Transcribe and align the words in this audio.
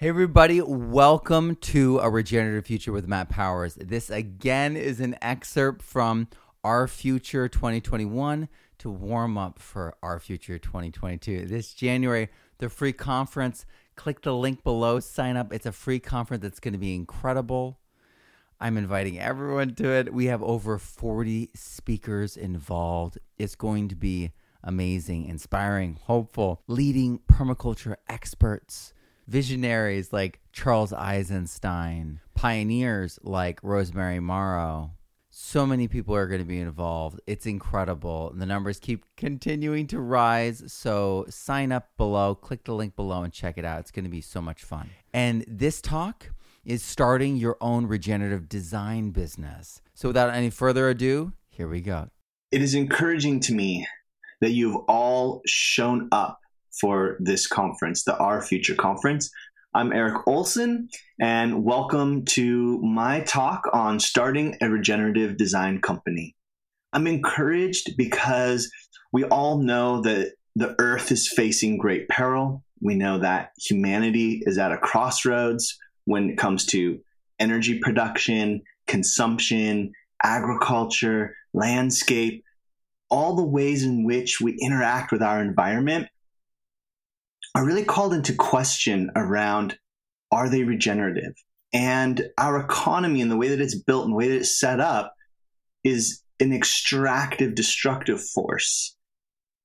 Hey, 0.00 0.08
everybody, 0.08 0.62
welcome 0.62 1.56
to 1.56 1.98
A 1.98 2.08
Regenerative 2.08 2.64
Future 2.64 2.90
with 2.90 3.06
Matt 3.06 3.28
Powers. 3.28 3.74
This 3.74 4.08
again 4.08 4.74
is 4.74 4.98
an 4.98 5.14
excerpt 5.20 5.82
from 5.82 6.28
R-Future 6.64 7.48
2021 7.48 8.48
to 8.78 8.90
warm 8.90 9.36
up 9.36 9.58
for 9.58 9.94
R-Future 10.02 10.58
2022. 10.58 11.44
This 11.44 11.74
January, 11.74 12.30
the 12.56 12.70
free 12.70 12.94
conference. 12.94 13.66
Click 13.94 14.22
the 14.22 14.34
link 14.34 14.64
below, 14.64 15.00
sign 15.00 15.36
up. 15.36 15.52
It's 15.52 15.66
a 15.66 15.70
free 15.70 16.00
conference 16.00 16.44
that's 16.44 16.60
going 16.60 16.72
to 16.72 16.78
be 16.78 16.94
incredible. 16.94 17.78
I'm 18.58 18.78
inviting 18.78 19.18
everyone 19.18 19.74
to 19.74 19.90
it. 19.90 20.14
We 20.14 20.24
have 20.28 20.42
over 20.42 20.78
40 20.78 21.50
speakers 21.54 22.38
involved. 22.38 23.18
It's 23.36 23.54
going 23.54 23.88
to 23.88 23.96
be 23.96 24.32
amazing, 24.64 25.26
inspiring, 25.26 25.98
hopeful, 26.04 26.62
leading 26.68 27.18
permaculture 27.30 27.96
experts 28.08 28.94
visionaries 29.26 30.12
like 30.12 30.40
Charles 30.52 30.92
Eisenstein, 30.92 32.20
pioneers 32.34 33.18
like 33.22 33.60
Rosemary 33.62 34.20
Morrow. 34.20 34.92
So 35.30 35.64
many 35.64 35.86
people 35.86 36.14
are 36.16 36.26
going 36.26 36.40
to 36.40 36.46
be 36.46 36.60
involved. 36.60 37.20
It's 37.26 37.46
incredible. 37.46 38.32
The 38.34 38.46
numbers 38.46 38.80
keep 38.80 39.04
continuing 39.16 39.86
to 39.88 40.00
rise. 40.00 40.64
So 40.66 41.24
sign 41.28 41.70
up 41.70 41.90
below, 41.96 42.34
click 42.34 42.64
the 42.64 42.74
link 42.74 42.96
below, 42.96 43.22
and 43.22 43.32
check 43.32 43.56
it 43.56 43.64
out. 43.64 43.80
It's 43.80 43.92
going 43.92 44.04
to 44.04 44.10
be 44.10 44.20
so 44.20 44.42
much 44.42 44.64
fun. 44.64 44.90
And 45.14 45.44
this 45.46 45.80
talk 45.80 46.30
is 46.64 46.82
starting 46.82 47.36
your 47.36 47.56
own 47.60 47.86
regenerative 47.86 48.48
design 48.48 49.10
business. 49.10 49.80
So 49.94 50.08
without 50.08 50.34
any 50.34 50.50
further 50.50 50.88
ado, 50.88 51.32
here 51.48 51.68
we 51.68 51.80
go. 51.80 52.10
It 52.50 52.60
is 52.60 52.74
encouraging 52.74 53.40
to 53.40 53.54
me 53.54 53.86
that 54.40 54.50
you've 54.50 54.76
all 54.88 55.42
shown 55.46 56.08
up 56.10 56.40
for 56.78 57.16
this 57.20 57.46
conference, 57.46 58.04
the 58.04 58.16
R-Future 58.16 58.74
Conference. 58.74 59.30
I'm 59.74 59.92
Erik 59.92 60.24
Ohlsen, 60.26 60.88
and 61.20 61.64
welcome 61.64 62.24
to 62.26 62.80
my 62.82 63.20
talk 63.20 63.62
on 63.72 64.00
starting 64.00 64.56
a 64.60 64.68
regenerative 64.68 65.36
design 65.36 65.80
company. 65.80 66.34
I'm 66.92 67.06
encouraged 67.06 67.96
because 67.96 68.70
we 69.12 69.24
all 69.24 69.58
know 69.58 70.02
that 70.02 70.32
the 70.56 70.74
earth 70.80 71.12
is 71.12 71.28
facing 71.28 71.78
great 71.78 72.08
peril. 72.08 72.64
We 72.80 72.96
know 72.96 73.18
that 73.18 73.52
humanity 73.58 74.42
is 74.44 74.58
at 74.58 74.72
a 74.72 74.78
crossroads 74.78 75.78
when 76.04 76.30
it 76.30 76.38
comes 76.38 76.66
to 76.66 77.00
energy 77.38 77.78
production, 77.78 78.62
consumption, 78.86 79.92
agriculture, 80.22 81.36
landscape, 81.54 82.44
all 83.08 83.36
the 83.36 83.44
ways 83.44 83.84
in 83.84 84.04
which 84.04 84.40
we 84.40 84.56
interact 84.60 85.12
with 85.12 85.22
our 85.22 85.40
environment 85.40 86.08
are 87.54 87.64
really 87.64 87.84
called 87.84 88.14
into 88.14 88.34
question 88.34 89.10
around 89.16 89.78
are 90.30 90.48
they 90.48 90.62
regenerative? 90.62 91.34
And 91.72 92.28
our 92.38 92.58
economy 92.58 93.20
and 93.20 93.30
the 93.30 93.36
way 93.36 93.48
that 93.48 93.60
it's 93.60 93.74
built 93.74 94.04
and 94.04 94.12
the 94.12 94.16
way 94.16 94.28
that 94.28 94.36
it's 94.36 94.58
set 94.58 94.80
up 94.80 95.14
is 95.84 96.22
an 96.40 96.52
extractive, 96.52 97.54
destructive 97.54 98.22
force. 98.22 98.96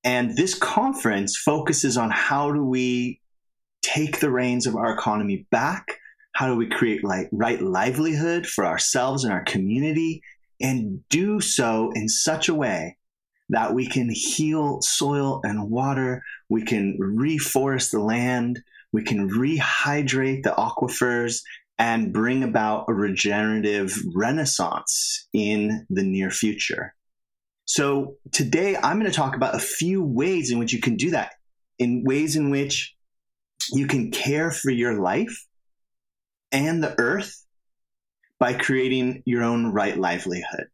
And 0.03 0.36
this 0.36 0.53
conference 0.53 1.38
focuses 1.38 1.97
on 1.97 2.11
how 2.11 2.52
do 2.52 2.63
we 2.63 3.22
take 3.81 4.19
the 4.19 4.30
reins 4.30 4.67
of 4.67 4.75
our 4.75 4.94
economy 4.94 5.47
back? 5.52 6.00
How 6.33 6.47
do 6.47 6.56
we 6.56 6.67
create 6.67 7.03
like 7.03 7.30
right 7.31 7.61
livelihood 7.61 8.45
for 8.45 8.66
ourselves 8.66 9.23
and 9.23 9.33
our 9.33 9.44
community 9.44 10.22
and 10.61 11.08
do 11.09 11.39
so 11.39 11.91
in 11.95 12.08
such 12.09 12.50
a 12.50 12.53
way 12.53 12.97
that 13.50 13.74
we 13.74 13.88
can 13.88 14.10
heal 14.10 14.82
soil 14.82 15.42
and 15.44 15.70
water, 15.70 16.24
we 16.50 16.64
can 16.64 16.98
reforest 17.00 17.92
the 17.92 18.00
land, 18.00 18.62
we 18.92 19.04
can 19.04 19.30
rehydrate 19.30 20.44
the 20.44 20.52
aquifers, 20.58 21.42
and 21.78 22.14
bring 22.14 22.44
about 22.44 22.86
a 22.88 22.94
regenerative 22.94 23.94
renaissance 24.16 25.28
in 25.34 25.86
the 25.90 26.04
near 26.04 26.32
future. 26.32 26.96
So, 27.66 28.16
today 28.31 28.75
I'm 28.78 29.00
going 29.00 29.12
to 29.12 29.16
talk 29.16 29.36
about 29.36 29.56
a 29.56 29.59
few 29.59 30.03
ways 30.03 30.52
in 30.52 30.59
which 30.59 30.72
you 30.72 30.80
can 30.80 30.96
do 30.96 31.12
that, 31.12 31.34
in 31.80 32.03
ways 32.03 32.36
in 32.36 32.50
which 32.50 32.96
you 33.72 33.88
can 33.88 34.12
care 34.12 34.52
for 34.52 34.69
your 34.69 35.02
life 35.02 35.46
and 36.52 36.84
the 36.84 36.96
earth 37.00 37.44
by 38.40 38.53
creating 38.53 39.24
your 39.25 39.44
own 39.44 39.74
right 39.74 39.98
livelihood. 39.98 40.68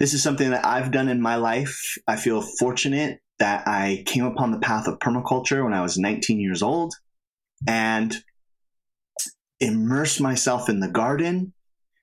This 0.00 0.14
is 0.14 0.22
something 0.22 0.50
that 0.50 0.64
I've 0.64 0.90
done 0.90 1.10
in 1.10 1.20
my 1.20 1.36
life. 1.36 1.98
I 2.08 2.16
feel 2.16 2.40
fortunate 2.40 3.20
that 3.38 3.68
I 3.68 4.02
came 4.06 4.24
upon 4.24 4.50
the 4.50 4.58
path 4.58 4.88
of 4.88 4.98
permaculture 4.98 5.62
when 5.62 5.74
I 5.74 5.82
was 5.82 5.98
19 5.98 6.40
years 6.40 6.62
old 6.62 6.94
and 7.68 8.16
immersed 9.60 10.18
myself 10.18 10.70
in 10.70 10.80
the 10.80 10.88
garden 10.88 11.52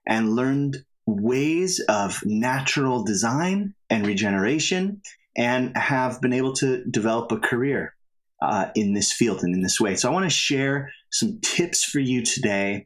and 0.07 0.35
learned 0.35 0.77
ways 1.07 1.79
of 1.89 2.21
natural 2.23 3.03
design 3.03 3.73
and 3.89 4.05
regeneration 4.05 5.01
and 5.35 5.75
have 5.75 6.21
been 6.21 6.33
able 6.33 6.53
to 6.53 6.85
develop 6.85 7.31
a 7.31 7.39
career 7.39 7.95
uh, 8.43 8.67
in 8.75 8.93
this 8.93 9.11
field 9.11 9.41
and 9.41 9.55
in 9.55 9.63
this 9.63 9.81
way. 9.81 9.95
So 9.95 10.07
I 10.07 10.13
want 10.13 10.25
to 10.25 10.29
share 10.29 10.91
some 11.11 11.39
tips 11.41 11.83
for 11.83 11.99
you 11.99 12.23
today 12.23 12.85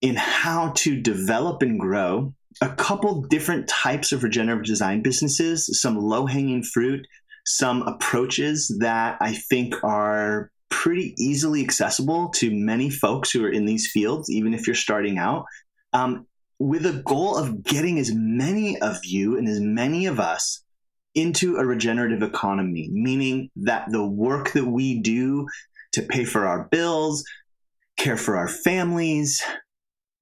in 0.00 0.14
how 0.14 0.70
to 0.76 1.00
develop 1.00 1.62
and 1.62 1.80
grow 1.80 2.32
a 2.60 2.70
couple 2.70 3.22
different 3.22 3.68
types 3.68 4.12
of 4.12 4.22
regenerative 4.22 4.64
design 4.64 5.02
businesses, 5.02 5.68
some 5.80 5.96
low 5.96 6.26
hanging 6.26 6.62
fruit, 6.62 7.06
some 7.46 7.82
approaches 7.82 8.74
that 8.80 9.18
I 9.20 9.34
think 9.34 9.74
are 9.84 10.50
pretty 10.70 11.14
easily 11.18 11.62
accessible 11.62 12.30
to 12.30 12.50
many 12.50 12.90
folks 12.90 13.30
who 13.30 13.44
are 13.44 13.50
in 13.50 13.64
these 13.64 13.90
fields, 13.90 14.30
even 14.30 14.54
if 14.54 14.66
you're 14.66 14.74
starting 14.74 15.18
out, 15.18 15.44
um, 15.92 16.26
with 16.58 16.86
a 16.86 17.02
goal 17.04 17.36
of 17.36 17.62
getting 17.62 17.98
as 17.98 18.12
many 18.14 18.80
of 18.80 19.04
you 19.04 19.36
and 19.36 19.48
as 19.48 19.60
many 19.60 20.06
of 20.06 20.20
us 20.20 20.64
into 21.14 21.56
a 21.56 21.64
regenerative 21.64 22.22
economy, 22.22 22.88
meaning 22.92 23.50
that 23.56 23.90
the 23.90 24.04
work 24.04 24.52
that 24.52 24.66
we 24.66 25.00
do 25.00 25.46
to 25.92 26.02
pay 26.02 26.24
for 26.24 26.46
our 26.46 26.68
bills, 26.70 27.24
care 27.96 28.16
for 28.16 28.36
our 28.36 28.48
families, 28.48 29.42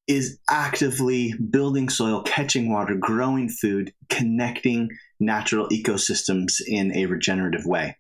is 0.07 0.39
actively 0.51 1.33
building 1.51 1.89
soil, 1.89 2.23
catching 2.23 2.73
water, 2.73 2.95
growing 2.95 3.49
food, 3.49 3.93
connecting 4.09 4.89
natural 5.21 5.69
ecosystems 5.69 6.61
in 6.67 6.95
a 6.97 7.07
regenerative 7.07 7.65
way. 7.65 7.97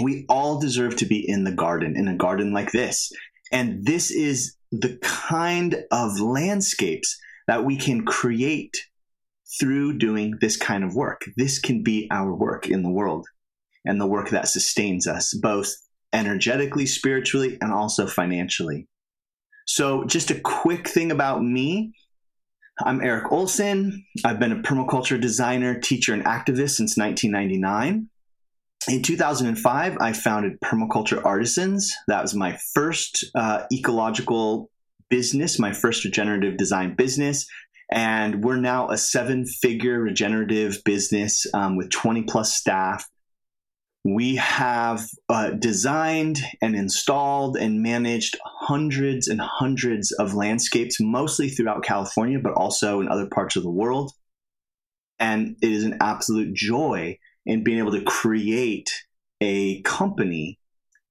We 0.00 0.24
all 0.28 0.58
deserve 0.58 0.96
to 0.96 1.06
be 1.06 1.28
in 1.28 1.44
the 1.44 1.52
garden, 1.52 1.96
in 1.96 2.08
a 2.08 2.16
garden 2.16 2.52
like 2.52 2.72
this. 2.72 3.12
And 3.52 3.84
this 3.84 4.10
is 4.10 4.56
the 4.72 4.98
kind 5.02 5.84
of 5.90 6.18
landscapes 6.18 7.18
that 7.46 7.64
we 7.64 7.76
can 7.76 8.04
create 8.04 8.74
through 9.60 9.98
doing 9.98 10.38
this 10.40 10.56
kind 10.56 10.82
of 10.82 10.94
work. 10.94 11.22
This 11.36 11.58
can 11.58 11.82
be 11.82 12.08
our 12.10 12.34
work 12.34 12.68
in 12.68 12.82
the 12.82 12.90
world 12.90 13.26
and 13.84 14.00
the 14.00 14.06
work 14.06 14.30
that 14.30 14.48
sustains 14.48 15.06
us, 15.06 15.34
both 15.34 15.74
energetically, 16.12 16.86
spiritually, 16.86 17.58
and 17.60 17.72
also 17.72 18.06
financially. 18.06 18.88
So, 19.66 20.04
just 20.04 20.30
a 20.30 20.40
quick 20.40 20.88
thing 20.88 21.12
about 21.12 21.42
me. 21.42 21.92
I'm 22.84 23.00
Erik 23.00 23.30
Ohlsen. 23.30 24.02
I've 24.24 24.40
been 24.40 24.52
a 24.52 24.62
permaculture 24.62 25.20
designer, 25.20 25.78
teacher, 25.78 26.14
and 26.14 26.24
activist 26.24 26.70
since 26.70 26.96
1999. 26.96 28.08
In 28.88 29.02
2005, 29.02 29.98
I 30.00 30.12
founded 30.12 30.60
Permaculture 30.60 31.24
Artisans. 31.24 31.92
That 32.08 32.22
was 32.22 32.34
my 32.34 32.58
first 32.74 33.24
uh, 33.36 33.64
ecological 33.72 34.70
business, 35.08 35.58
my 35.58 35.72
first 35.72 36.04
regenerative 36.04 36.56
design 36.56 36.94
business. 36.94 37.46
And 37.92 38.42
we're 38.42 38.56
now 38.56 38.88
a 38.90 38.98
seven 38.98 39.46
figure 39.46 40.00
regenerative 40.00 40.82
business 40.84 41.46
um, 41.54 41.76
with 41.76 41.90
20 41.90 42.22
plus 42.22 42.56
staff 42.56 43.08
we 44.04 44.36
have 44.36 45.06
uh, 45.28 45.50
designed 45.50 46.40
and 46.60 46.74
installed 46.74 47.56
and 47.56 47.82
managed 47.82 48.36
hundreds 48.44 49.28
and 49.28 49.40
hundreds 49.40 50.10
of 50.12 50.34
landscapes, 50.34 51.00
mostly 51.00 51.48
throughout 51.48 51.84
California, 51.84 52.40
but 52.42 52.54
also 52.54 53.00
in 53.00 53.08
other 53.08 53.28
parts 53.32 53.54
of 53.54 53.62
the 53.62 53.70
world. 53.70 54.12
And 55.20 55.56
it 55.62 55.70
is 55.70 55.84
an 55.84 55.98
absolute 56.00 56.52
joy 56.52 57.18
in 57.46 57.62
being 57.62 57.78
able 57.78 57.92
to 57.92 58.02
create 58.02 58.90
a 59.40 59.82
company 59.82 60.58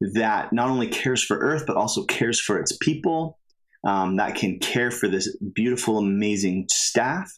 that 0.02 0.52
not 0.52 0.70
only 0.70 0.88
cares 0.88 1.24
for 1.24 1.38
Earth, 1.38 1.64
but 1.66 1.78
also 1.78 2.04
cares 2.06 2.42
for 2.42 2.60
its 2.60 2.76
people, 2.82 3.40
um, 3.86 4.18
that 4.18 4.36
can 4.36 4.60
care 4.60 4.92
for 4.92 5.08
this 5.08 5.36
beautiful, 5.56 5.98
amazing 5.98 6.66
staff, 6.70 7.32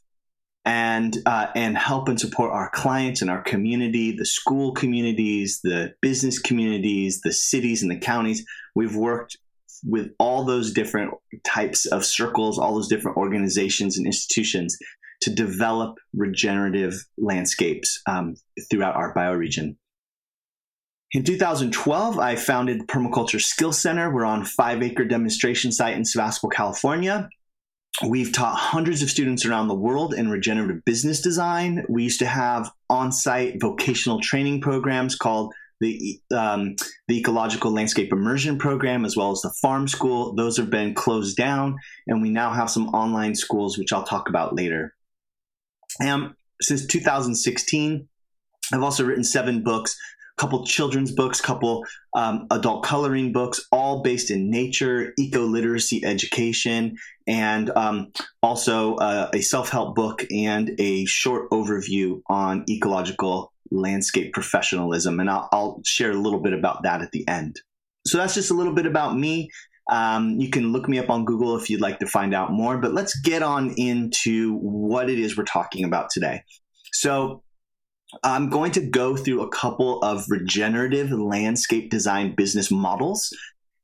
and 0.65 1.17
uh, 1.25 1.47
and 1.55 1.77
help 1.77 2.07
and 2.07 2.19
support 2.19 2.51
our 2.51 2.69
clients 2.69 3.21
and 3.21 3.29
our 3.29 3.41
community, 3.41 4.15
the 4.15 4.25
school 4.25 4.71
communities, 4.71 5.59
the 5.61 5.93
business 6.01 6.39
communities, 6.39 7.21
the 7.21 7.33
cities 7.33 7.81
and 7.81 7.91
the 7.91 7.97
counties. 7.97 8.45
We've 8.75 8.95
worked 8.95 9.37
with 9.85 10.11
all 10.17 10.45
those 10.45 10.71
different 10.71 11.13
types 11.43 11.85
of 11.85 12.05
circles, 12.05 12.57
all 12.57 12.75
those 12.75 12.87
different 12.87 13.17
organizations 13.17 13.97
and 13.97 14.05
institutions 14.05 14.77
to 15.21 15.29
develop 15.29 15.97
regenerative 16.13 17.05
landscapes 17.17 18.01
um, 18.07 18.35
throughout 18.69 18.95
our 18.95 19.13
bioregion. 19.13 19.75
In 21.11 21.23
2012, 21.23 22.17
I 22.17 22.35
founded 22.35 22.87
Permaculture 22.87 23.41
Skills 23.41 23.79
Center. 23.79 24.11
We're 24.11 24.25
on 24.25 24.45
five 24.45 24.81
acre 24.81 25.05
demonstration 25.05 25.71
site 25.71 25.95
in 25.95 26.05
Sebastopol, 26.05 26.49
California. 26.49 27.29
We've 28.01 28.31
taught 28.31 28.55
hundreds 28.55 29.03
of 29.03 29.09
students 29.09 29.45
around 29.45 29.67
the 29.67 29.75
world 29.75 30.15
in 30.15 30.29
regenerative 30.29 30.83
business 30.83 31.21
design. 31.21 31.85
We 31.87 32.03
used 32.03 32.19
to 32.19 32.25
have 32.25 32.71
on 32.89 33.11
site 33.11 33.61
vocational 33.61 34.19
training 34.19 34.61
programs 34.61 35.15
called 35.15 35.53
the, 35.79 36.19
um, 36.35 36.75
the 37.07 37.19
Ecological 37.19 37.71
Landscape 37.71 38.11
Immersion 38.11 38.57
Program, 38.57 39.05
as 39.05 39.15
well 39.15 39.31
as 39.31 39.41
the 39.41 39.53
Farm 39.61 39.87
School. 39.87 40.33
Those 40.33 40.57
have 40.57 40.71
been 40.71 40.95
closed 40.95 41.37
down, 41.37 41.77
and 42.07 42.21
we 42.21 42.31
now 42.31 42.51
have 42.51 42.69
some 42.69 42.87
online 42.89 43.35
schools, 43.35 43.77
which 43.77 43.93
I'll 43.93 44.03
talk 44.03 44.27
about 44.27 44.55
later. 44.55 44.95
And 45.99 46.33
since 46.61 46.87
2016, 46.87 48.07
I've 48.71 48.83
also 48.83 49.03
written 49.03 49.23
seven 49.23 49.63
books 49.63 49.95
couple 50.37 50.65
children's 50.65 51.11
books, 51.11 51.39
couple 51.39 51.85
um, 52.15 52.47
adult 52.51 52.83
coloring 52.83 53.31
books, 53.31 53.65
all 53.71 54.01
based 54.01 54.31
in 54.31 54.49
nature, 54.49 55.13
eco 55.17 55.41
literacy 55.41 56.03
education, 56.03 56.97
and 57.27 57.69
um, 57.75 58.11
also 58.41 58.95
uh, 58.95 59.29
a 59.33 59.41
self 59.41 59.69
help 59.69 59.95
book 59.95 60.25
and 60.31 60.71
a 60.79 61.05
short 61.05 61.49
overview 61.51 62.21
on 62.27 62.65
ecological 62.69 63.51
landscape 63.71 64.33
professionalism. 64.33 65.19
And 65.19 65.29
I'll, 65.29 65.49
I'll, 65.51 65.81
share 65.83 66.11
a 66.11 66.15
little 66.15 66.39
bit 66.39 66.53
about 66.53 66.83
that 66.83 67.01
at 67.01 67.11
the 67.11 67.27
end. 67.27 67.59
So 68.05 68.17
that's 68.17 68.33
just 68.33 68.51
a 68.51 68.53
little 68.53 68.73
bit 68.73 68.85
about 68.85 69.17
me. 69.17 69.49
Um, 69.89 70.39
you 70.39 70.49
can 70.49 70.71
look 70.71 70.87
me 70.87 70.99
up 70.99 71.09
on 71.09 71.25
Google 71.25 71.57
if 71.57 71.69
you'd 71.69 71.81
like 71.81 71.99
to 71.99 72.07
find 72.07 72.33
out 72.33 72.51
more, 72.51 72.77
but 72.77 72.93
let's 72.93 73.19
get 73.19 73.43
on 73.43 73.73
into 73.77 74.57
what 74.57 75.09
it 75.09 75.19
is 75.19 75.37
we're 75.37 75.43
talking 75.43 75.83
about 75.83 76.09
today. 76.09 76.43
So, 76.93 77.43
I'm 78.21 78.49
going 78.49 78.71
to 78.73 78.81
go 78.81 79.15
through 79.15 79.41
a 79.41 79.49
couple 79.49 80.01
of 80.01 80.25
regenerative 80.29 81.11
landscape 81.11 81.89
design 81.89 82.35
business 82.35 82.69
models 82.69 83.35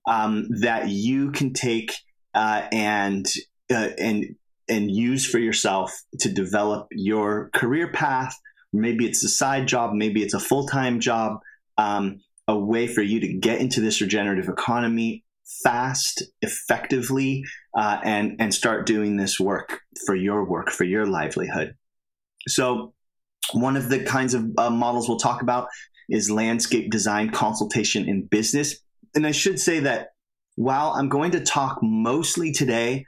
um, 0.08 0.48
that 0.62 0.90
you 0.90 1.32
can 1.32 1.54
take 1.54 1.94
uh, 2.34 2.68
and 2.72 3.26
uh, 3.72 3.90
and 3.98 4.36
and 4.68 4.92
use 4.92 5.26
for 5.26 5.40
yourself 5.40 6.00
to 6.20 6.32
develop 6.32 6.88
your 6.92 7.50
career 7.54 7.92
path. 7.92 8.38
Maybe 8.72 9.08
it's 9.08 9.24
a 9.24 9.30
side 9.30 9.68
job, 9.68 9.94
maybe 9.94 10.22
it's 10.22 10.34
a 10.34 10.40
full 10.40 10.68
time 10.68 11.00
job. 11.00 11.40
Um, 11.78 12.22
a 12.48 12.58
way 12.58 12.88
for 12.88 13.04
you 13.04 13.20
to 13.20 13.32
get 13.32 13.62
into 13.62 13.80
this 13.80 14.02
regenerative 14.02 14.50
economy 14.50 15.24
fast, 15.64 16.24
effectively, 16.42 17.44
uh, 17.78 18.00
and 18.04 18.36
and 18.40 18.54
start 18.54 18.86
doing 18.86 19.18
this 19.18 19.40
work 19.40 19.82
for 20.06 20.16
your 20.16 20.44
work 20.44 20.72
for 20.72 20.84
your 20.84 21.06
livelihood. 21.06 21.76
So 22.48 22.94
one 23.54 23.76
of 23.76 23.90
the 23.90 24.04
kinds 24.04 24.34
of 24.34 24.52
uh, 24.58 24.70
models 24.70 25.08
we'll 25.08 25.18
talk 25.18 25.42
about 25.42 25.68
is 26.10 26.32
landscape 26.32 26.92
design 26.92 27.30
consultation 27.30 28.08
in 28.08 28.26
business. 28.26 28.80
And 29.16 29.26
I 29.26 29.32
should 29.32 29.60
say 29.60 29.80
that 29.82 30.10
while 30.56 30.92
I'm 30.92 31.10
going 31.10 31.32
to 31.32 31.40
talk 31.40 31.80
mostly 31.82 32.52
today 32.52 33.06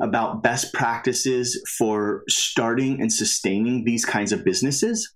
about 0.00 0.42
best 0.42 0.72
practices 0.72 1.62
for 1.78 2.24
starting 2.28 3.00
and 3.00 3.12
sustaining 3.12 3.84
these 3.84 4.04
kinds 4.04 4.32
of 4.32 4.44
businesses, 4.44 5.14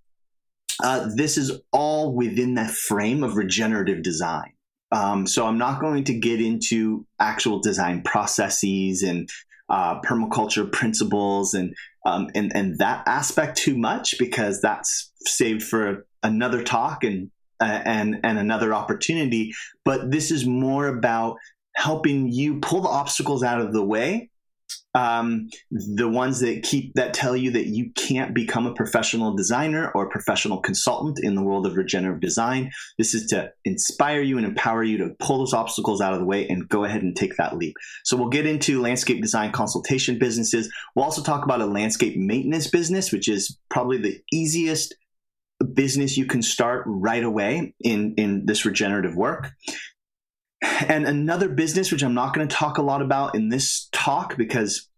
uh, 0.83 1.09
this 1.15 1.39
is 1.39 1.61
all 1.73 2.15
within 2.15 2.55
that 2.55 2.71
frame 2.71 3.25
of 3.25 3.37
regenerative 3.37 4.03
design. 4.03 4.53
Um, 4.93 5.27
so 5.27 5.47
I'm 5.47 5.59
not 5.59 5.81
going 5.81 6.05
to 6.05 6.15
get 6.15 6.41
into 6.41 7.07
actual 7.19 7.61
design 7.61 8.03
processes 8.03 9.03
and 9.03 9.29
uh, 9.69 10.01
permaculture 10.03 10.71
principles 10.71 11.55
and, 11.55 11.75
um, 12.07 12.31
and 12.55 12.79
that 12.79 13.03
aspect 13.07 13.59
too 13.59 13.77
much 13.77 14.15
because 14.19 14.61
that's 14.61 15.11
saved 15.21 15.63
for 15.63 16.07
another 16.23 16.63
talk 16.63 17.03
and 17.03 17.31
uh, 17.61 17.81
and 17.85 18.21
and 18.23 18.39
another 18.39 18.73
opportunity. 18.73 19.53
But 19.85 20.11
this 20.13 20.31
is 20.31 20.47
more 20.47 20.87
about 20.87 21.37
helping 21.75 22.31
you 22.33 22.61
pull 22.61 22.83
the 22.83 22.89
obstacles 22.89 23.43
out 23.43 23.61
of 23.61 23.73
the 23.73 23.85
way 23.85 24.31
um, 24.97 25.51
the 25.71 26.09
ones 26.09 26.41
that 26.41 26.63
keep 26.63 26.95
that 26.95 27.13
tell 27.13 27.37
you 27.37 27.51
that 27.51 27.67
you 27.67 27.91
can't 27.95 28.35
become 28.35 28.67
a 28.67 28.73
professional 28.73 29.37
designer 29.37 29.93
or 29.95 30.09
professional 30.09 30.59
consultant 30.59 31.19
in 31.23 31.35
the 31.35 31.43
world 31.43 31.67
of 31.67 31.77
regenerative 31.77 32.23
design. 32.23 32.71
This 32.97 33.13
is 33.13 33.27
to 33.27 33.53
inspire 33.67 34.23
you 34.23 34.39
and 34.39 34.47
empower 34.47 34.83
you 34.83 34.97
to 34.99 35.15
pull 35.19 35.39
those 35.39 35.53
obstacles 35.53 36.01
out 36.01 36.15
of 36.15 36.19
the 36.19 36.25
way 36.25 36.49
and 36.49 36.67
go 36.67 36.85
ahead 36.85 37.03
and 37.03 37.15
take 37.15 37.37
that 37.37 37.59
leap. 37.59 37.77
So 38.05 38.17
we'll 38.17 38.31
get 38.31 38.47
into 38.47 38.81
landscape 38.81 39.21
design 39.21 39.53
consultation 39.53 40.19
businesses. 40.19 40.73
We'll 40.95 41.05
also 41.05 41.23
talk 41.23 41.45
about 41.45 41.61
a 41.61 41.67
landscape 41.67 42.17
maintenance 42.17 42.69
business, 42.71 43.13
which 43.13 43.29
is 43.29 43.59
probably 43.69 43.99
the 43.99 44.19
easiest 44.33 44.95
business 45.75 46.17
you 46.17 46.25
can 46.25 46.41
start 46.41 46.85
right 46.87 47.23
away 47.23 47.75
in 47.81 48.15
in 48.17 48.47
this 48.47 48.65
regenerative 48.65 49.15
work. 49.15 49.53
And 50.63 51.07
another 51.07 51.49
business, 51.49 51.93
which 51.93 52.03
I'm 52.03 52.15
not 52.15 52.35
going 52.35 52.47
to 52.47 52.55
talk 52.55 52.79
a 52.79 52.83
lot 52.83 53.03
about 53.03 53.35
in 53.35 53.49
this 53.49 53.89
talk 53.93 54.37
because 54.37 54.89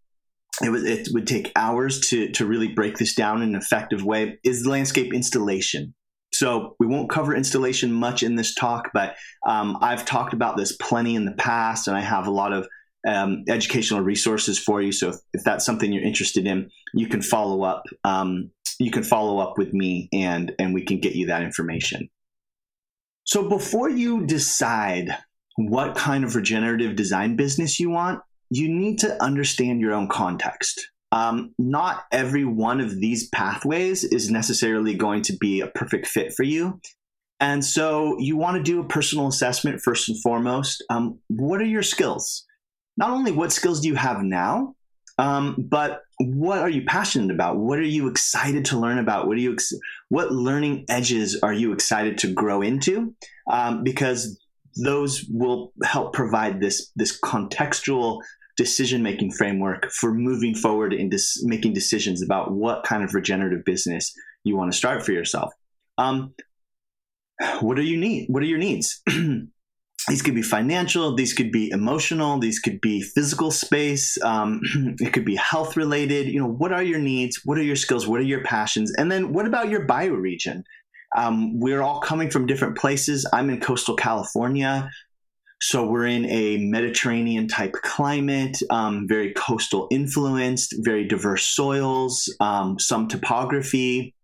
it 0.63 0.69
would, 0.69 0.85
it 0.85 1.09
would 1.11 1.27
take 1.27 1.51
hours 1.55 1.99
to, 2.09 2.31
to 2.31 2.45
really 2.45 2.69
break 2.69 2.97
this 2.97 3.13
down 3.13 3.41
in 3.41 3.49
an 3.49 3.55
effective 3.55 4.03
way, 4.03 4.39
is 4.43 4.65
landscape 4.65 5.13
installation. 5.13 5.93
So 6.33 6.75
we 6.79 6.87
won't 6.87 7.09
cover 7.09 7.35
installation 7.35 7.91
much 7.91 8.23
in 8.23 8.35
this 8.35 8.53
talk, 8.53 8.91
but 8.93 9.15
um, 9.45 9.77
I've 9.81 10.05
talked 10.05 10.33
about 10.33 10.57
this 10.57 10.75
plenty 10.77 11.15
in 11.15 11.25
the 11.25 11.33
past, 11.33 11.87
and 11.87 11.97
I 11.97 12.01
have 12.01 12.27
a 12.27 12.31
lot 12.31 12.53
of 12.53 12.67
um, 13.07 13.43
educational 13.47 14.01
resources 14.01 14.59
for 14.59 14.81
you. 14.81 14.91
So 14.91 15.09
if, 15.09 15.15
if, 15.33 15.43
that's 15.43 15.65
something 15.65 15.91
you're 15.91 16.03
interested 16.03 16.45
in, 16.45 16.69
you 16.93 17.07
can 17.07 17.21
follow 17.21 17.63
up. 17.63 17.83
Um, 18.03 18.51
you 18.79 18.91
can 18.91 19.03
follow 19.03 19.39
up 19.39 19.57
with 19.57 19.73
me, 19.73 20.09
and 20.13 20.53
and 20.59 20.73
we 20.73 20.85
can 20.85 20.99
get 20.99 21.15
you 21.15 21.27
that 21.27 21.41
information. 21.41 22.09
So 23.23 23.47
before 23.47 23.89
you 23.89 24.25
decide 24.25 25.17
what 25.59 25.93
kind 25.93 26.23
of 26.23 26.35
regenerative 26.35 26.95
design 26.95 27.35
business 27.35 27.81
you 27.81 27.89
want, 27.89 28.21
you 28.49 28.69
need 28.69 28.97
to 28.99 29.21
understand 29.21 29.81
your 29.81 29.93
own 29.93 30.07
context. 30.07 30.89
Um, 31.11 31.53
not 31.59 32.05
every 32.13 32.45
one 32.45 32.79
of 32.79 33.01
these 33.01 33.27
pathways 33.29 34.05
is 34.05 34.31
necessarily 34.31 34.93
going 34.93 35.21
to 35.23 35.35
be 35.35 35.59
a 35.59 35.67
perfect 35.67 36.07
fit 36.07 36.33
for 36.33 36.43
you. 36.43 36.79
And 37.41 37.63
so 37.65 38.17
you 38.19 38.37
want 38.37 38.55
to 38.55 38.63
do 38.63 38.79
a 38.79 38.87
personal 38.87 39.27
assessment 39.27 39.81
first 39.81 40.07
and 40.07 40.21
foremost. 40.21 40.81
Um, 40.89 41.19
what 41.27 41.59
are 41.59 41.65
your 41.65 41.83
skills? 41.83 42.45
Not 42.95 43.09
only 43.09 43.33
what 43.33 43.51
skills 43.51 43.81
do 43.81 43.89
you 43.89 43.95
have 43.95 44.21
now, 44.21 44.75
um, 45.17 45.55
but 45.57 46.03
what 46.19 46.59
are 46.59 46.69
you 46.69 46.85
passionate 46.85 47.31
about? 47.31 47.57
What 47.57 47.79
are 47.79 47.81
you 47.81 48.07
excited 48.07 48.63
to 48.65 48.79
learn 48.79 48.97
about? 48.97 49.27
What 49.27 49.35
are 49.35 49.41
you 49.41 49.53
ex- 49.53 49.73
what 50.07 50.31
learning 50.31 50.85
edges 50.87 51.37
are 51.43 51.53
you 51.53 51.73
excited 51.73 52.17
to 52.19 52.33
grow 52.33 52.61
into? 52.61 53.13
Um, 53.49 53.83
because 53.83 54.39
those 54.75 55.25
will 55.29 55.73
help 55.83 56.13
provide 56.13 56.61
this 56.61 56.91
this 56.95 57.19
contextual 57.19 58.21
decision 58.57 59.01
making 59.01 59.31
framework 59.31 59.89
for 59.91 60.13
moving 60.13 60.53
forward 60.53 60.93
in 60.93 61.09
dis- 61.09 61.41
making 61.43 61.73
decisions 61.73 62.21
about 62.21 62.51
what 62.51 62.83
kind 62.83 63.03
of 63.03 63.13
regenerative 63.13 63.63
business 63.63 64.13
you 64.43 64.57
want 64.57 64.71
to 64.71 64.77
start 64.77 65.05
for 65.05 65.13
yourself. 65.13 65.53
Um, 65.97 66.33
what 67.61 67.77
do 67.77 67.83
you 67.83 67.97
need? 67.97 68.27
What 68.27 68.43
are 68.43 68.47
your 68.47 68.57
needs? 68.57 69.01
these 70.07 70.21
could 70.21 70.35
be 70.35 70.41
financial, 70.41 71.15
these 71.15 71.33
could 71.33 71.51
be 71.51 71.69
emotional, 71.69 72.37
these 72.37 72.59
could 72.59 72.81
be 72.81 73.01
physical 73.01 73.51
space, 73.51 74.21
um, 74.23 74.59
it 74.99 75.13
could 75.13 75.25
be 75.25 75.35
health 75.35 75.77
related. 75.77 76.27
You 76.27 76.41
know, 76.41 76.49
what 76.49 76.73
are 76.73 76.83
your 76.83 76.99
needs? 76.99 77.41
What 77.45 77.57
are 77.57 77.63
your 77.63 77.75
skills? 77.75 78.07
What 78.07 78.19
are 78.19 78.23
your 78.23 78.43
passions? 78.43 78.91
And 78.97 79.11
then 79.11 79.31
what 79.31 79.45
about 79.45 79.69
your 79.69 79.87
bioregion? 79.87 80.63
Um, 81.15 81.59
we're 81.59 81.81
all 81.81 81.99
coming 81.99 82.29
from 82.29 82.45
different 82.45 82.77
places. 82.77 83.25
I'm 83.33 83.49
in 83.49 83.59
coastal 83.59 83.95
California. 83.95 84.89
So 85.61 85.85
we're 85.85 86.05
in 86.05 86.25
a 86.25 86.57
Mediterranean 86.57 87.47
type 87.47 87.73
climate, 87.73 88.57
um, 88.69 89.07
very 89.07 89.33
coastal 89.33 89.87
influenced, 89.91 90.73
very 90.79 91.05
diverse 91.05 91.45
soils, 91.45 92.33
um, 92.39 92.79
some 92.79 93.09
topography, 93.09 94.15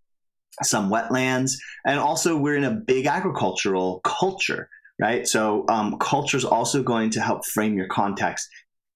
some 0.63 0.89
wetlands, 0.89 1.57
and 1.85 1.99
also 1.99 2.37
we're 2.37 2.55
in 2.55 2.63
a 2.63 2.71
big 2.71 3.05
agricultural 3.05 3.99
culture, 4.05 4.69
right? 4.97 5.27
So 5.27 5.65
um, 5.67 5.97
culture 5.99 6.37
is 6.37 6.45
also 6.45 6.81
going 6.81 7.09
to 7.11 7.21
help 7.21 7.45
frame 7.45 7.75
your 7.75 7.87
context. 7.87 8.47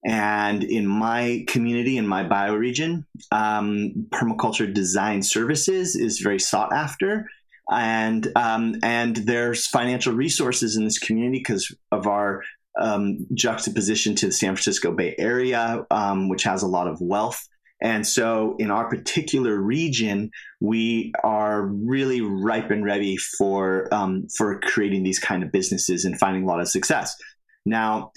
And 0.06 0.64
in 0.64 0.86
my 0.86 1.44
community, 1.46 1.98
in 1.98 2.06
my 2.08 2.24
bioregion, 2.24 3.04
um, 3.32 4.06
permaculture 4.08 4.72
design 4.72 5.22
services 5.22 5.94
is 5.94 6.20
very 6.20 6.38
sought 6.38 6.72
after 6.72 7.28
and 7.70 8.30
um, 8.36 8.76
and 8.82 9.16
there's 9.16 9.66
financial 9.66 10.12
resources 10.12 10.76
in 10.76 10.84
this 10.84 10.98
community 10.98 11.38
because 11.38 11.74
of 11.92 12.06
our 12.06 12.42
um, 12.78 13.26
juxtaposition 13.34 14.14
to 14.16 14.26
the 14.26 14.32
San 14.32 14.54
Francisco 14.54 14.92
Bay 14.92 15.14
Area, 15.18 15.84
um, 15.90 16.28
which 16.28 16.42
has 16.42 16.62
a 16.62 16.68
lot 16.68 16.88
of 16.88 17.00
wealth. 17.00 17.46
And 17.82 18.06
so, 18.06 18.56
in 18.58 18.70
our 18.70 18.88
particular 18.88 19.56
region, 19.56 20.30
we 20.60 21.12
are 21.24 21.62
really 21.62 22.20
ripe 22.20 22.70
and 22.70 22.84
ready 22.84 23.16
for 23.16 23.88
um, 23.92 24.26
for 24.36 24.60
creating 24.60 25.02
these 25.02 25.18
kind 25.18 25.42
of 25.42 25.52
businesses 25.52 26.04
and 26.04 26.18
finding 26.18 26.42
a 26.42 26.46
lot 26.46 26.60
of 26.60 26.68
success. 26.68 27.16
Now, 27.64 28.12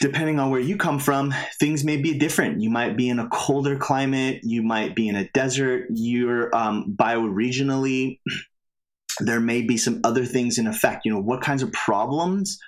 depending 0.00 0.38
on 0.38 0.50
where 0.50 0.60
you 0.60 0.76
come 0.76 0.98
from, 0.98 1.34
things 1.60 1.84
may 1.84 1.98
be 1.98 2.16
different. 2.16 2.62
You 2.62 2.70
might 2.70 2.96
be 2.96 3.10
in 3.10 3.18
a 3.18 3.28
colder 3.28 3.76
climate, 3.76 4.40
you 4.42 4.62
might 4.62 4.94
be 4.94 5.08
in 5.08 5.16
a 5.16 5.28
desert. 5.30 5.88
You're 5.90 6.54
um, 6.56 6.94
bioregionally 6.96 8.20
there 9.20 9.40
may 9.40 9.62
be 9.62 9.76
some 9.76 10.00
other 10.04 10.24
things 10.24 10.58
in 10.58 10.66
effect. 10.66 11.04
You 11.04 11.12
know, 11.12 11.20
what 11.20 11.42
kinds 11.42 11.62
of 11.62 11.72
problems 11.72 12.58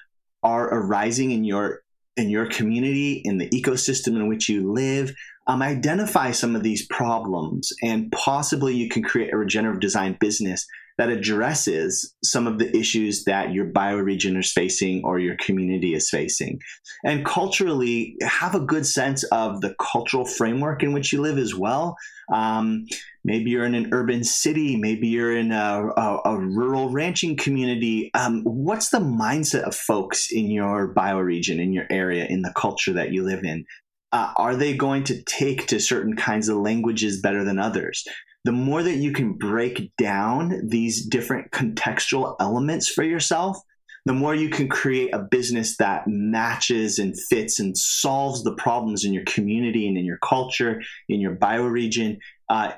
are 0.43 0.69
arising 0.73 1.31
in 1.31 1.45
your 1.45 1.83
in 2.17 2.31
your 2.31 2.47
community, 2.47 3.23
in 3.25 3.39
the 3.39 3.49
ecosystem 3.51 4.15
in 4.15 4.29
which 4.29 4.49
you 4.49 4.73
live. 4.73 5.15
Um, 5.47 5.61
identify 5.61 6.31
some 6.31 6.57
of 6.57 6.63
these 6.63 6.87
problems, 6.87 7.73
and 7.83 8.11
possibly 8.13 8.75
you 8.75 8.89
can 8.89 9.03
create 9.03 9.33
a 9.33 9.37
regenerative 9.37 9.81
design 9.81 10.17
business 10.19 10.67
that 10.97 11.09
addresses 11.09 12.15
some 12.23 12.47
of 12.47 12.59
the 12.59 12.77
issues 12.77 13.25
that 13.25 13.53
your 13.53 13.67
bioregion 13.67 14.39
is 14.39 14.53
facing 14.53 15.03
or 15.05 15.19
your 15.19 15.37
community 15.37 15.95
is 15.95 16.09
facing. 16.09 16.61
And 17.05 17.25
culturally, 17.25 18.17
have 18.23 18.55
a 18.55 18.61
good 18.61 18.87
sense 18.87 19.25
of 19.25 19.61
the 19.61 19.75
cultural 19.81 20.25
framework 20.25 20.83
in 20.83 20.93
which 20.93 21.13
you 21.13 21.21
live 21.21 21.39
as 21.39 21.55
well. 21.55 21.97
Um, 22.33 22.87
maybe 23.25 23.51
you're 23.51 23.65
in 23.65 23.75
an 23.75 23.91
urban 23.93 24.25
city, 24.25 24.77
maybe 24.77 25.09
you're 25.09 25.37
in 25.37 25.53
a, 25.53 25.89
a, 25.97 26.21
a 26.25 26.39
rural 26.39 26.91
ranching 26.91 27.37
community. 27.37 28.11
Um, 28.15 28.43
what's 28.45 28.91
the 28.91 28.99
mindset 28.99 29.63
of 29.63 29.75
folks 29.75 30.31
in 30.31 30.51
your 30.51 30.95
bioregion, 30.95 31.61
in 31.61 31.73
your 31.73 31.87
area, 31.91 32.25
in 32.27 32.43
the 32.43 32.53
culture 32.57 32.93
that 32.93 33.13
you 33.13 33.25
live 33.25 33.45
in? 33.45 33.65
Uh, 34.13 34.33
are 34.37 34.55
they 34.55 34.77
going 34.77 35.03
to 35.03 35.21
take 35.25 35.67
to 35.67 35.81
certain 35.81 36.15
kinds 36.15 36.49
of 36.49 36.59
languages 36.59 37.21
better 37.21 37.43
than 37.43 37.59
others? 37.59 38.05
The 38.45 38.53
more 38.53 38.83
that 38.83 38.97
you 38.97 39.13
can 39.13 39.33
break 39.33 39.91
down 39.97 40.69
these 40.69 41.05
different 41.07 41.51
contextual 41.51 42.37
elements 42.41 42.89
for 42.89 43.03
yourself, 43.03 43.59
the 44.07 44.13
more 44.13 44.35
you 44.35 44.51
can 44.51 44.69
create 44.69 45.15
a 45.15 45.19
business 45.19 45.79
that 45.79 46.07
matches 46.07 46.99
and 46.99 47.19
fits 47.31 47.59
and 47.59 47.77
solves 47.77 48.45
the 48.45 48.55
problems 48.55 49.05
in 49.05 49.15
your 49.15 49.25
community 49.25 49.89
and 49.89 49.97
in 49.97 50.05
your 50.05 50.19
culture, 50.19 50.83
in 51.09 51.21
your 51.21 51.35
bioregion, 51.35 52.19
uh, 52.51 52.73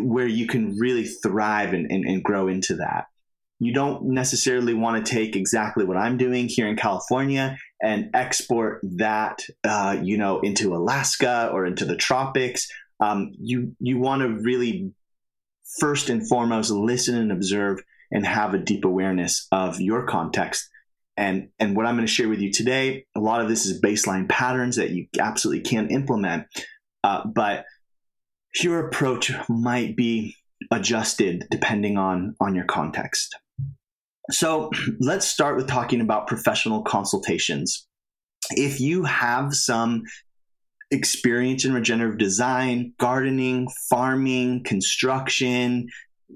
where 0.00 0.26
you 0.26 0.46
can 0.46 0.78
really 0.78 1.04
thrive 1.04 1.74
and, 1.74 1.90
and, 1.90 2.06
and 2.06 2.24
grow 2.24 2.48
into 2.48 2.76
that. 2.76 3.06
You 3.58 3.74
don't 3.74 4.04
necessarily 4.04 4.72
want 4.72 5.04
to 5.04 5.12
take 5.12 5.36
exactly 5.36 5.84
what 5.84 5.98
I'm 5.98 6.16
doing 6.16 6.48
here 6.48 6.66
in 6.66 6.76
California 6.76 7.58
and 7.82 8.08
export 8.14 8.80
that, 8.82 9.42
uh, 9.64 9.98
you 10.02 10.16
know, 10.16 10.40
into 10.40 10.74
Alaska 10.74 11.50
or 11.52 11.66
into 11.66 11.84
the 11.84 11.96
tropics. 11.96 12.68
Um, 13.00 13.32
you 13.38 13.76
you 13.78 13.98
want 13.98 14.22
to 14.22 14.28
really 14.28 14.94
first 15.78 16.08
and 16.08 16.26
foremost 16.28 16.70
listen 16.70 17.16
and 17.16 17.30
observe 17.30 17.80
and 18.10 18.26
have 18.26 18.54
a 18.54 18.58
deep 18.58 18.84
awareness 18.84 19.46
of 19.52 19.80
your 19.80 20.06
context. 20.06 20.68
And, 21.16 21.50
and 21.58 21.76
what 21.76 21.86
I'm 21.86 21.96
going 21.96 22.06
to 22.06 22.12
share 22.12 22.28
with 22.28 22.40
you 22.40 22.50
today, 22.50 23.04
a 23.14 23.20
lot 23.20 23.40
of 23.40 23.48
this 23.48 23.66
is 23.66 23.80
baseline 23.80 24.28
patterns 24.28 24.76
that 24.76 24.90
you 24.90 25.06
absolutely 25.18 25.62
can 25.62 25.90
implement, 25.90 26.46
uh, 27.04 27.26
but 27.26 27.64
your 28.62 28.86
approach 28.86 29.32
might 29.48 29.96
be 29.96 30.34
adjusted 30.70 31.44
depending 31.50 31.96
on, 31.96 32.34
on 32.40 32.54
your 32.54 32.64
context. 32.64 33.36
So 34.30 34.70
let's 35.00 35.26
start 35.26 35.56
with 35.56 35.68
talking 35.68 36.00
about 36.00 36.26
professional 36.26 36.82
consultations. 36.82 37.86
If 38.50 38.80
you 38.80 39.04
have 39.04 39.54
some 39.54 40.02
experience 40.90 41.64
in 41.64 41.72
regenerative 41.72 42.18
design, 42.18 42.92
gardening, 42.98 43.68
farming, 43.88 44.64
construction, 44.64 45.88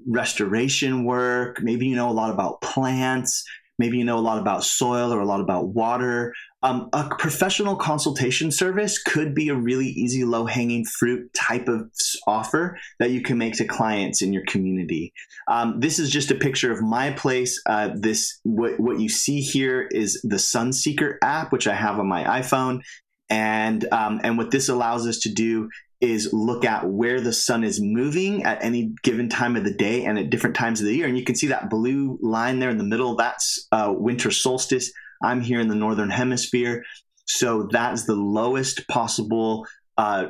restoration 0.07 1.05
work. 1.05 1.61
Maybe 1.61 1.87
you 1.87 1.95
know 1.95 2.09
a 2.09 2.11
lot 2.11 2.31
about 2.31 2.61
plants. 2.61 3.43
Maybe 3.77 3.97
you 3.97 4.05
know 4.05 4.17
a 4.17 4.19
lot 4.19 4.39
about 4.39 4.63
soil 4.63 5.11
or 5.13 5.19
a 5.19 5.25
lot 5.25 5.41
about 5.41 5.67
water. 5.67 6.33
Um, 6.63 6.89
a 6.93 7.09
professional 7.19 7.75
consultation 7.75 8.49
service 8.49 8.97
could 8.97 9.35
be 9.35 9.49
a 9.49 9.55
really 9.55 9.87
easy, 9.87 10.23
low 10.23 10.45
hanging 10.45 10.85
fruit 10.85 11.31
type 11.33 11.67
of 11.67 11.91
offer 12.25 12.79
that 12.99 13.11
you 13.11 13.21
can 13.21 13.37
make 13.37 13.53
to 13.57 13.65
clients 13.65 14.21
in 14.21 14.33
your 14.33 14.43
community. 14.47 15.13
Um, 15.47 15.79
this 15.79 15.99
is 15.99 16.09
just 16.09 16.31
a 16.31 16.35
picture 16.35 16.71
of 16.71 16.81
my 16.81 17.11
place. 17.11 17.61
Uh, 17.67 17.89
this 17.93 18.39
what, 18.43 18.79
what 18.79 18.99
you 18.99 19.09
see 19.09 19.41
here 19.41 19.87
is 19.91 20.19
the 20.23 20.37
Sunseeker 20.37 21.17
app, 21.21 21.51
which 21.51 21.67
I 21.67 21.75
have 21.75 21.99
on 21.99 22.07
my 22.07 22.23
iPhone. 22.23 22.81
And 23.29 23.85
um, 23.91 24.21
and 24.23 24.37
what 24.37 24.51
this 24.51 24.69
allows 24.69 25.07
us 25.07 25.19
to 25.19 25.33
do 25.33 25.69
is 26.01 26.31
look 26.33 26.65
at 26.65 26.87
where 26.87 27.21
the 27.21 27.33
sun 27.33 27.63
is 27.63 27.81
moving 27.81 28.43
at 28.43 28.63
any 28.63 28.93
given 29.03 29.29
time 29.29 29.55
of 29.55 29.63
the 29.63 29.73
day 29.73 30.05
and 30.05 30.19
at 30.19 30.29
different 30.29 30.55
times 30.55 30.79
of 30.79 30.85
the 30.85 30.95
year. 30.95 31.07
And 31.07 31.17
you 31.17 31.23
can 31.23 31.35
see 31.35 31.47
that 31.47 31.69
blue 31.69 32.19
line 32.21 32.59
there 32.59 32.69
in 32.69 32.77
the 32.77 32.83
middle. 32.83 33.15
That's 33.15 33.67
uh, 33.71 33.93
winter 33.95 34.29
solstice. 34.29 34.91
I'm 35.23 35.41
here 35.41 35.59
in 35.59 35.69
the 35.69 35.75
northern 35.75 36.09
hemisphere, 36.09 36.83
so 37.25 37.67
that's 37.71 38.05
the 38.05 38.15
lowest 38.15 38.87
possible 38.87 39.65
uh, 39.97 40.27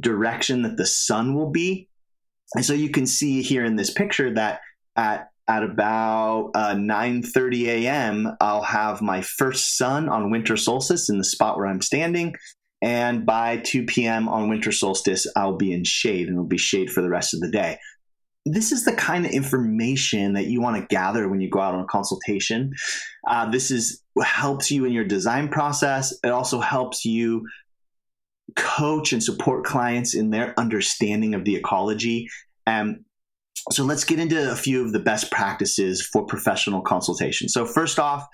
direction 0.00 0.62
that 0.62 0.76
the 0.76 0.86
sun 0.86 1.34
will 1.34 1.50
be. 1.50 1.88
And 2.54 2.64
so 2.64 2.72
you 2.72 2.90
can 2.90 3.06
see 3.06 3.42
here 3.42 3.64
in 3.64 3.76
this 3.76 3.90
picture 3.90 4.32
that 4.34 4.60
at 4.96 5.27
at 5.48 5.62
about 5.62 6.50
uh, 6.54 6.74
9.30 6.74 7.66
a.m 7.66 8.36
i'll 8.40 8.62
have 8.62 9.00
my 9.00 9.22
first 9.22 9.76
sun 9.76 10.08
on 10.08 10.30
winter 10.30 10.56
solstice 10.56 11.08
in 11.08 11.18
the 11.18 11.24
spot 11.24 11.56
where 11.56 11.66
i'm 11.66 11.82
standing. 11.82 12.34
And 12.80 13.26
by 13.26 13.56
2 13.58 13.86
p.m 13.86 14.28
on 14.28 14.48
winter 14.48 14.72
solstice 14.72 15.26
i'll 15.34 15.56
be 15.56 15.72
in 15.72 15.84
shade 15.84 16.28
and 16.28 16.36
it'll 16.36 16.44
be 16.44 16.58
shade 16.58 16.90
for 16.90 17.02
the 17.02 17.10
rest 17.10 17.34
of 17.34 17.40
the 17.40 17.50
day. 17.50 17.78
This 18.44 18.72
is 18.72 18.84
the 18.84 18.94
kind 18.94 19.26
of 19.26 19.32
information 19.32 20.34
that 20.34 20.46
you 20.46 20.60
want 20.60 20.76
to 20.76 20.86
gather 20.86 21.28
when 21.28 21.40
you 21.40 21.50
go 21.50 21.60
out 21.60 21.74
on 21.74 21.80
a 21.80 21.86
consultation. 21.86 22.72
Uh, 23.26 23.50
this 23.50 23.70
is 23.70 24.02
helps 24.22 24.70
you 24.70 24.84
in 24.84 24.92
your 24.92 25.04
design 25.04 25.48
process. 25.48 26.14
It 26.24 26.30
also 26.30 26.60
helps 26.60 27.04
you 27.04 27.46
coach 28.56 29.12
and 29.12 29.22
support 29.22 29.64
clients 29.64 30.14
in 30.14 30.30
their 30.30 30.58
understanding 30.58 31.34
of 31.34 31.44
the 31.44 31.56
ecology. 31.56 32.28
And 32.66 33.04
so 33.70 33.84
let's 33.84 34.04
get 34.04 34.18
into 34.18 34.50
a 34.50 34.56
few 34.56 34.84
of 34.84 34.92
the 34.92 34.98
best 34.98 35.30
practices 35.30 36.06
for 36.12 36.24
professional 36.24 36.80
consultation. 36.80 37.48
So 37.48 37.64
first 37.64 37.98
off, 37.98 38.26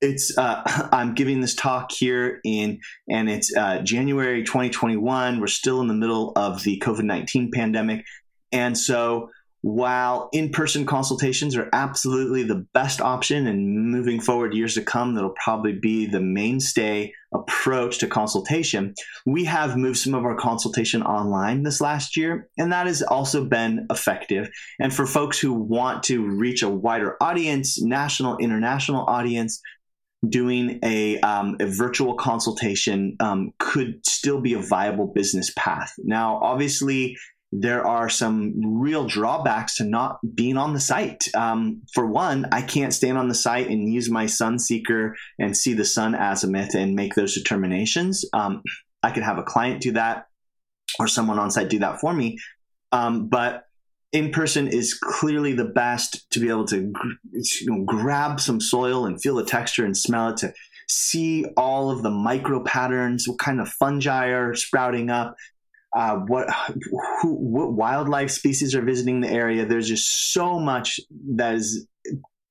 it's 0.00 0.36
uh, 0.36 0.88
I'm 0.92 1.14
giving 1.14 1.40
this 1.40 1.54
talk 1.54 1.90
here 1.92 2.40
in 2.44 2.80
and 3.08 3.28
it's 3.28 3.54
uh, 3.56 3.80
January 3.82 4.44
2021. 4.44 5.40
We're 5.40 5.46
still 5.46 5.80
in 5.80 5.88
the 5.88 5.94
middle 5.94 6.32
of 6.36 6.62
the 6.62 6.80
COVID 6.84 7.04
19 7.04 7.50
pandemic, 7.52 8.04
and 8.52 8.76
so 8.76 9.30
while 9.66 10.28
in-person 10.32 10.86
consultations 10.86 11.56
are 11.56 11.68
absolutely 11.72 12.44
the 12.44 12.64
best 12.72 13.00
option 13.00 13.48
and 13.48 13.90
moving 13.90 14.20
forward 14.20 14.54
years 14.54 14.74
to 14.74 14.80
come 14.80 15.12
that'll 15.12 15.34
probably 15.42 15.72
be 15.72 16.06
the 16.06 16.20
mainstay 16.20 17.12
approach 17.34 17.98
to 17.98 18.06
consultation. 18.06 18.94
We 19.26 19.42
have 19.46 19.76
moved 19.76 19.98
some 19.98 20.14
of 20.14 20.24
our 20.24 20.36
consultation 20.36 21.02
online 21.02 21.64
this 21.64 21.80
last 21.80 22.16
year 22.16 22.48
and 22.56 22.70
that 22.70 22.86
has 22.86 23.02
also 23.02 23.44
been 23.44 23.88
effective. 23.90 24.48
And 24.78 24.94
for 24.94 25.04
folks 25.04 25.36
who 25.36 25.52
want 25.52 26.04
to 26.04 26.24
reach 26.24 26.62
a 26.62 26.70
wider 26.70 27.16
audience 27.20 27.82
national 27.82 28.36
international 28.36 29.04
audience 29.08 29.60
doing 30.28 30.78
a, 30.84 31.18
um, 31.22 31.56
a 31.58 31.66
virtual 31.66 32.14
consultation 32.14 33.16
um, 33.18 33.52
could 33.58 34.06
still 34.06 34.40
be 34.40 34.54
a 34.54 34.60
viable 34.60 35.08
business 35.08 35.52
path. 35.56 35.92
Now 35.98 36.38
obviously 36.40 37.16
there 37.52 37.86
are 37.86 38.08
some 38.08 38.80
real 38.80 39.06
drawbacks 39.06 39.76
to 39.76 39.84
not 39.84 40.18
being 40.34 40.56
on 40.56 40.74
the 40.74 40.80
site. 40.80 41.24
Um, 41.34 41.82
for 41.92 42.06
one, 42.06 42.46
I 42.52 42.62
can't 42.62 42.92
stand 42.92 43.16
on 43.16 43.28
the 43.28 43.34
site 43.34 43.68
and 43.68 43.92
use 43.92 44.10
my 44.10 44.26
sun 44.26 44.58
seeker 44.58 45.16
and 45.38 45.56
see 45.56 45.72
the 45.72 45.84
sun 45.84 46.14
azimuth 46.14 46.74
and 46.74 46.94
make 46.94 47.14
those 47.14 47.34
determinations. 47.34 48.24
Um, 48.32 48.62
I 49.02 49.10
could 49.12 49.22
have 49.22 49.38
a 49.38 49.44
client 49.44 49.80
do 49.80 49.92
that 49.92 50.26
or 50.98 51.06
someone 51.06 51.38
on 51.38 51.50
site 51.50 51.68
do 51.68 51.78
that 51.80 52.00
for 52.00 52.12
me. 52.12 52.38
Um, 52.92 53.28
but 53.28 53.64
in 54.12 54.30
person 54.30 54.66
is 54.66 54.94
clearly 54.94 55.52
the 55.52 55.64
best 55.64 56.28
to 56.30 56.40
be 56.40 56.48
able 56.48 56.66
to 56.66 56.92
you 57.32 57.66
know, 57.66 57.84
grab 57.84 58.40
some 58.40 58.60
soil 58.60 59.06
and 59.06 59.20
feel 59.20 59.36
the 59.36 59.44
texture 59.44 59.84
and 59.84 59.96
smell 59.96 60.30
it 60.30 60.38
to 60.38 60.52
see 60.88 61.44
all 61.56 61.90
of 61.90 62.02
the 62.02 62.10
micro 62.10 62.62
patterns, 62.62 63.28
what 63.28 63.38
kind 63.38 63.60
of 63.60 63.68
fungi 63.68 64.26
are 64.26 64.54
sprouting 64.54 65.10
up, 65.10 65.36
uh, 65.96 66.16
what 66.26 66.46
who, 67.22 67.34
what 67.34 67.72
wildlife 67.72 68.30
species 68.30 68.74
are 68.74 68.82
visiting 68.82 69.22
the 69.22 69.30
area. 69.30 69.64
There's 69.64 69.88
just 69.88 70.32
so 70.32 70.60
much 70.60 71.00
that 71.36 71.54
is 71.54 71.86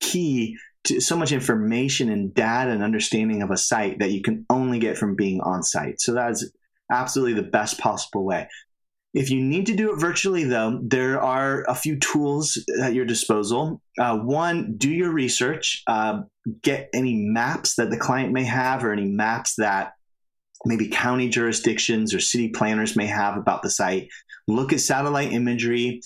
key 0.02 0.58
to 0.86 1.00
so 1.00 1.16
much 1.16 1.32
information 1.32 2.10
and 2.10 2.34
data 2.34 2.72
and 2.72 2.84
understanding 2.84 3.44
of 3.44 3.52
a 3.52 3.58
site 3.58 4.00
that 4.00 4.12
you 4.12 4.24
can 4.24 4.46
only 4.50 4.80
get 4.80 4.98
from 4.98 5.16
being 5.16 5.42
on 5.42 5.62
site. 5.62 6.02
So 6.02 6.14
that's 6.14 6.50
absolutely 6.92 7.36
the 7.36 7.48
best 7.48 7.80
possible 7.80 8.26
way. 8.26 8.48
If 9.14 9.30
you 9.30 9.42
need 9.42 9.68
to 9.68 9.76
do 9.76 9.94
it 9.94 10.00
virtually, 10.00 10.44
though, 10.44 10.80
there 10.84 11.22
are 11.22 11.64
a 11.70 11.76
few 11.76 11.98
tools 12.00 12.60
at 12.82 12.94
your 12.94 13.06
disposal. 13.06 13.82
Uh, 13.98 14.18
one, 14.18 14.76
do 14.76 14.90
your 14.90 15.12
research, 15.12 15.84
uh, 15.88 16.24
get 16.62 16.90
any 16.94 17.16
maps 17.16 17.76
that 17.76 17.92
the 17.92 17.98
client 17.98 18.34
may 18.34 18.44
have 18.44 18.84
or 18.84 18.92
any 18.92 19.06
maps 19.06 19.56
that 19.58 19.94
maybe 20.66 20.88
county 20.88 21.30
jurisdictions 21.30 22.14
or 22.14 22.20
city 22.20 22.50
planners 22.50 22.96
may 22.96 23.06
have 23.06 23.38
about 23.38 23.62
the 23.62 23.70
site. 23.70 24.10
Look 24.48 24.74
at 24.74 24.80
satellite 24.80 25.32
imagery, 25.32 26.02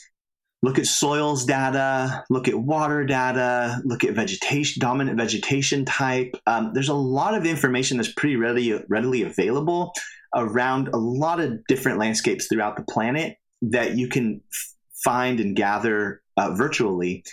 look 0.62 0.78
at 0.78 0.86
soils 0.86 1.46
data, 1.46 2.24
look 2.30 2.48
at 2.48 2.56
water 2.56 3.06
data, 3.06 3.82
look 3.86 4.04
at 4.04 4.14
vegetation, 4.14 4.82
dominant 4.82 5.18
vegetation 5.18 5.86
type. 5.86 6.36
Um, 6.46 6.72
there's 6.74 6.90
a 6.90 6.94
lot 6.94 7.36
of 7.36 7.46
information 7.46 7.98
that's 7.98 8.14
pretty 8.14 8.36
readily, 8.36 8.84
readily 8.90 9.24
available 9.24 9.94
around 10.36 10.90
a 10.90 10.98
lot 10.98 11.40
of 11.40 11.66
different 11.68 11.98
landscapes 11.98 12.48
throughout 12.48 12.76
the 12.76 12.84
planet 12.84 13.38
that 13.62 13.98
you 13.98 14.08
can 14.08 14.42
f- 14.54 14.74
find 15.04 15.40
and 15.40 15.56
gather 15.56 16.22
uh, 16.38 16.52
virtually. 16.54 17.24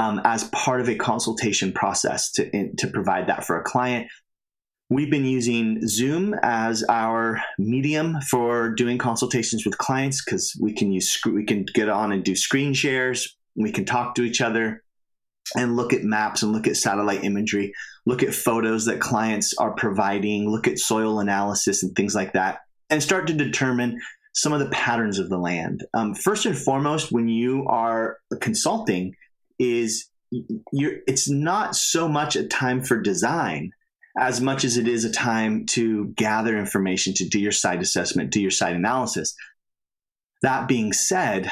um, 0.00 0.20
as 0.24 0.44
part 0.44 0.80
of 0.80 0.88
a 0.88 0.94
consultation 0.94 1.72
process 1.72 2.32
to, 2.32 2.48
in, 2.56 2.74
to 2.76 2.86
provide 2.88 3.26
that 3.26 3.44
for 3.44 3.60
a 3.60 3.62
client. 3.62 4.08
We've 4.92 5.10
been 5.10 5.24
using 5.24 5.86
Zoom 5.86 6.34
as 6.42 6.82
our 6.88 7.40
medium 7.58 8.20
for 8.22 8.70
doing 8.70 8.98
consultations 8.98 9.64
with 9.64 9.78
clients 9.78 10.24
because 10.24 10.58
we 10.60 10.72
can 10.72 10.90
use 10.90 11.16
we 11.24 11.44
can 11.44 11.64
get 11.74 11.88
on 11.88 12.10
and 12.10 12.24
do 12.24 12.34
screen 12.34 12.74
shares. 12.74 13.36
We 13.54 13.70
can 13.70 13.84
talk 13.84 14.16
to 14.16 14.24
each 14.24 14.40
other 14.40 14.82
and 15.56 15.76
look 15.76 15.92
at 15.92 16.02
maps 16.02 16.42
and 16.42 16.50
look 16.50 16.66
at 16.66 16.76
satellite 16.76 17.22
imagery, 17.22 17.72
look 18.04 18.24
at 18.24 18.34
photos 18.34 18.84
that 18.86 18.98
clients 18.98 19.54
are 19.58 19.70
providing, 19.74 20.50
look 20.50 20.66
at 20.66 20.80
soil 20.80 21.20
analysis 21.20 21.84
and 21.84 21.94
things 21.94 22.16
like 22.16 22.32
that, 22.32 22.58
and 22.90 23.00
start 23.00 23.28
to 23.28 23.32
determine 23.32 23.96
some 24.34 24.52
of 24.52 24.58
the 24.58 24.70
patterns 24.70 25.20
of 25.20 25.28
the 25.28 25.38
land. 25.38 25.84
Um, 25.94 26.14
first 26.16 26.46
and 26.46 26.58
foremost, 26.58 27.12
when 27.12 27.28
you 27.28 27.64
are 27.68 28.18
consulting, 28.40 29.14
is 29.60 30.08
you're, 30.72 30.96
it's 31.06 31.30
not 31.30 31.76
so 31.76 32.08
much 32.08 32.34
a 32.34 32.48
time 32.48 32.82
for 32.82 33.00
design 33.00 33.70
as 34.18 34.40
much 34.40 34.64
as 34.64 34.76
it 34.76 34.88
is 34.88 35.04
a 35.04 35.12
time 35.12 35.66
to 35.66 36.08
gather 36.16 36.58
information, 36.58 37.14
to 37.14 37.28
do 37.28 37.38
your 37.38 37.52
site 37.52 37.80
assessment, 37.80 38.30
do 38.30 38.40
your 38.40 38.50
site 38.50 38.74
analysis. 38.74 39.34
That 40.42 40.68
being 40.68 40.92
said, 40.92 41.50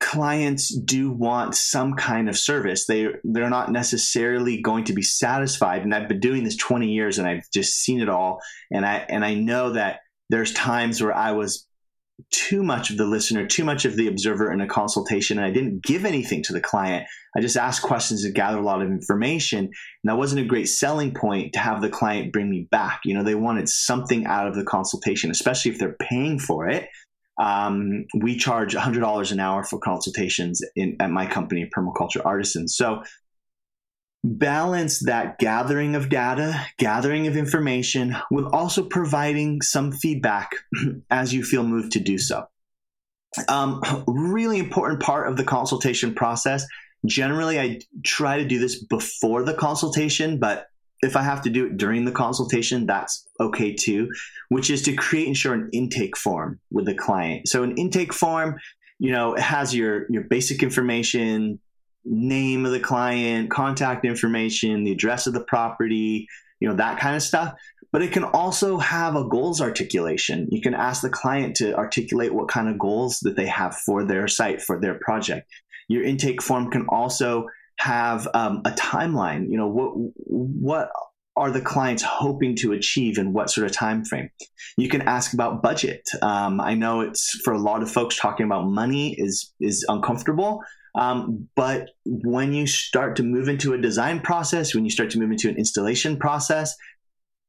clients 0.00 0.74
do 0.74 1.10
want 1.10 1.54
some 1.54 1.94
kind 1.94 2.28
of 2.28 2.38
service. 2.38 2.86
They 2.86 3.08
they're 3.24 3.50
not 3.50 3.72
necessarily 3.72 4.60
going 4.60 4.84
to 4.84 4.92
be 4.92 5.02
satisfied. 5.02 5.82
And 5.82 5.94
I've 5.94 6.08
been 6.08 6.20
doing 6.20 6.44
this 6.44 6.56
20 6.56 6.88
years 6.88 7.18
and 7.18 7.26
I've 7.26 7.50
just 7.52 7.78
seen 7.78 8.00
it 8.00 8.08
all. 8.08 8.40
And 8.70 8.86
I 8.86 9.04
and 9.08 9.24
I 9.24 9.34
know 9.34 9.72
that 9.72 10.00
there's 10.30 10.52
times 10.52 11.02
where 11.02 11.14
I 11.14 11.32
was 11.32 11.66
too 12.30 12.62
much 12.62 12.90
of 12.90 12.96
the 12.96 13.04
listener, 13.04 13.46
too 13.46 13.64
much 13.64 13.84
of 13.84 13.96
the 13.96 14.08
observer 14.08 14.50
in 14.50 14.60
a 14.60 14.66
consultation, 14.66 15.38
and 15.38 15.46
I 15.46 15.50
didn't 15.50 15.82
give 15.82 16.04
anything 16.04 16.42
to 16.44 16.52
the 16.52 16.60
client. 16.60 17.06
I 17.36 17.40
just 17.40 17.56
asked 17.56 17.82
questions 17.82 18.24
and 18.24 18.34
gathered 18.34 18.60
a 18.60 18.62
lot 18.62 18.80
of 18.80 18.88
information. 18.88 19.58
And 19.58 19.72
that 20.04 20.16
wasn't 20.16 20.40
a 20.40 20.48
great 20.48 20.68
selling 20.68 21.12
point 21.12 21.52
to 21.52 21.58
have 21.58 21.82
the 21.82 21.90
client 21.90 22.32
bring 22.32 22.48
me 22.48 22.68
back. 22.70 23.00
You 23.04 23.14
know, 23.14 23.22
they 23.22 23.34
wanted 23.34 23.68
something 23.68 24.26
out 24.26 24.48
of 24.48 24.54
the 24.54 24.64
consultation, 24.64 25.30
especially 25.30 25.72
if 25.72 25.78
they're 25.78 25.96
paying 26.00 26.38
for 26.38 26.68
it. 26.68 26.88
Um, 27.38 28.06
we 28.18 28.36
charge 28.36 28.74
$100 28.74 29.32
an 29.32 29.40
hour 29.40 29.62
for 29.62 29.78
consultations 29.78 30.62
in, 30.74 30.96
at 31.00 31.10
my 31.10 31.26
company, 31.26 31.68
Permaculture 31.76 32.24
Artisans. 32.24 32.74
So 32.74 33.02
balance 34.26 35.00
that 35.00 35.38
gathering 35.38 35.94
of 35.94 36.08
data, 36.08 36.66
gathering 36.78 37.26
of 37.26 37.36
information, 37.36 38.16
with 38.30 38.46
also 38.46 38.84
providing 38.84 39.62
some 39.62 39.92
feedback 39.92 40.50
as 41.10 41.32
you 41.32 41.44
feel 41.44 41.62
moved 41.62 41.92
to 41.92 42.00
do 42.00 42.18
so. 42.18 42.46
Um, 43.48 43.82
really 44.06 44.58
important 44.58 45.00
part 45.00 45.28
of 45.28 45.36
the 45.36 45.44
consultation 45.44 46.14
process. 46.14 46.66
Generally, 47.04 47.60
I 47.60 47.80
try 48.04 48.38
to 48.38 48.48
do 48.48 48.58
this 48.58 48.82
before 48.82 49.44
the 49.44 49.54
consultation, 49.54 50.38
but 50.38 50.66
if 51.02 51.16
I 51.16 51.22
have 51.22 51.42
to 51.42 51.50
do 51.50 51.66
it 51.66 51.76
during 51.76 52.04
the 52.04 52.12
consultation, 52.12 52.86
that's 52.86 53.26
okay 53.38 53.74
too, 53.74 54.10
which 54.48 54.70
is 54.70 54.82
to 54.82 54.94
create 54.94 55.26
and 55.26 55.36
share 55.36 55.52
an 55.52 55.68
intake 55.72 56.16
form 56.16 56.58
with 56.70 56.86
the 56.86 56.94
client. 56.94 57.48
So, 57.48 57.62
an 57.62 57.76
intake 57.76 58.14
form, 58.14 58.58
you 58.98 59.12
know, 59.12 59.34
it 59.34 59.42
has 59.42 59.74
your, 59.74 60.10
your 60.10 60.24
basic 60.24 60.62
information, 60.62 61.60
name 62.06 62.64
of 62.64 62.72
the 62.72 62.80
client, 62.80 63.50
contact 63.50 64.04
information, 64.04 64.84
the 64.84 64.92
address 64.92 65.26
of 65.26 65.34
the 65.34 65.44
property, 65.44 66.28
you 66.60 66.68
know, 66.68 66.74
that 66.74 66.98
kind 66.98 67.16
of 67.16 67.22
stuff. 67.22 67.54
But 67.92 68.02
it 68.02 68.12
can 68.12 68.24
also 68.24 68.78
have 68.78 69.16
a 69.16 69.24
goals 69.24 69.60
articulation. 69.60 70.48
You 70.50 70.60
can 70.60 70.74
ask 70.74 71.02
the 71.02 71.08
client 71.08 71.56
to 71.56 71.74
articulate 71.74 72.34
what 72.34 72.48
kind 72.48 72.68
of 72.68 72.78
goals 72.78 73.20
that 73.20 73.36
they 73.36 73.46
have 73.46 73.76
for 73.76 74.04
their 74.04 74.28
site, 74.28 74.60
for 74.60 74.80
their 74.80 74.98
project. 75.00 75.50
Your 75.88 76.02
intake 76.02 76.42
form 76.42 76.70
can 76.70 76.86
also 76.88 77.46
have 77.78 78.28
um, 78.34 78.62
a 78.64 78.70
timeline. 78.70 79.50
You 79.50 79.58
know, 79.58 79.68
what 79.68 79.92
what 80.16 80.90
are 81.36 81.50
the 81.50 81.60
clients 81.60 82.02
hoping 82.02 82.56
to 82.56 82.72
achieve 82.72 83.18
in 83.18 83.32
what 83.32 83.50
sort 83.50 83.66
of 83.66 83.72
time 83.72 84.04
frame? 84.04 84.30
You 84.76 84.88
can 84.88 85.02
ask 85.02 85.32
about 85.32 85.62
budget. 85.62 86.02
Um, 86.22 86.60
I 86.60 86.74
know 86.74 87.02
it's 87.02 87.40
for 87.44 87.52
a 87.52 87.58
lot 87.58 87.82
of 87.82 87.90
folks 87.90 88.16
talking 88.16 88.46
about 88.46 88.66
money 88.66 89.14
is 89.18 89.52
is 89.60 89.84
uncomfortable. 89.88 90.60
Um, 90.96 91.48
but 91.54 91.90
when 92.04 92.54
you 92.54 92.66
start 92.66 93.16
to 93.16 93.22
move 93.22 93.48
into 93.48 93.74
a 93.74 93.78
design 93.78 94.20
process, 94.20 94.74
when 94.74 94.84
you 94.84 94.90
start 94.90 95.10
to 95.10 95.18
move 95.18 95.30
into 95.30 95.48
an 95.48 95.56
installation 95.56 96.16
process, 96.16 96.74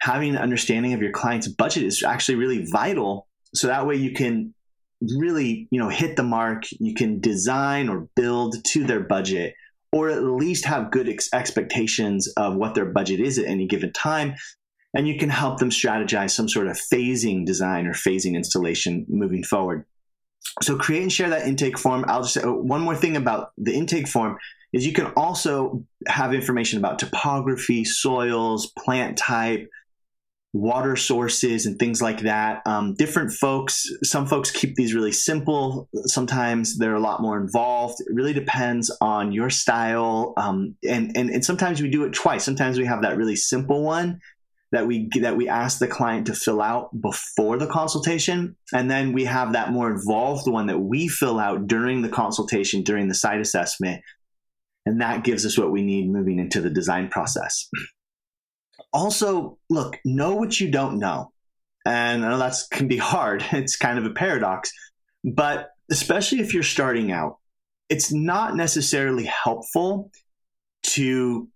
having 0.02 0.32
an 0.32 0.38
understanding 0.38 0.94
of 0.94 1.02
your 1.02 1.12
client's 1.12 1.48
budget 1.48 1.84
is 1.84 2.04
actually 2.04 2.36
really 2.36 2.66
vital. 2.66 3.28
So 3.56 3.68
that 3.68 3.88
way 3.88 3.96
you 3.96 4.14
can 4.14 4.54
really, 5.02 5.68
you 5.72 5.80
know, 5.80 5.90
hit 5.90 6.18
the 6.18 6.24
mark. 6.24 6.64
You 6.72 6.94
can 6.94 7.22
design 7.22 7.88
or 7.88 8.10
build 8.16 8.64
to 8.66 8.84
their 8.84 9.00
budget, 9.00 9.54
or 9.94 10.10
at 10.10 10.24
least 10.24 10.66
have 10.66 10.92
good 10.92 11.08
ex- 11.08 11.30
expectations 11.34 12.28
of 12.36 12.56
what 12.56 12.76
their 12.76 12.86
budget 12.86 13.22
is 13.22 13.40
at 13.40 13.46
any 13.46 13.66
given 13.66 13.94
time. 13.94 14.36
And 14.94 15.08
you 15.08 15.18
can 15.18 15.30
help 15.30 15.60
them 15.60 15.70
strategize 15.70 16.32
some 16.32 16.50
sort 16.50 16.68
of 16.68 16.78
phasing 16.92 17.46
design 17.46 17.88
or 17.88 17.94
phasing 17.94 18.36
installation 18.36 19.06
moving 19.08 19.44
forward 19.44 19.86
so 20.62 20.78
create 20.78 21.04
and 21.04 21.12
share 21.12 21.30
that 21.30 21.48
intake 21.48 21.78
form. 21.78 22.06
I'll 22.08 22.24
just 22.24 22.38
oh, 22.38 22.54
one 22.54 22.82
more 22.82 22.96
thing 22.96 23.16
about 23.16 23.52
the 23.58 23.74
intake 23.74 24.08
form 24.08 24.38
is 24.74 24.86
you 24.86 24.94
can 24.94 25.08
also 25.16 25.84
have 26.08 26.34
information 26.34 26.78
about 26.78 27.00
topography, 27.00 27.86
soils, 27.86 28.72
plant 28.78 29.18
type, 29.18 29.70
water 30.54 30.96
sources, 30.96 31.66
and 31.66 31.80
things 31.80 32.02
like 32.02 32.22
that. 32.22 32.62
Um, 32.66 32.94
different 32.96 33.32
folks, 33.32 33.86
some 34.04 34.26
folks 34.26 34.52
keep 34.52 34.76
these 34.76 34.94
really 34.94 35.12
simple. 35.12 35.88
Sometimes 36.06 36.78
they're 36.78 36.96
a 36.96 37.00
lot 37.00 37.22
more 37.22 37.40
involved. 37.40 38.02
It 38.02 38.14
really 38.14 38.34
depends 38.34 38.92
on 39.00 39.32
your 39.32 39.50
style. 39.50 40.34
Um, 40.38 40.76
and, 40.88 41.16
and, 41.16 41.30
and 41.30 41.46
sometimes 41.46 41.82
we 41.82 41.90
do 41.90 42.04
it 42.04 42.14
twice. 42.14 42.44
Sometimes 42.44 42.78
we 42.78 42.86
have 42.86 43.04
that 43.04 43.18
really 43.18 43.36
simple 43.36 43.84
one 43.84 44.20
that 44.72 44.86
we 44.86 45.10
that 45.20 45.38
we 45.38 45.48
ask 45.48 45.80
the 45.80 45.88
client 45.88 46.28
to 46.28 46.34
fill 46.34 46.62
out 46.62 46.90
before 47.00 47.58
the 47.58 47.68
consultation. 47.68 48.56
And 48.74 48.92
then 48.92 49.14
we 49.14 49.26
have 49.26 49.54
that 49.54 49.72
more 49.72 49.92
involved 49.92 50.50
one 50.50 50.68
that 50.68 50.80
we 50.80 51.08
fill 51.08 51.40
out 51.40 51.68
during 51.68 52.02
the 52.02 52.10
consultation 52.10 52.84
during 52.84 53.08
the 53.08 53.16
site 53.16 53.40
assessment. 53.40 54.02
And 54.86 55.02
that 55.02 55.24
gives 55.24 55.46
us 55.46 55.58
what 55.58 55.72
we 55.72 55.84
need 55.84 56.10
moving 56.10 56.40
into 56.40 56.62
the 56.62 56.70
design 56.70 57.10
process. 57.10 57.70
Also 58.94 59.58
look 59.70 59.98
know 60.04 60.36
what 60.36 60.60
you 60.60 60.72
don't 60.72 61.00
know. 61.00 61.32
And 61.86 62.26
i 62.26 62.30
know 62.30 62.38
that 62.38 62.56
can 62.72 62.88
be 62.88 62.98
hard. 62.98 63.44
It's 63.52 63.78
kind 63.78 63.98
of 63.98 64.06
a 64.06 64.12
paradox. 64.14 64.72
But 65.24 65.72
especially 65.90 66.42
if 66.42 66.54
you're 66.54 66.64
starting 66.64 67.12
out 67.12 67.38
it's 67.90 68.12
not 68.12 68.56
necessarily 68.56 69.26
helpful 69.26 70.12
to 70.84 71.48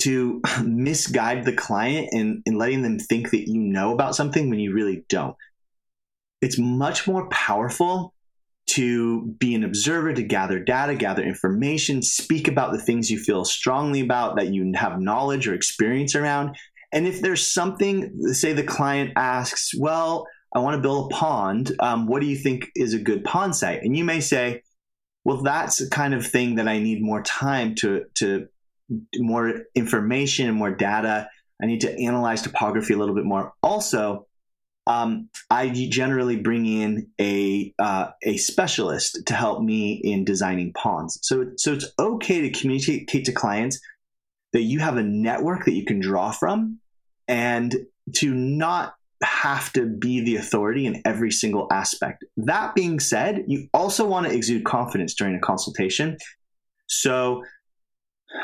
to 0.00 0.40
misguide 0.64 1.44
the 1.44 1.52
client 1.52 2.08
and, 2.12 2.42
letting 2.58 2.82
them 2.82 2.98
think 2.98 3.30
that 3.30 3.48
you 3.48 3.60
know 3.60 3.92
about 3.92 4.14
something 4.14 4.48
when 4.48 4.58
you 4.58 4.72
really 4.72 5.04
don't. 5.08 5.36
It's 6.40 6.58
much 6.58 7.06
more 7.06 7.28
powerful 7.28 8.14
to 8.68 9.22
be 9.38 9.54
an 9.54 9.64
observer, 9.64 10.12
to 10.12 10.22
gather 10.22 10.58
data, 10.58 10.94
gather 10.94 11.22
information, 11.22 12.02
speak 12.02 12.48
about 12.48 12.72
the 12.72 12.80
things 12.80 13.10
you 13.10 13.18
feel 13.18 13.44
strongly 13.44 14.00
about 14.00 14.36
that 14.36 14.48
you 14.48 14.72
have 14.74 15.00
knowledge 15.00 15.48
or 15.48 15.54
experience 15.54 16.14
around. 16.14 16.56
And 16.92 17.06
if 17.06 17.20
there's 17.20 17.46
something, 17.46 18.32
say 18.32 18.52
the 18.52 18.62
client 18.62 19.12
asks, 19.16 19.72
Well, 19.76 20.26
I 20.54 20.60
want 20.60 20.76
to 20.76 20.82
build 20.82 21.10
a 21.10 21.14
pond. 21.14 21.72
Um, 21.80 22.06
what 22.06 22.20
do 22.20 22.26
you 22.26 22.36
think 22.36 22.70
is 22.74 22.94
a 22.94 22.98
good 22.98 23.24
pond 23.24 23.56
site? 23.56 23.82
And 23.82 23.96
you 23.96 24.04
may 24.04 24.20
say, 24.20 24.62
well, 25.24 25.42
that's 25.42 25.76
the 25.78 25.88
kind 25.88 26.14
of 26.14 26.26
thing 26.26 26.56
that 26.56 26.68
I 26.68 26.78
need 26.78 27.02
more 27.02 27.22
time 27.22 27.74
to 27.76 28.04
to 28.16 28.48
more 29.16 29.64
information 29.74 30.48
and 30.48 30.56
more 30.56 30.70
data. 30.70 31.28
I 31.62 31.66
need 31.66 31.82
to 31.82 31.98
analyze 31.98 32.42
topography 32.42 32.94
a 32.94 32.98
little 32.98 33.14
bit 33.14 33.24
more. 33.24 33.52
Also, 33.62 34.26
um, 34.86 35.28
I 35.48 35.68
generally 35.68 36.36
bring 36.36 36.66
in 36.66 37.08
a 37.20 37.72
uh, 37.78 38.10
a 38.22 38.36
specialist 38.36 39.26
to 39.26 39.34
help 39.34 39.62
me 39.62 39.92
in 39.92 40.24
designing 40.24 40.72
ponds. 40.72 41.18
So 41.22 41.52
so 41.56 41.72
it's 41.72 41.86
okay 41.98 42.40
to 42.40 42.50
communicate 42.50 43.06
to 43.24 43.32
clients 43.32 43.80
that 44.52 44.62
you 44.62 44.80
have 44.80 44.96
a 44.96 45.02
network 45.02 45.64
that 45.64 45.72
you 45.72 45.84
can 45.84 46.00
draw 46.00 46.32
from, 46.32 46.80
and 47.28 47.76
to 48.16 48.34
not 48.34 48.94
have 49.22 49.72
to 49.72 49.86
be 49.86 50.20
the 50.20 50.36
authority 50.36 50.84
in 50.86 51.00
every 51.04 51.30
single 51.30 51.68
aspect. 51.70 52.24
That 52.36 52.74
being 52.74 52.98
said, 52.98 53.44
you 53.46 53.68
also 53.72 54.04
want 54.04 54.26
to 54.26 54.34
exude 54.34 54.64
confidence 54.64 55.14
during 55.14 55.36
a 55.36 55.40
consultation. 55.40 56.16
So 56.88 57.44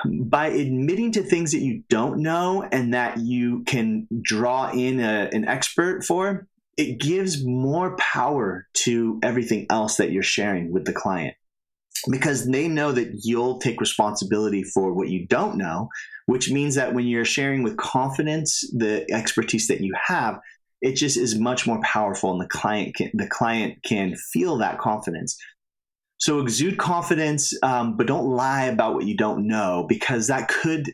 by 0.04 0.48
admitting 0.48 1.12
to 1.12 1.22
things 1.22 1.52
that 1.52 1.60
you 1.60 1.82
don't 1.88 2.22
know 2.22 2.66
and 2.70 2.94
that 2.94 3.18
you 3.18 3.64
can 3.64 4.06
draw 4.22 4.70
in 4.70 5.00
a, 5.00 5.28
an 5.32 5.46
expert 5.46 6.04
for, 6.04 6.46
it 6.76 7.00
gives 7.00 7.44
more 7.44 7.96
power 7.96 8.66
to 8.72 9.18
everything 9.22 9.66
else 9.70 9.96
that 9.96 10.12
you're 10.12 10.22
sharing 10.22 10.72
with 10.72 10.84
the 10.84 10.92
client. 10.92 11.34
Because 12.08 12.46
they 12.46 12.68
know 12.68 12.92
that 12.92 13.20
you'll 13.24 13.58
take 13.58 13.80
responsibility 13.80 14.62
for 14.62 14.92
what 14.92 15.08
you 15.08 15.26
don't 15.26 15.56
know, 15.56 15.88
which 16.26 16.50
means 16.50 16.76
that 16.76 16.94
when 16.94 17.06
you're 17.06 17.24
sharing 17.24 17.64
with 17.64 17.76
confidence 17.76 18.60
the 18.76 19.04
expertise 19.10 19.66
that 19.66 19.80
you 19.80 19.92
have, 20.06 20.38
it 20.80 20.92
just 20.92 21.16
is 21.16 21.36
much 21.36 21.66
more 21.66 21.80
powerful 21.82 22.30
and 22.30 22.40
the 22.40 22.46
client 22.46 22.94
can 22.94 23.10
the 23.14 23.26
client 23.26 23.82
can 23.82 24.14
feel 24.14 24.58
that 24.58 24.78
confidence 24.78 25.36
So 26.18 26.40
exude 26.40 26.78
confidence, 26.78 27.54
um, 27.62 27.96
but 27.96 28.08
don't 28.08 28.26
lie 28.26 28.64
about 28.64 28.94
what 28.94 29.06
you 29.06 29.16
don't 29.16 29.46
know 29.46 29.86
because 29.88 30.26
that 30.26 30.48
could 30.48 30.92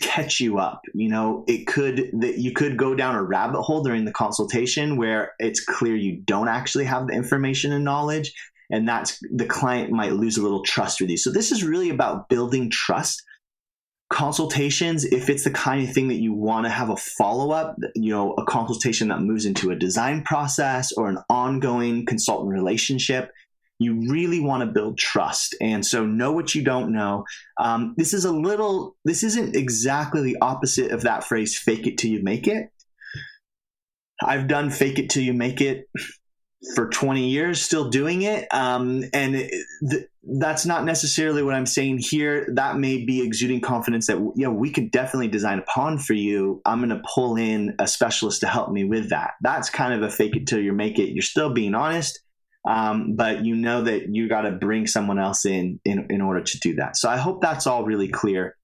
catch 0.00 0.40
you 0.40 0.58
up. 0.58 0.82
You 0.94 1.08
know, 1.08 1.44
it 1.48 1.66
could 1.66 2.10
that 2.20 2.38
you 2.38 2.52
could 2.52 2.76
go 2.76 2.94
down 2.94 3.16
a 3.16 3.22
rabbit 3.22 3.62
hole 3.62 3.82
during 3.82 4.04
the 4.04 4.12
consultation 4.12 4.96
where 4.96 5.32
it's 5.38 5.64
clear 5.64 5.96
you 5.96 6.22
don't 6.24 6.48
actually 6.48 6.84
have 6.84 7.08
the 7.08 7.14
information 7.14 7.72
and 7.72 7.84
knowledge, 7.84 8.32
and 8.70 8.88
that's 8.88 9.18
the 9.34 9.46
client 9.46 9.90
might 9.90 10.12
lose 10.12 10.36
a 10.36 10.42
little 10.42 10.62
trust 10.62 11.00
with 11.00 11.10
you. 11.10 11.16
So 11.16 11.30
this 11.30 11.50
is 11.50 11.64
really 11.64 11.90
about 11.90 12.28
building 12.28 12.70
trust. 12.70 13.22
Consultations, 14.10 15.04
if 15.04 15.28
it's 15.28 15.44
the 15.44 15.50
kind 15.50 15.88
of 15.88 15.92
thing 15.92 16.08
that 16.08 16.20
you 16.20 16.32
want 16.32 16.66
to 16.66 16.70
have 16.70 16.90
a 16.90 16.96
follow 16.96 17.50
up, 17.50 17.74
you 17.96 18.10
know, 18.10 18.34
a 18.34 18.44
consultation 18.44 19.08
that 19.08 19.20
moves 19.20 19.44
into 19.44 19.70
a 19.70 19.76
design 19.76 20.22
process 20.22 20.92
or 20.92 21.08
an 21.08 21.18
ongoing 21.28 22.06
consultant 22.06 22.52
relationship, 22.52 23.32
you 23.78 24.08
really 24.10 24.40
want 24.40 24.62
to 24.62 24.72
build 24.72 24.98
trust. 24.98 25.54
And 25.60 25.84
so 25.84 26.06
know 26.06 26.32
what 26.32 26.54
you 26.54 26.62
don't 26.62 26.92
know. 26.92 27.24
Um, 27.58 27.94
this 27.96 28.14
is 28.14 28.24
a 28.24 28.32
little 28.32 28.96
this 29.04 29.22
isn't 29.22 29.56
exactly 29.56 30.22
the 30.22 30.38
opposite 30.40 30.92
of 30.92 31.02
that 31.02 31.24
phrase 31.24 31.58
fake 31.58 31.86
it 31.86 31.98
till 31.98 32.10
you 32.10 32.22
make 32.22 32.46
it. 32.46 32.70
I've 34.22 34.46
done 34.46 34.70
fake 34.70 34.98
it 34.98 35.10
till 35.10 35.22
you 35.22 35.34
make 35.34 35.60
it 35.60 35.88
for 36.74 36.88
20 36.88 37.28
years 37.28 37.60
still 37.60 37.90
doing 37.90 38.22
it. 38.22 38.46
Um, 38.50 39.04
and 39.12 39.34
th- 39.34 40.04
that's 40.38 40.64
not 40.64 40.86
necessarily 40.86 41.42
what 41.42 41.52
i'm 41.52 41.66
saying 41.66 41.98
here. 41.98 42.48
That 42.54 42.78
may 42.78 43.04
be 43.04 43.22
exuding 43.22 43.60
confidence 43.60 44.06
that 44.06 44.18
know 44.36 44.50
we 44.50 44.70
could 44.70 44.90
definitely 44.90 45.28
design 45.28 45.58
a 45.58 45.62
pond 45.62 46.02
for 46.02 46.14
you. 46.14 46.62
I'm 46.64 46.78
going 46.78 46.88
to 46.88 47.02
pull 47.14 47.36
in 47.36 47.74
a 47.78 47.86
specialist 47.86 48.40
to 48.40 48.46
help 48.46 48.70
me 48.70 48.84
with 48.84 49.10
that. 49.10 49.32
That's 49.42 49.68
kind 49.68 49.92
of 49.92 50.02
a 50.02 50.10
fake 50.10 50.36
it 50.36 50.46
till 50.46 50.60
you 50.60 50.72
make 50.72 50.98
it. 50.98 51.12
You're 51.12 51.22
still 51.22 51.52
being 51.52 51.74
honest 51.74 52.23
um, 52.66 53.14
but 53.16 53.44
you 53.44 53.54
know 53.54 53.82
that 53.82 54.14
you 54.14 54.28
got 54.28 54.42
to 54.42 54.52
bring 54.52 54.86
someone 54.86 55.18
else 55.18 55.44
in, 55.44 55.80
in 55.84 56.06
in 56.10 56.20
order 56.20 56.42
to 56.42 56.58
do 56.58 56.74
that. 56.76 56.96
So 56.96 57.08
I 57.08 57.16
hope 57.16 57.40
that's 57.40 57.66
all 57.66 57.84
really 57.84 58.08
clear. 58.08 58.56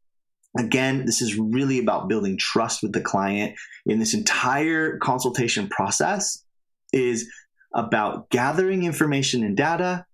Again, 0.59 1.05
this 1.05 1.23
is 1.23 1.37
really 1.37 1.79
about 1.79 2.09
building 2.09 2.37
trust 2.37 2.83
with 2.83 2.93
the 2.93 3.01
client 3.01 3.57
in 3.87 4.01
this 4.01 4.15
entire 4.15 4.99
consultation 4.99 5.69
process 5.69 6.45
is 6.93 7.31
about 7.73 8.31
gathering 8.31 8.83
information 8.83 9.45
and 9.45 9.57
data, 9.57 10.05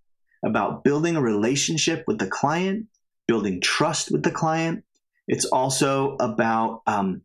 about 0.44 0.84
building 0.84 1.16
a 1.16 1.22
relationship 1.22 2.04
with 2.06 2.18
the 2.18 2.26
client, 2.26 2.86
building 3.26 3.62
trust 3.62 4.10
with 4.10 4.24
the 4.24 4.30
client. 4.30 4.84
It's 5.26 5.46
also 5.46 6.16
about 6.20 6.82
um, 6.86 7.22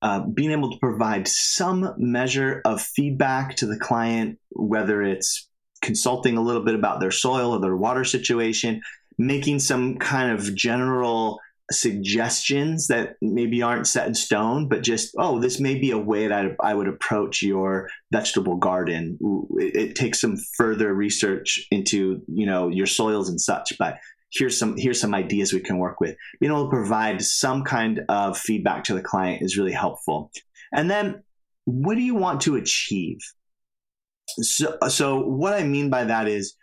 uh, 0.00 0.20
being 0.20 0.52
able 0.52 0.70
to 0.70 0.78
provide 0.78 1.26
some 1.26 1.94
measure 1.98 2.62
of 2.64 2.80
feedback 2.80 3.56
to 3.56 3.66
the 3.66 3.78
client, 3.78 4.38
whether 4.50 5.02
it's 5.02 5.48
consulting 5.82 6.36
a 6.36 6.42
little 6.42 6.64
bit 6.64 6.74
about 6.74 7.00
their 7.00 7.10
soil 7.10 7.52
or 7.52 7.60
their 7.60 7.76
water 7.76 8.04
situation, 8.04 8.80
making 9.18 9.58
some 9.58 9.98
kind 9.98 10.32
of 10.32 10.54
general 10.54 11.40
suggestions 11.70 12.88
that 12.88 13.16
maybe 13.22 13.62
aren't 13.62 13.86
set 13.86 14.06
in 14.06 14.14
stone, 14.14 14.68
but 14.68 14.82
just, 14.82 15.14
oh, 15.18 15.38
this 15.38 15.60
may 15.60 15.74
be 15.74 15.90
a 15.90 15.98
way 15.98 16.26
that 16.26 16.56
I, 16.60 16.74
would 16.74 16.88
approach 16.88 17.42
your 17.42 17.88
vegetable 18.10 18.56
garden. 18.56 19.18
It, 19.58 19.76
it, 19.76 19.94
takes 19.94 20.20
some 20.20 20.36
further 20.56 20.92
research 20.92 21.66
into, 21.70 22.22
you 22.28 22.46
know, 22.46 22.68
your 22.68 22.86
soils 22.86 23.28
and 23.28 23.40
such, 23.40 23.72
but 23.78 23.98
here's 24.32 24.58
some 24.58 24.76
here's 24.76 25.00
some 25.00 25.14
ideas 25.14 25.52
we 25.52 25.60
can 25.60 25.78
work 25.78 26.00
with. 26.00 26.16
Being 26.40 26.52
able 26.52 26.64
to 26.64 26.70
provide 26.70 27.22
some 27.22 27.64
kind 27.64 28.02
of 28.08 28.38
feedback 28.38 28.84
to 28.84 28.94
the 28.94 29.02
client 29.02 29.42
is 29.42 29.56
really 29.56 29.72
helpful. 29.72 30.30
And 30.72 30.90
then 30.90 31.22
what 31.64 31.94
do 31.94 32.00
you 32.00 32.14
want 32.14 32.40
to 32.42 32.56
achieve? 32.56 33.18
So, 34.28 34.76
so 34.88 35.20
what 35.20 35.52
I 35.52 35.64
mean 35.64 35.90
by 35.90 36.04
that 36.04 36.28
is, 36.28 36.54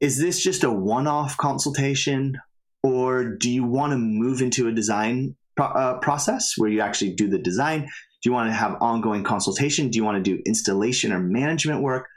is 0.00 0.18
this 0.18 0.42
just 0.42 0.64
a 0.64 0.70
one-off 0.70 1.36
consultation, 1.36 2.38
or 2.82 3.36
do 3.36 3.50
you 3.50 3.64
want 3.64 3.92
to 3.92 3.98
move 3.98 4.42
into 4.42 4.66
a 4.66 4.72
design 4.72 5.36
pro- 5.56 5.66
uh, 5.66 5.98
process 6.00 6.54
where 6.56 6.70
you 6.70 6.80
actually 6.80 7.14
do 7.14 7.28
the 7.28 7.38
design? 7.38 7.82
Do 7.82 8.30
you 8.30 8.32
want 8.32 8.48
to 8.48 8.54
have 8.54 8.76
ongoing 8.80 9.24
consultation? 9.24 9.90
Do 9.90 9.96
you 9.96 10.04
want 10.04 10.24
to 10.24 10.30
do 10.36 10.42
installation 10.44 11.12
or 11.12 11.20
management 11.20 11.82
work? 11.82 12.08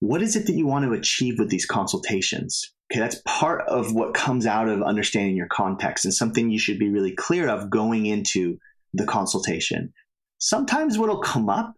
What 0.00 0.22
is 0.22 0.36
it 0.36 0.46
that 0.46 0.54
you 0.54 0.66
want 0.66 0.84
to 0.84 0.92
achieve 0.92 1.38
with 1.38 1.50
these 1.50 1.66
consultations? 1.66 2.72
Okay, 2.90 3.00
that's 3.00 3.20
part 3.26 3.68
of 3.68 3.94
what 3.94 4.14
comes 4.14 4.46
out 4.46 4.68
of 4.68 4.82
understanding 4.82 5.36
your 5.36 5.48
context 5.48 6.04
and 6.04 6.14
something 6.14 6.50
you 6.50 6.58
should 6.58 6.78
be 6.78 6.88
really 6.88 7.14
clear 7.14 7.48
of 7.48 7.68
going 7.68 8.06
into 8.06 8.58
the 8.94 9.04
consultation. 9.04 9.92
Sometimes 10.38 10.98
what'll 10.98 11.20
come 11.20 11.48
up 11.48 11.74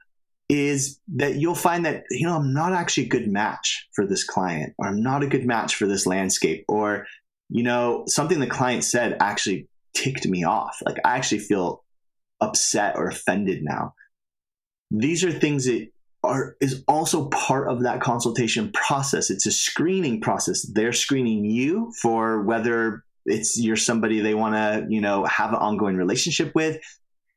is 0.50 0.98
that 1.14 1.36
you'll 1.36 1.54
find 1.54 1.86
that 1.86 2.02
you 2.10 2.26
know 2.26 2.34
I'm 2.34 2.52
not 2.52 2.72
actually 2.72 3.04
a 3.04 3.08
good 3.08 3.28
match 3.28 3.86
for 3.94 4.04
this 4.04 4.24
client 4.24 4.74
or 4.78 4.88
I'm 4.88 5.00
not 5.00 5.22
a 5.22 5.28
good 5.28 5.46
match 5.46 5.76
for 5.76 5.86
this 5.86 6.06
landscape 6.06 6.64
or 6.68 7.06
you 7.48 7.62
know 7.62 8.02
something 8.08 8.40
the 8.40 8.48
client 8.48 8.82
said 8.82 9.16
actually 9.20 9.68
ticked 9.94 10.26
me 10.26 10.42
off. 10.42 10.76
Like 10.84 10.96
I 11.04 11.16
actually 11.16 11.38
feel 11.38 11.84
upset 12.40 12.96
or 12.96 13.06
offended 13.06 13.62
now. 13.62 13.94
These 14.90 15.22
are 15.22 15.30
things 15.30 15.66
that 15.66 15.86
are 16.24 16.56
is 16.60 16.82
also 16.88 17.28
part 17.28 17.68
of 17.68 17.84
that 17.84 18.00
consultation 18.00 18.72
process. 18.72 19.30
It's 19.30 19.46
a 19.46 19.52
screening 19.52 20.20
process. 20.20 20.66
They're 20.72 20.92
screening 20.92 21.44
you 21.44 21.92
for 22.02 22.42
whether 22.42 23.04
it's 23.24 23.56
you're 23.56 23.76
somebody 23.76 24.18
they 24.18 24.34
want 24.34 24.56
to 24.56 24.92
you 24.92 25.00
know 25.00 25.24
have 25.26 25.50
an 25.50 25.60
ongoing 25.60 25.96
relationship 25.96 26.56
with 26.56 26.80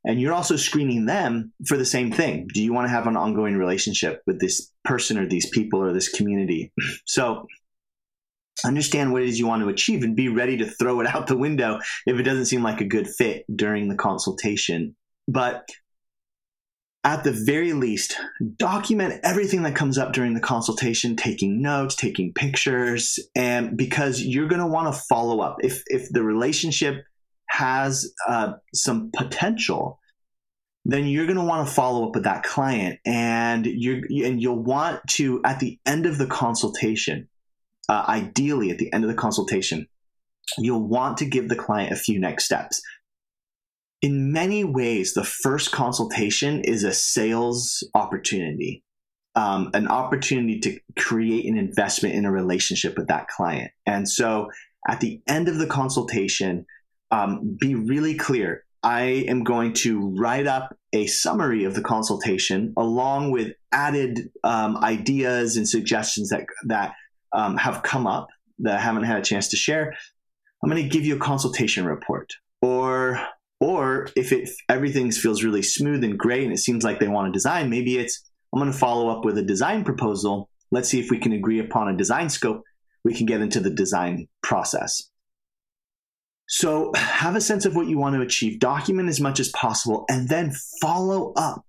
and 0.05 0.19
you're 0.19 0.33
also 0.33 0.55
screening 0.55 1.05
them 1.05 1.53
for 1.65 1.77
the 1.77 1.85
same 1.85 2.11
thing. 2.11 2.47
Do 2.53 2.61
you 2.61 2.73
want 2.73 2.85
to 2.85 2.91
have 2.93 3.07
an 3.07 3.17
ongoing 3.17 3.55
relationship 3.55 4.21
with 4.27 4.39
this 4.39 4.71
person 4.83 5.17
or 5.17 5.27
these 5.27 5.49
people 5.49 5.81
or 5.81 5.93
this 5.93 6.09
community? 6.09 6.71
So 7.05 7.47
understand 8.65 9.11
what 9.11 9.23
it 9.23 9.29
is 9.29 9.39
you 9.39 9.47
want 9.47 9.61
to 9.61 9.69
achieve 9.69 10.03
and 10.03 10.15
be 10.15 10.29
ready 10.29 10.57
to 10.57 10.65
throw 10.65 10.99
it 11.01 11.07
out 11.07 11.27
the 11.27 11.37
window 11.37 11.79
if 12.05 12.17
it 12.17 12.23
doesn't 12.23 12.45
seem 12.45 12.63
like 12.63 12.81
a 12.81 12.85
good 12.85 13.07
fit 13.07 13.45
during 13.53 13.87
the 13.87 13.95
consultation. 13.95 14.95
But 15.27 15.67
at 17.03 17.23
the 17.23 17.31
very 17.31 17.73
least, 17.73 18.15
document 18.57 19.19
everything 19.23 19.63
that 19.63 19.75
comes 19.75 19.97
up 19.97 20.13
during 20.13 20.33
the 20.33 20.39
consultation, 20.39 21.15
taking 21.15 21.61
notes, 21.61 21.95
taking 21.95 22.31
pictures, 22.33 23.19
and 23.35 23.75
because 23.75 24.21
you're 24.21 24.47
going 24.47 24.61
to 24.61 24.67
want 24.67 24.93
to 24.93 25.01
follow 25.09 25.41
up. 25.41 25.57
If 25.61 25.83
if 25.87 26.09
the 26.09 26.23
relationship 26.23 27.03
has 27.53 28.11
uh, 28.27 28.53
some 28.73 29.11
potential, 29.15 29.99
then 30.85 31.05
you're 31.05 31.27
going 31.27 31.37
to 31.37 31.45
want 31.45 31.67
to 31.67 31.73
follow 31.73 32.07
up 32.07 32.15
with 32.15 32.23
that 32.23 32.43
client, 32.43 32.99
and 33.05 33.65
you 33.65 34.03
and 34.25 34.41
you'll 34.41 34.63
want 34.63 34.99
to 35.07 35.39
at 35.45 35.59
the 35.59 35.79
end 35.85 36.05
of 36.05 36.17
the 36.17 36.25
consultation, 36.25 37.29
uh, 37.87 38.05
ideally 38.07 38.71
at 38.71 38.79
the 38.79 38.91
end 38.91 39.03
of 39.03 39.09
the 39.09 39.15
consultation, 39.15 39.87
you'll 40.57 40.87
want 40.87 41.17
to 41.17 41.25
give 41.25 41.47
the 41.47 41.55
client 41.55 41.91
a 41.93 41.95
few 41.95 42.19
next 42.19 42.45
steps. 42.45 42.81
In 44.01 44.33
many 44.33 44.63
ways, 44.63 45.13
the 45.13 45.23
first 45.23 45.71
consultation 45.71 46.61
is 46.61 46.83
a 46.83 46.91
sales 46.91 47.87
opportunity. 47.93 48.83
Um, 49.35 49.69
an 49.73 49.87
opportunity 49.87 50.59
to 50.59 50.79
create 50.95 51.45
an 51.45 51.57
investment 51.57 52.13
in 52.13 52.25
a 52.25 52.31
relationship 52.31 52.97
with 52.97 53.07
that 53.07 53.27
client. 53.27 53.71
And 53.85 54.07
so 54.07 54.49
at 54.87 54.99
the 54.99 55.21
end 55.27 55.47
of 55.47 55.57
the 55.57 55.65
consultation, 55.65 56.65
um, 57.13 57.57
be 57.59 57.75
really 57.75 58.15
clear. 58.15 58.65
I 58.81 59.25
am 59.27 59.43
going 59.43 59.73
to 59.73 60.13
write 60.17 60.47
up 60.47 60.75
a 60.93 61.05
summary 61.07 61.63
of 61.63 61.75
the 61.75 61.81
consultation 61.81 62.73
along 62.75 63.31
with 63.31 63.53
added 63.71 64.29
um, 64.43 64.77
ideas 64.77 65.55
and 65.55 65.69
suggestions 65.69 66.29
that 66.29 66.45
that 66.65 66.93
um, 67.31 67.57
have 67.57 67.83
come 67.83 68.07
up 68.07 68.27
that 68.59 68.75
I 68.75 68.79
haven't 68.79 69.03
had 69.03 69.19
a 69.19 69.23
chance 69.23 69.47
to 69.49 69.57
share. 69.57 69.93
I'm 70.61 70.69
going 70.69 70.81
to 70.81 70.89
give 70.89 71.05
you 71.05 71.15
a 71.15 71.19
consultation 71.19 71.85
report, 71.85 72.33
or 72.61 73.19
or 73.59 74.09
if 74.15 74.31
it 74.31 74.49
everything 74.67 75.11
feels 75.11 75.43
really 75.43 75.61
smooth 75.61 76.03
and 76.03 76.17
great 76.17 76.43
and 76.43 76.53
it 76.53 76.59
seems 76.59 76.83
like 76.83 76.99
they 76.99 77.07
want 77.07 77.27
to 77.27 77.31
design, 77.31 77.69
maybe 77.69 77.97
it's 77.97 78.23
I'm 78.51 78.59
going 78.59 78.71
to 78.71 78.77
follow 78.77 79.09
up 79.09 79.23
with 79.23 79.37
a 79.37 79.43
design 79.43 79.83
proposal. 79.83 80.49
Let's 80.71 80.89
see 80.89 80.99
if 80.99 81.11
we 81.11 81.19
can 81.19 81.31
agree 81.31 81.59
upon 81.59 81.89
a 81.89 81.97
design 81.97 82.29
scope. 82.29 82.63
We 83.03 83.13
can 83.13 83.27
get 83.27 83.41
into 83.41 83.59
the 83.59 83.69
design 83.69 84.27
process. 84.41 85.09
So 86.55 86.91
have 86.93 87.35
a 87.35 87.41
sense 87.41 87.65
of 87.65 87.75
what 87.75 87.87
you 87.87 87.97
want 87.97 88.13
to 88.13 88.21
achieve, 88.21 88.59
document 88.59 89.09
as 89.09 89.19
much 89.19 89.39
as 89.39 89.49
possible, 89.49 90.05
and 90.07 90.29
then 90.29 90.53
follow 90.79 91.33
up. 91.35 91.65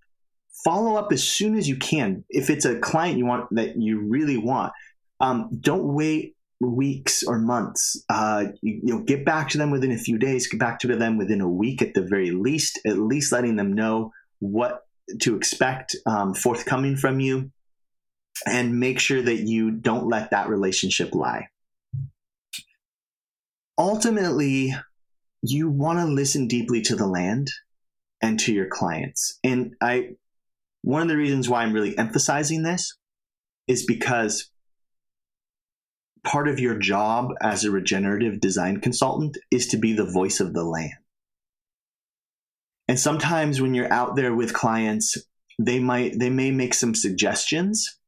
Follow 0.63 0.97
up 0.97 1.11
as 1.11 1.25
soon 1.25 1.57
as 1.57 1.67
you 1.67 1.77
can. 1.77 2.23
If 2.29 2.51
it's 2.51 2.67
a 2.67 2.79
client 2.79 3.17
you 3.17 3.25
want 3.25 3.47
that 3.53 3.81
you 3.81 4.01
really 4.07 4.37
want, 4.37 4.75
um, 5.21 5.49
don't 5.59 5.95
wait 5.95 6.37
weeks 6.61 7.23
or 7.23 7.39
months. 7.39 8.05
Uh, 8.11 8.49
you, 8.61 8.81
you 8.85 8.95
know, 8.95 9.01
get 9.01 9.25
back 9.25 9.49
to 9.51 9.59
them 9.59 9.71
within 9.71 9.91
a 9.91 9.97
few 9.97 10.19
days. 10.19 10.49
Get 10.49 10.61
back 10.61 10.81
to 10.81 10.89
them 10.89 11.17
within 11.17 11.41
a 11.41 11.49
week 11.49 11.81
at 11.81 11.95
the 11.95 12.03
very 12.03 12.31
least. 12.31 12.79
At 12.87 12.99
least 12.99 13.33
letting 13.33 13.57
them 13.57 13.73
know 13.73 14.13
what 14.41 14.83
to 15.23 15.35
expect 15.35 15.97
um, 16.05 16.35
forthcoming 16.35 16.97
from 16.97 17.21
you, 17.21 17.51
and 18.47 18.79
make 18.79 19.01
sure 19.01 19.23
that 19.23 19.47
you 19.49 19.71
don't 19.71 20.09
let 20.09 20.33
that 20.33 20.51
relationship 20.51 21.15
lie 21.15 21.49
ultimately, 23.79 24.75
you 25.43 25.69
want 25.69 25.99
to 25.99 26.07
listen 26.07 26.49
deeply 26.49 26.83
to 26.83 26.97
the 26.97 27.07
land 27.07 27.49
and 28.23 28.41
to 28.41 28.53
your 28.53 28.69
clients. 28.69 29.39
And 29.45 29.75
I, 29.81 30.11
one 30.83 31.03
of 31.03 31.09
the 31.09 31.17
reasons 31.17 31.49
why 31.49 31.63
I'm 31.63 31.73
really 31.73 31.97
emphasizing 31.99 32.63
this 32.63 32.97
is 33.67 33.85
because 33.85 34.51
part 36.25 36.49
of 36.49 36.59
your 36.59 36.79
job 36.79 37.29
as 37.43 37.65
a 37.65 37.71
regenerative 37.71 38.41
design 38.41 38.81
consultant 38.81 39.37
is 39.51 39.69
to 39.69 39.77
be 39.77 39.93
the 39.93 40.11
voice 40.11 40.41
of 40.41 40.55
the 40.55 40.65
land. 40.65 40.93
And 42.89 42.99
sometimes 42.99 43.61
when 43.61 43.75
you're 43.75 43.93
out 43.93 44.17
there 44.17 44.35
with 44.35 44.53
clients, 44.53 45.17
they 45.59 45.79
might 45.79 46.19
they 46.19 46.31
may 46.31 46.51
make 46.51 46.75
some 46.75 46.95
suggestions 46.95 47.99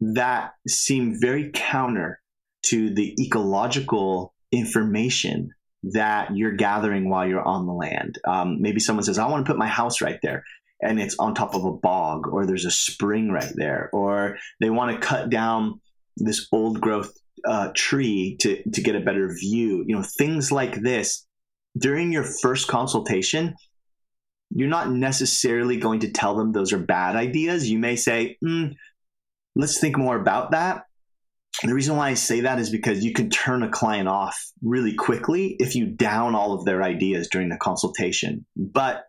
that 0.00 0.52
seem 0.68 1.18
very 1.20 1.50
counter 1.54 2.20
to 2.64 2.92
the 2.92 3.14
ecological 3.20 4.34
information 4.52 5.50
that 5.92 6.36
you're 6.36 6.52
gathering 6.52 7.08
while 7.08 7.26
you're 7.26 7.42
on 7.42 7.66
the 7.66 7.72
land. 7.72 8.18
Um, 8.26 8.60
maybe 8.60 8.80
someone 8.80 9.04
says, 9.04 9.18
I 9.18 9.28
want 9.28 9.44
to 9.44 9.50
put 9.50 9.58
my 9.58 9.68
house 9.68 10.00
right 10.00 10.18
there. 10.22 10.44
And 10.82 11.00
it's 11.00 11.16
on 11.18 11.34
top 11.34 11.54
of 11.54 11.64
a 11.64 11.72
bog, 11.72 12.26
or 12.28 12.44
there's 12.44 12.66
a 12.66 12.70
spring 12.70 13.30
right 13.30 13.52
there, 13.54 13.88
or 13.92 14.36
they 14.60 14.68
want 14.68 14.92
to 14.92 15.06
cut 15.06 15.30
down 15.30 15.80
this 16.16 16.48
old 16.52 16.80
growth 16.80 17.12
uh, 17.46 17.70
tree 17.74 18.36
to, 18.40 18.62
to 18.70 18.80
get 18.82 18.94
a 18.94 19.00
better 19.00 19.34
view. 19.40 19.84
You 19.86 19.96
know, 19.96 20.02
things 20.02 20.52
like 20.52 20.82
this. 20.82 21.26
During 21.78 22.12
your 22.12 22.24
first 22.24 22.68
consultation, 22.68 23.54
you're 24.50 24.68
not 24.68 24.90
necessarily 24.90 25.76
going 25.78 26.00
to 26.00 26.10
tell 26.10 26.36
them 26.36 26.52
those 26.52 26.72
are 26.72 26.78
bad 26.78 27.16
ideas. 27.16 27.70
You 27.70 27.78
may 27.78 27.96
say, 27.96 28.36
mm, 28.44 28.74
let's 29.54 29.78
think 29.78 29.96
more 29.96 30.18
about 30.18 30.50
that. 30.52 30.84
The 31.62 31.74
reason 31.74 31.96
why 31.96 32.10
I 32.10 32.14
say 32.14 32.40
that 32.40 32.58
is 32.58 32.70
because 32.70 33.04
you 33.04 33.12
can 33.12 33.30
turn 33.30 33.62
a 33.62 33.70
client 33.70 34.08
off 34.08 34.38
really 34.62 34.94
quickly 34.94 35.56
if 35.58 35.74
you 35.74 35.86
down 35.86 36.34
all 36.34 36.52
of 36.52 36.64
their 36.64 36.82
ideas 36.82 37.28
during 37.28 37.48
the 37.48 37.56
consultation. 37.56 38.44
But 38.56 39.04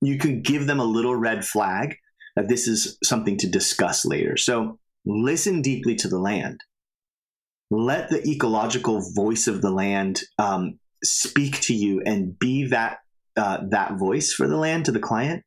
you 0.00 0.18
can 0.18 0.42
give 0.42 0.66
them 0.66 0.80
a 0.80 0.84
little 0.84 1.16
red 1.16 1.44
flag 1.44 1.96
that 2.36 2.48
this 2.48 2.68
is 2.68 2.96
something 3.02 3.36
to 3.38 3.48
discuss 3.48 4.04
later. 4.04 4.36
So 4.36 4.78
listen 5.04 5.62
deeply 5.62 5.96
to 5.96 6.08
the 6.08 6.18
land. 6.18 6.60
Let 7.70 8.08
the 8.08 8.22
ecological 8.28 9.02
voice 9.14 9.46
of 9.46 9.62
the 9.62 9.70
land 9.70 10.22
um, 10.38 10.78
speak 11.02 11.60
to 11.62 11.74
you 11.74 12.02
and 12.04 12.38
be 12.38 12.66
that 12.68 12.98
uh, 13.36 13.58
that 13.70 13.94
voice 13.94 14.32
for 14.32 14.48
the 14.48 14.56
land 14.56 14.86
to 14.86 14.92
the 14.92 14.98
client. 14.98 15.44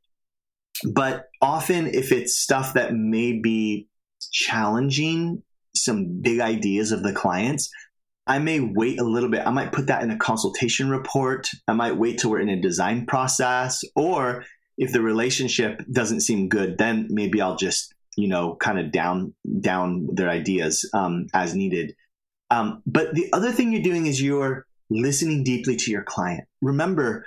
But 0.89 1.25
often, 1.41 1.87
if 1.87 2.11
it's 2.11 2.37
stuff 2.37 2.73
that 2.73 2.93
may 2.93 3.33
be 3.39 3.87
challenging 4.31 5.43
some 5.75 6.21
big 6.21 6.39
ideas 6.39 6.91
of 6.91 7.03
the 7.03 7.13
clients, 7.13 7.69
I 8.25 8.39
may 8.39 8.59
wait 8.59 8.99
a 8.99 9.03
little 9.03 9.29
bit. 9.29 9.45
I 9.45 9.51
might 9.51 9.71
put 9.71 9.87
that 9.87 10.03
in 10.03 10.11
a 10.11 10.17
consultation 10.17 10.89
report. 10.89 11.49
I 11.67 11.73
might 11.73 11.97
wait 11.97 12.19
till 12.19 12.31
we're 12.31 12.39
in 12.39 12.49
a 12.49 12.61
design 12.61 13.05
process. 13.05 13.83
Or 13.95 14.45
if 14.77 14.91
the 14.93 15.01
relationship 15.01 15.81
doesn't 15.91 16.21
seem 16.21 16.47
good, 16.47 16.77
then 16.77 17.07
maybe 17.09 17.41
I'll 17.41 17.57
just, 17.57 17.93
you 18.15 18.27
know, 18.27 18.55
kind 18.55 18.79
of 18.79 18.91
down 18.91 19.33
down 19.59 20.07
their 20.13 20.29
ideas 20.29 20.89
um, 20.93 21.27
as 21.33 21.53
needed. 21.53 21.95
Um, 22.49 22.81
but 22.85 23.13
the 23.13 23.29
other 23.33 23.51
thing 23.51 23.73
you're 23.73 23.81
doing 23.81 24.05
is 24.05 24.21
you're 24.21 24.65
listening 24.89 25.43
deeply 25.43 25.75
to 25.75 25.91
your 25.91 26.03
client. 26.03 26.47
Remember, 26.61 27.25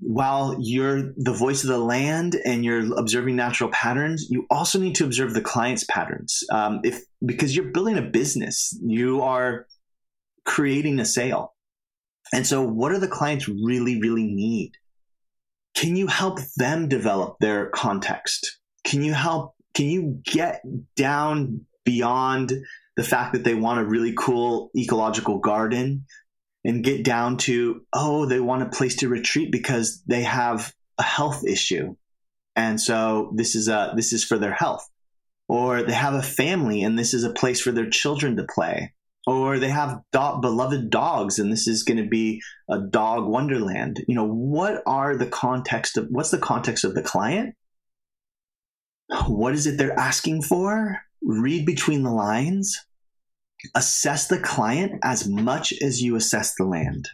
while 0.00 0.56
you're 0.58 1.12
the 1.16 1.32
voice 1.32 1.62
of 1.62 1.68
the 1.68 1.78
land 1.78 2.34
and 2.44 2.64
you're 2.64 2.98
observing 2.98 3.36
natural 3.36 3.70
patterns, 3.70 4.26
you 4.30 4.46
also 4.50 4.78
need 4.78 4.94
to 4.96 5.04
observe 5.04 5.34
the 5.34 5.42
client's 5.42 5.84
patterns. 5.84 6.42
Um, 6.50 6.80
if 6.82 7.02
because 7.24 7.54
you're 7.54 7.72
building 7.72 7.98
a 7.98 8.02
business, 8.02 8.78
you 8.82 9.22
are 9.22 9.66
creating 10.44 10.98
a 10.98 11.04
sale, 11.04 11.54
and 12.32 12.46
so 12.46 12.62
what 12.62 12.92
do 12.92 12.98
the 12.98 13.08
clients 13.08 13.48
really, 13.48 14.00
really 14.00 14.26
need? 14.26 14.72
Can 15.74 15.96
you 15.96 16.06
help 16.06 16.38
them 16.56 16.88
develop 16.88 17.36
their 17.40 17.68
context? 17.70 18.58
Can 18.84 19.02
you 19.02 19.12
help? 19.12 19.54
Can 19.74 19.86
you 19.86 20.20
get 20.24 20.62
down 20.96 21.66
beyond 21.84 22.52
the 22.96 23.04
fact 23.04 23.32
that 23.32 23.44
they 23.44 23.54
want 23.54 23.80
a 23.80 23.84
really 23.84 24.14
cool 24.16 24.70
ecological 24.76 25.38
garden 25.38 26.04
and 26.64 26.84
get 26.84 27.04
down 27.04 27.36
to, 27.38 27.82
oh, 27.92 28.26
they 28.26 28.40
want 28.40 28.62
a 28.62 28.68
place 28.68 28.96
to 28.96 29.08
retreat 29.08 29.50
because 29.50 30.02
they 30.06 30.22
have 30.22 30.74
a 30.98 31.02
health 31.02 31.44
issue. 31.44 31.96
And 32.56 32.80
so 32.80 33.32
this 33.34 33.54
is 33.54 33.68
a, 33.68 33.92
this 33.96 34.12
is 34.12 34.24
for 34.24 34.38
their 34.38 34.52
health. 34.52 34.86
Or 35.48 35.82
they 35.82 35.94
have 35.94 36.14
a 36.14 36.22
family 36.22 36.82
and 36.82 36.98
this 36.98 37.14
is 37.14 37.24
a 37.24 37.32
place 37.32 37.60
for 37.60 37.72
their 37.72 37.88
children 37.88 38.36
to 38.36 38.46
play. 38.54 38.92
Or 39.26 39.58
they 39.58 39.68
have 39.68 40.00
do- 40.12 40.38
beloved 40.40 40.90
dogs 40.90 41.38
and 41.38 41.50
this 41.50 41.66
is 41.66 41.82
going 41.82 42.02
to 42.02 42.08
be 42.08 42.42
a 42.68 42.78
dog 42.78 43.26
wonderland. 43.26 44.04
You 44.06 44.14
know, 44.14 44.28
what 44.28 44.82
are 44.86 45.16
the 45.16 45.26
context 45.26 45.96
of, 45.96 46.08
what's 46.10 46.30
the 46.30 46.38
context 46.38 46.84
of 46.84 46.94
the 46.94 47.02
client? 47.02 47.54
What 49.26 49.54
is 49.54 49.66
it 49.66 49.76
they're 49.76 49.98
asking 49.98 50.42
for? 50.42 51.00
Read 51.22 51.66
between 51.66 52.02
the 52.02 52.12
lines 52.12 52.78
assess 53.74 54.26
the 54.26 54.38
client 54.38 55.00
as 55.02 55.28
much 55.28 55.72
as 55.82 56.02
you 56.02 56.16
assess 56.16 56.54
the 56.54 56.64
land. 56.64 57.08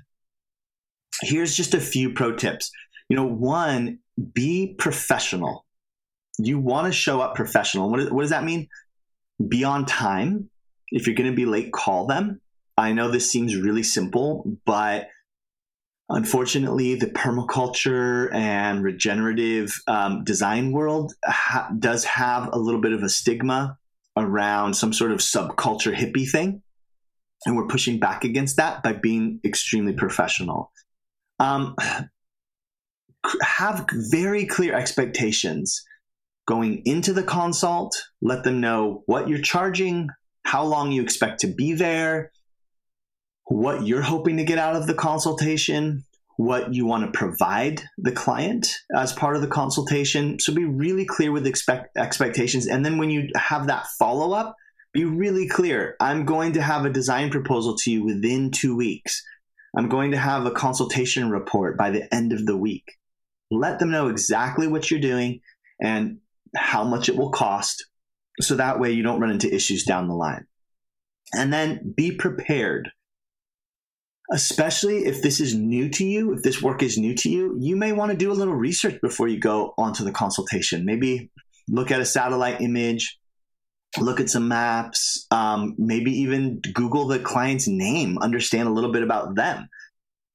Here's 1.22 1.56
just 1.56 1.74
a 1.74 1.80
few 1.80 2.12
pro 2.12 2.34
tips. 2.34 2.70
You 3.08 3.16
know, 3.16 3.26
one, 3.26 3.98
be 4.34 4.74
professional. 4.78 5.64
You 6.38 6.58
want 6.58 6.86
to 6.86 6.92
show 6.92 7.20
up 7.20 7.34
professional. 7.34 7.90
What, 7.90 8.12
what 8.12 8.22
does 8.22 8.30
that 8.30 8.44
mean? 8.44 8.68
Be 9.48 9.64
on 9.64 9.86
time. 9.86 10.50
If 10.90 11.06
you're 11.06 11.16
going 11.16 11.30
to 11.30 11.36
be 11.36 11.46
late, 11.46 11.72
call 11.72 12.06
them. 12.06 12.40
I 12.76 12.92
know 12.92 13.10
this 13.10 13.30
seems 13.30 13.56
really 13.56 13.82
simple, 13.82 14.58
but 14.66 15.08
unfortunately, 16.08 16.94
the 16.94 17.06
permaculture 17.06 18.32
and 18.34 18.82
regenerative 18.82 19.74
um, 19.86 20.24
design 20.24 20.72
world 20.72 21.14
ha- 21.24 21.70
does 21.78 22.04
have 22.04 22.50
a 22.52 22.58
little 22.58 22.80
bit 22.80 22.92
of 22.92 23.02
a 23.02 23.08
stigma 23.08 23.78
around 24.16 24.74
some 24.74 24.92
sort 24.92 25.12
of 25.12 25.18
subculture 25.18 25.94
hippie 25.94 26.28
thing. 26.28 26.62
And 27.44 27.56
we're 27.56 27.66
pushing 27.66 27.98
back 27.98 28.24
against 28.24 28.56
that 28.56 28.82
by 28.82 28.92
being 28.94 29.40
extremely 29.44 29.92
professional. 29.92 30.72
Um, 31.38 31.76
have 33.42 33.86
very 33.92 34.46
clear 34.46 34.74
expectations 34.74 35.84
going 36.46 36.82
into 36.84 37.12
the 37.12 37.22
consult. 37.22 37.94
Let 38.22 38.44
them 38.44 38.60
know 38.60 39.02
what 39.06 39.28
you're 39.28 39.40
charging, 39.40 40.08
how 40.44 40.64
long 40.64 40.92
you 40.92 41.02
expect 41.02 41.40
to 41.40 41.48
be 41.48 41.74
there, 41.74 42.32
what 43.44 43.86
you're 43.86 44.02
hoping 44.02 44.38
to 44.38 44.44
get 44.44 44.58
out 44.58 44.76
of 44.76 44.86
the 44.86 44.94
consultation, 44.94 46.04
what 46.36 46.74
you 46.74 46.84
want 46.84 47.04
to 47.04 47.18
provide 47.18 47.82
the 47.96 48.12
client 48.12 48.68
as 48.94 49.12
part 49.12 49.36
of 49.36 49.42
the 49.42 49.48
consultation. 49.48 50.38
So 50.38 50.54
be 50.54 50.64
really 50.64 51.06
clear 51.06 51.32
with 51.32 51.46
expect 51.46 51.96
expectations. 51.96 52.66
And 52.66 52.84
then 52.84 52.98
when 52.98 53.10
you 53.10 53.28
have 53.36 53.68
that 53.68 53.86
follow 53.98 54.32
up, 54.32 54.54
be 54.92 55.04
really 55.04 55.48
clear. 55.48 55.96
I'm 56.00 56.24
going 56.24 56.52
to 56.54 56.62
have 56.62 56.84
a 56.84 56.90
design 56.90 57.30
proposal 57.30 57.76
to 57.78 57.90
you 57.90 58.04
within 58.04 58.50
two 58.50 58.76
weeks. 58.76 59.22
I'm 59.76 59.88
going 59.88 60.12
to 60.12 60.18
have 60.18 60.46
a 60.46 60.50
consultation 60.50 61.30
report 61.30 61.76
by 61.76 61.90
the 61.90 62.12
end 62.14 62.32
of 62.32 62.46
the 62.46 62.56
week. 62.56 62.84
Let 63.50 63.78
them 63.78 63.90
know 63.90 64.08
exactly 64.08 64.66
what 64.66 64.90
you're 64.90 65.00
doing 65.00 65.40
and 65.80 66.18
how 66.54 66.84
much 66.84 67.08
it 67.08 67.16
will 67.16 67.30
cost. 67.30 67.86
So 68.40 68.56
that 68.56 68.80
way 68.80 68.92
you 68.92 69.02
don't 69.02 69.20
run 69.20 69.30
into 69.30 69.54
issues 69.54 69.84
down 69.84 70.08
the 70.08 70.14
line. 70.14 70.46
And 71.34 71.52
then 71.52 71.92
be 71.96 72.12
prepared 72.12 72.90
especially 74.32 75.04
if 75.04 75.22
this 75.22 75.40
is 75.40 75.54
new 75.54 75.88
to 75.90 76.04
you, 76.04 76.32
if 76.32 76.42
this 76.42 76.60
work 76.60 76.82
is 76.82 76.98
new 76.98 77.14
to 77.14 77.28
you, 77.28 77.56
you 77.60 77.76
may 77.76 77.92
want 77.92 78.10
to 78.10 78.16
do 78.16 78.30
a 78.30 78.34
little 78.34 78.54
research 78.54 79.00
before 79.00 79.28
you 79.28 79.38
go 79.38 79.74
onto 79.78 80.04
the 80.04 80.12
consultation. 80.12 80.84
Maybe 80.84 81.30
look 81.68 81.90
at 81.90 82.00
a 82.00 82.04
satellite 82.04 82.60
image, 82.60 83.18
look 83.98 84.20
at 84.20 84.28
some 84.28 84.48
maps, 84.48 85.26
um, 85.30 85.74
maybe 85.78 86.10
even 86.10 86.60
Google 86.74 87.06
the 87.06 87.18
client's 87.18 87.68
name, 87.68 88.18
understand 88.18 88.68
a 88.68 88.72
little 88.72 88.92
bit 88.92 89.02
about 89.02 89.36
them. 89.36 89.68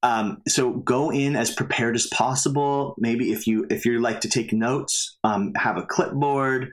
Um, 0.02 0.38
so 0.48 0.72
go 0.72 1.12
in 1.12 1.36
as 1.36 1.54
prepared 1.54 1.94
as 1.94 2.08
possible. 2.08 2.96
Maybe 2.98 3.30
if 3.30 3.46
you 3.46 3.66
if 3.70 3.84
you 3.84 4.00
like 4.00 4.20
to 4.22 4.28
take 4.28 4.52
notes, 4.52 5.16
um, 5.22 5.52
have 5.54 5.76
a 5.76 5.86
clipboard. 5.86 6.72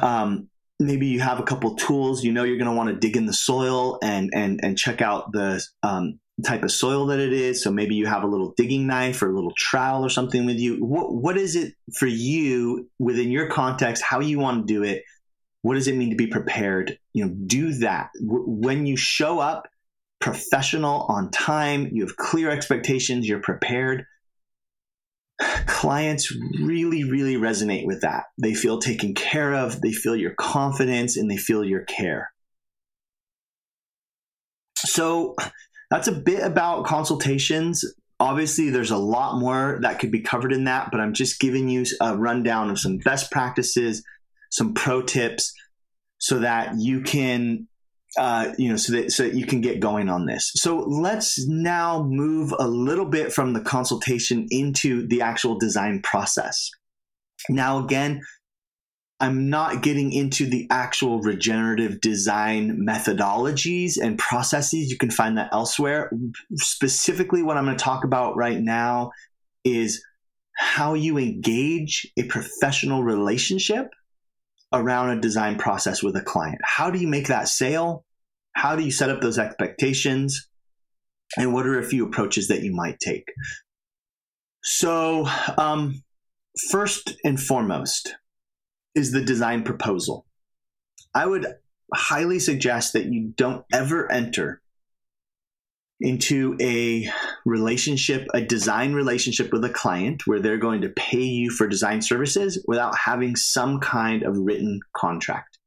Um, 0.00 0.48
maybe 0.80 1.06
you 1.06 1.20
have 1.20 1.38
a 1.38 1.44
couple 1.44 1.74
tools 1.76 2.24
you 2.24 2.32
know 2.32 2.44
you're 2.44 2.58
going 2.58 2.70
to 2.70 2.76
want 2.76 2.88
to 2.88 2.96
dig 2.96 3.16
in 3.16 3.26
the 3.26 3.32
soil 3.32 3.98
and 4.02 4.30
and 4.34 4.60
and 4.62 4.76
check 4.76 5.00
out 5.00 5.32
the 5.32 5.64
um, 5.82 6.18
type 6.42 6.64
of 6.64 6.72
soil 6.72 7.06
that 7.06 7.20
it 7.20 7.32
is. 7.32 7.62
So 7.62 7.70
maybe 7.70 7.94
you 7.94 8.06
have 8.06 8.24
a 8.24 8.26
little 8.26 8.54
digging 8.56 8.86
knife 8.86 9.22
or 9.22 9.30
a 9.30 9.34
little 9.34 9.52
trowel 9.56 10.04
or 10.04 10.10
something 10.10 10.46
with 10.46 10.58
you. 10.58 10.84
What 10.84 11.14
what 11.14 11.36
is 11.36 11.54
it 11.54 11.74
for 11.96 12.06
you 12.06 12.88
within 12.98 13.30
your 13.30 13.48
context 13.48 14.02
how 14.02 14.20
you 14.20 14.38
want 14.38 14.66
to 14.66 14.72
do 14.72 14.82
it? 14.82 15.04
What 15.62 15.74
does 15.74 15.88
it 15.88 15.96
mean 15.96 16.10
to 16.10 16.16
be 16.16 16.26
prepared? 16.26 16.98
You 17.12 17.26
know 17.26 17.34
do 17.46 17.74
that. 17.74 18.10
When 18.20 18.86
you 18.86 18.96
show 18.96 19.38
up 19.38 19.68
professional 20.20 21.02
on 21.02 21.30
time 21.30 21.90
you 21.92 22.02
have 22.02 22.16
clear 22.16 22.48
expectations 22.48 23.28
you're 23.28 23.40
prepared 23.40 24.06
clients 25.66 26.34
really, 26.60 27.04
really 27.04 27.36
resonate 27.36 27.86
with 27.86 28.02
that. 28.02 28.24
They 28.40 28.54
feel 28.54 28.78
taken 28.78 29.14
care 29.14 29.54
of, 29.54 29.80
they 29.80 29.92
feel 29.92 30.16
your 30.16 30.34
confidence, 30.34 31.16
and 31.16 31.30
they 31.30 31.36
feel 31.36 31.64
your 31.64 31.84
care. 31.84 32.30
So 34.76 35.34
that's 35.90 36.08
a 36.08 36.12
bit 36.12 36.42
about 36.42 36.84
consultations. 36.84 37.84
Obviously, 38.20 38.70
there's 38.70 38.90
a 38.90 38.96
lot 38.96 39.38
more 39.38 39.78
that 39.82 39.98
could 39.98 40.10
be 40.10 40.20
covered 40.20 40.52
in 40.52 40.64
that, 40.64 40.90
but 40.90 41.00
I'm 41.00 41.14
just 41.14 41.40
giving 41.40 41.68
you 41.68 41.84
a 42.00 42.16
rundown 42.16 42.70
of 42.70 42.78
some 42.78 42.98
best 42.98 43.30
practices, 43.30 44.04
some 44.50 44.74
pro 44.74 45.02
tips, 45.02 45.52
so 46.18 46.38
that 46.38 46.78
you 46.78 47.02
can 47.02 47.66
uh, 48.18 48.52
you 48.58 48.68
know, 48.68 48.76
so 48.76 48.92
that 48.92 49.12
so 49.12 49.24
that 49.24 49.34
you 49.34 49.46
can 49.46 49.60
get 49.60 49.80
going 49.80 50.08
on 50.08 50.26
this. 50.26 50.52
So 50.54 50.78
let's 50.78 51.46
now 51.46 52.02
move 52.02 52.54
a 52.58 52.68
little 52.68 53.06
bit 53.06 53.32
from 53.32 53.52
the 53.52 53.60
consultation 53.60 54.46
into 54.50 55.06
the 55.06 55.22
actual 55.22 55.58
design 55.58 56.00
process. 56.02 56.70
Now, 57.48 57.84
again, 57.84 58.22
I'm 59.20 59.48
not 59.48 59.82
getting 59.82 60.12
into 60.12 60.46
the 60.46 60.66
actual 60.70 61.20
regenerative 61.20 62.00
design 62.00 62.84
methodologies 62.86 63.96
and 64.00 64.18
processes. 64.18 64.90
You 64.90 64.98
can 64.98 65.10
find 65.10 65.38
that 65.38 65.50
elsewhere. 65.52 66.10
Specifically, 66.56 67.42
what 67.42 67.56
I'm 67.56 67.64
going 67.64 67.76
to 67.76 67.84
talk 67.84 68.04
about 68.04 68.36
right 68.36 68.60
now 68.60 69.12
is 69.64 70.04
how 70.56 70.94
you 70.94 71.18
engage 71.18 72.06
a 72.16 72.24
professional 72.24 73.02
relationship 73.02 73.90
around 74.74 75.10
a 75.10 75.20
design 75.20 75.56
process 75.56 76.02
with 76.02 76.16
a 76.16 76.20
client. 76.20 76.58
How 76.64 76.90
do 76.90 76.98
you 76.98 77.06
make 77.06 77.28
that 77.28 77.48
sale? 77.48 78.04
How 78.52 78.76
do 78.76 78.82
you 78.82 78.90
set 78.90 79.10
up 79.10 79.20
those 79.20 79.38
expectations? 79.38 80.48
And 81.36 81.54
what 81.54 81.66
are 81.66 81.78
a 81.78 81.84
few 81.84 82.04
approaches 82.04 82.48
that 82.48 82.62
you 82.62 82.74
might 82.74 82.98
take? 83.00 83.32
So, 84.62 85.26
um, 85.58 86.02
first 86.70 87.16
and 87.24 87.40
foremost 87.40 88.16
is 88.94 89.12
the 89.12 89.22
design 89.22 89.62
proposal. 89.62 90.26
I 91.14 91.26
would 91.26 91.46
highly 91.92 92.38
suggest 92.38 92.92
that 92.92 93.06
you 93.06 93.32
don't 93.36 93.64
ever 93.72 94.10
enter 94.10 94.60
into 96.00 96.56
a 96.60 97.08
relationship, 97.44 98.26
a 98.34 98.40
design 98.40 98.94
relationship 98.94 99.52
with 99.52 99.64
a 99.64 99.70
client 99.70 100.26
where 100.26 100.40
they're 100.40 100.58
going 100.58 100.80
to 100.82 100.88
pay 100.90 101.22
you 101.22 101.50
for 101.50 101.66
design 101.68 102.02
services 102.02 102.62
without 102.66 102.96
having 102.96 103.36
some 103.36 103.80
kind 103.80 104.22
of 104.22 104.36
written 104.36 104.80
contract. 104.96 105.58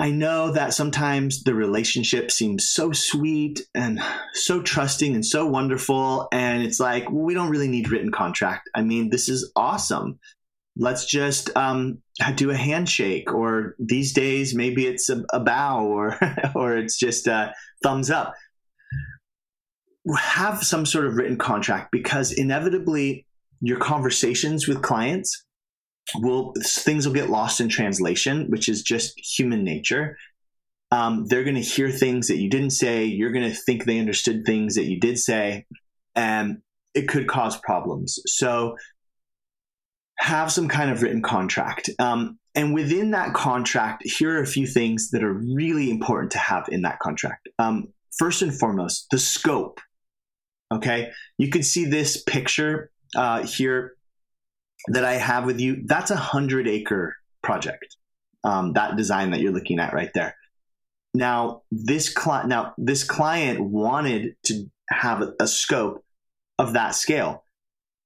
I 0.00 0.12
know 0.12 0.52
that 0.52 0.74
sometimes 0.74 1.42
the 1.42 1.54
relationship 1.54 2.30
seems 2.30 2.68
so 2.68 2.92
sweet 2.92 3.62
and 3.74 4.00
so 4.32 4.62
trusting 4.62 5.14
and 5.14 5.26
so 5.26 5.46
wonderful. 5.46 6.28
And 6.30 6.62
it's 6.62 6.78
like, 6.78 7.10
well, 7.10 7.24
we 7.24 7.34
don't 7.34 7.50
really 7.50 7.66
need 7.66 7.90
written 7.90 8.12
contract. 8.12 8.70
I 8.76 8.82
mean, 8.82 9.10
this 9.10 9.28
is 9.28 9.50
awesome. 9.56 10.20
Let's 10.76 11.06
just 11.06 11.50
um, 11.56 11.98
do 12.36 12.50
a 12.50 12.56
handshake, 12.56 13.34
or 13.34 13.74
these 13.80 14.12
days, 14.12 14.54
maybe 14.54 14.86
it's 14.86 15.08
a, 15.08 15.24
a 15.32 15.40
bow 15.40 15.84
or, 15.86 16.16
or 16.54 16.76
it's 16.76 16.96
just 16.96 17.26
a 17.26 17.52
thumbs 17.82 18.10
up 18.10 18.34
have 20.16 20.62
some 20.62 20.86
sort 20.86 21.06
of 21.06 21.16
written 21.16 21.36
contract 21.36 21.90
because 21.92 22.32
inevitably 22.32 23.26
your 23.60 23.78
conversations 23.78 24.68
with 24.68 24.82
clients 24.82 25.44
will 26.16 26.54
things 26.64 27.06
will 27.06 27.14
get 27.14 27.30
lost 27.30 27.60
in 27.60 27.68
translation, 27.68 28.46
which 28.48 28.68
is 28.68 28.82
just 28.82 29.18
human 29.18 29.64
nature. 29.64 30.16
Um, 30.90 31.26
they're 31.26 31.44
going 31.44 31.56
to 31.56 31.60
hear 31.60 31.90
things 31.90 32.28
that 32.28 32.38
you 32.38 32.48
didn't 32.48 32.70
say. 32.70 33.04
You're 33.04 33.32
going 33.32 33.50
to 33.50 33.54
think 33.54 33.84
they 33.84 33.98
understood 33.98 34.44
things 34.46 34.76
that 34.76 34.84
you 34.84 34.98
did 34.98 35.18
say, 35.18 35.66
and 36.14 36.62
it 36.94 37.08
could 37.08 37.28
cause 37.28 37.58
problems. 37.58 38.18
So, 38.26 38.76
have 40.18 40.50
some 40.50 40.68
kind 40.68 40.90
of 40.90 41.02
written 41.02 41.22
contract. 41.22 41.90
Um, 41.98 42.38
and 42.54 42.74
within 42.74 43.12
that 43.12 43.34
contract, 43.34 44.02
here 44.04 44.36
are 44.38 44.42
a 44.42 44.46
few 44.46 44.66
things 44.66 45.10
that 45.10 45.22
are 45.22 45.32
really 45.32 45.90
important 45.90 46.32
to 46.32 46.38
have 46.38 46.68
in 46.70 46.82
that 46.82 46.98
contract. 46.98 47.48
Um, 47.58 47.92
first 48.18 48.42
and 48.42 48.52
foremost, 48.52 49.06
the 49.10 49.18
scope 49.18 49.80
Okay. 50.72 51.10
You 51.38 51.48
can 51.50 51.62
see 51.62 51.84
this 51.84 52.22
picture 52.22 52.90
uh, 53.16 53.42
here 53.44 53.94
that 54.88 55.04
I 55.04 55.14
have 55.14 55.44
with 55.44 55.60
you. 55.60 55.82
That's 55.84 56.10
a 56.10 56.16
hundred 56.16 56.68
acre 56.68 57.16
project. 57.42 57.96
Um, 58.44 58.72
that 58.74 58.96
design 58.96 59.30
that 59.30 59.40
you're 59.40 59.52
looking 59.52 59.80
at 59.80 59.92
right 59.92 60.10
there. 60.14 60.36
Now 61.14 61.62
this 61.72 62.08
client, 62.08 62.48
now 62.48 62.74
this 62.78 63.02
client 63.02 63.60
wanted 63.60 64.36
to 64.44 64.70
have 64.90 65.22
a, 65.40 65.46
scope 65.46 66.04
of 66.58 66.74
that 66.74 66.94
scale. 66.94 67.44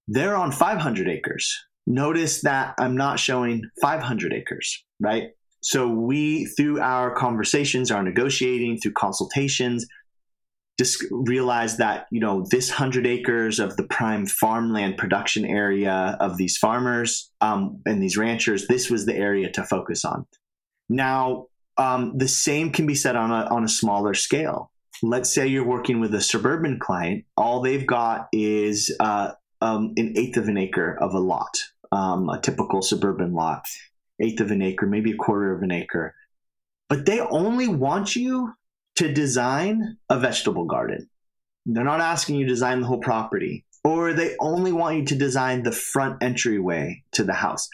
They're 0.08 0.36
on 0.36 0.52
500 0.52 1.08
acres. 1.08 1.64
Notice 1.86 2.42
that 2.42 2.74
I'm 2.78 2.96
not 2.96 3.20
showing 3.20 3.62
500 3.80 4.32
acres, 4.32 4.84
right? 5.00 5.30
So 5.60 5.88
we, 5.88 6.46
through 6.46 6.80
our 6.80 7.14
conversations, 7.14 7.90
our 7.90 8.02
negotiating, 8.02 8.78
through 8.78 8.92
consultations, 8.92 9.86
just 10.78 11.04
realized 11.10 11.78
that 11.78 12.06
you 12.10 12.20
know 12.20 12.46
this 12.50 12.70
hundred 12.70 13.06
acres 13.06 13.58
of 13.58 13.76
the 13.76 13.84
prime 13.84 14.26
farmland 14.26 14.96
production 14.96 15.44
area 15.44 16.16
of 16.20 16.36
these 16.36 16.56
farmers 16.56 17.30
um, 17.40 17.80
and 17.86 18.02
these 18.02 18.16
ranchers, 18.16 18.66
this 18.66 18.90
was 18.90 19.06
the 19.06 19.14
area 19.14 19.50
to 19.52 19.62
focus 19.64 20.04
on. 20.04 20.26
Now, 20.88 21.46
um, 21.76 22.16
the 22.16 22.28
same 22.28 22.70
can 22.70 22.86
be 22.86 22.94
said 22.94 23.16
on 23.16 23.30
a 23.30 23.46
on 23.54 23.64
a 23.64 23.68
smaller 23.68 24.14
scale. 24.14 24.70
Let's 25.02 25.32
say 25.32 25.46
you're 25.46 25.66
working 25.66 26.00
with 26.00 26.14
a 26.14 26.20
suburban 26.20 26.78
client. 26.78 27.24
All 27.36 27.60
they've 27.60 27.86
got 27.86 28.28
is 28.32 28.94
uh, 29.00 29.32
um, 29.60 29.92
an 29.96 30.14
eighth 30.16 30.36
of 30.36 30.48
an 30.48 30.56
acre 30.56 30.96
of 31.00 31.14
a 31.14 31.18
lot, 31.18 31.56
um, 31.90 32.28
a 32.28 32.40
typical 32.40 32.82
suburban 32.82 33.32
lot, 33.32 33.64
eighth 34.20 34.40
of 34.40 34.50
an 34.50 34.62
acre, 34.62 34.86
maybe 34.86 35.12
a 35.12 35.16
quarter 35.16 35.54
of 35.54 35.62
an 35.62 35.72
acre. 35.72 36.14
But 36.88 37.06
they 37.06 37.20
only 37.20 37.68
want 37.68 38.14
you 38.14 38.52
to 38.96 39.12
design 39.12 39.96
a 40.08 40.18
vegetable 40.18 40.64
garden. 40.64 41.08
They're 41.66 41.84
not 41.84 42.00
asking 42.00 42.36
you 42.36 42.46
to 42.46 42.52
design 42.52 42.80
the 42.80 42.86
whole 42.86 43.00
property, 43.00 43.64
or 43.84 44.12
they 44.12 44.36
only 44.40 44.72
want 44.72 44.96
you 44.96 45.04
to 45.06 45.14
design 45.14 45.62
the 45.62 45.72
front 45.72 46.22
entryway 46.22 47.02
to 47.12 47.24
the 47.24 47.32
house. 47.32 47.68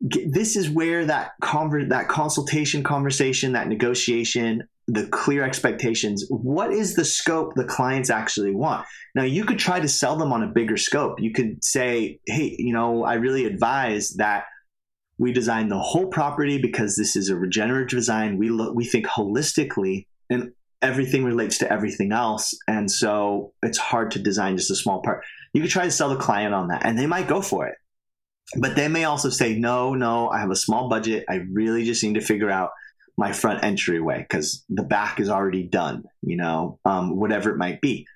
This 0.00 0.56
is 0.56 0.68
where 0.68 1.06
that 1.06 1.32
conver- 1.42 1.88
that 1.90 2.08
consultation 2.08 2.82
conversation, 2.82 3.52
that 3.52 3.68
negotiation, 3.68 4.64
the 4.88 5.06
clear 5.06 5.44
expectations. 5.44 6.26
What 6.28 6.72
is 6.72 6.96
the 6.96 7.04
scope 7.04 7.54
the 7.54 7.64
clients 7.64 8.10
actually 8.10 8.52
want? 8.52 8.84
Now, 9.14 9.22
you 9.22 9.44
could 9.44 9.58
try 9.58 9.80
to 9.80 9.88
sell 9.88 10.16
them 10.16 10.32
on 10.32 10.42
a 10.42 10.48
bigger 10.48 10.76
scope. 10.76 11.20
You 11.20 11.32
could 11.32 11.64
say, 11.64 12.18
hey, 12.26 12.56
you 12.58 12.72
know, 12.72 13.04
I 13.04 13.14
really 13.14 13.44
advise 13.44 14.14
that 14.14 14.44
we 15.18 15.32
design 15.32 15.68
the 15.68 15.78
whole 15.78 16.08
property 16.08 16.58
because 16.60 16.96
this 16.96 17.14
is 17.14 17.28
a 17.28 17.36
regenerative 17.36 17.96
design. 17.96 18.38
We 18.38 18.50
look, 18.50 18.74
we 18.74 18.84
think 18.84 19.06
holistically 19.06 20.06
and 20.32 20.52
everything 20.80 21.24
relates 21.24 21.58
to 21.58 21.72
everything 21.72 22.12
else. 22.12 22.56
And 22.66 22.90
so 22.90 23.52
it's 23.62 23.78
hard 23.78 24.10
to 24.12 24.18
design 24.18 24.56
just 24.56 24.70
a 24.70 24.76
small 24.76 25.00
part. 25.02 25.24
You 25.54 25.62
could 25.62 25.70
try 25.70 25.84
to 25.84 25.90
sell 25.90 26.08
the 26.08 26.16
client 26.16 26.54
on 26.54 26.68
that, 26.68 26.84
and 26.84 26.98
they 26.98 27.06
might 27.06 27.28
go 27.28 27.40
for 27.40 27.66
it. 27.66 27.76
But 28.58 28.76
they 28.76 28.88
may 28.88 29.04
also 29.04 29.30
say, 29.30 29.56
no, 29.56 29.94
no, 29.94 30.28
I 30.28 30.40
have 30.40 30.50
a 30.50 30.56
small 30.56 30.88
budget. 30.88 31.24
I 31.28 31.42
really 31.52 31.84
just 31.84 32.02
need 32.02 32.14
to 32.14 32.20
figure 32.20 32.50
out 32.50 32.70
my 33.16 33.32
front 33.32 33.62
entryway 33.62 34.18
because 34.18 34.64
the 34.68 34.82
back 34.82 35.20
is 35.20 35.28
already 35.28 35.62
done, 35.62 36.04
you 36.22 36.36
know, 36.36 36.78
um, 36.84 37.16
whatever 37.16 37.50
it 37.50 37.56
might 37.56 37.80
be. 37.80 38.06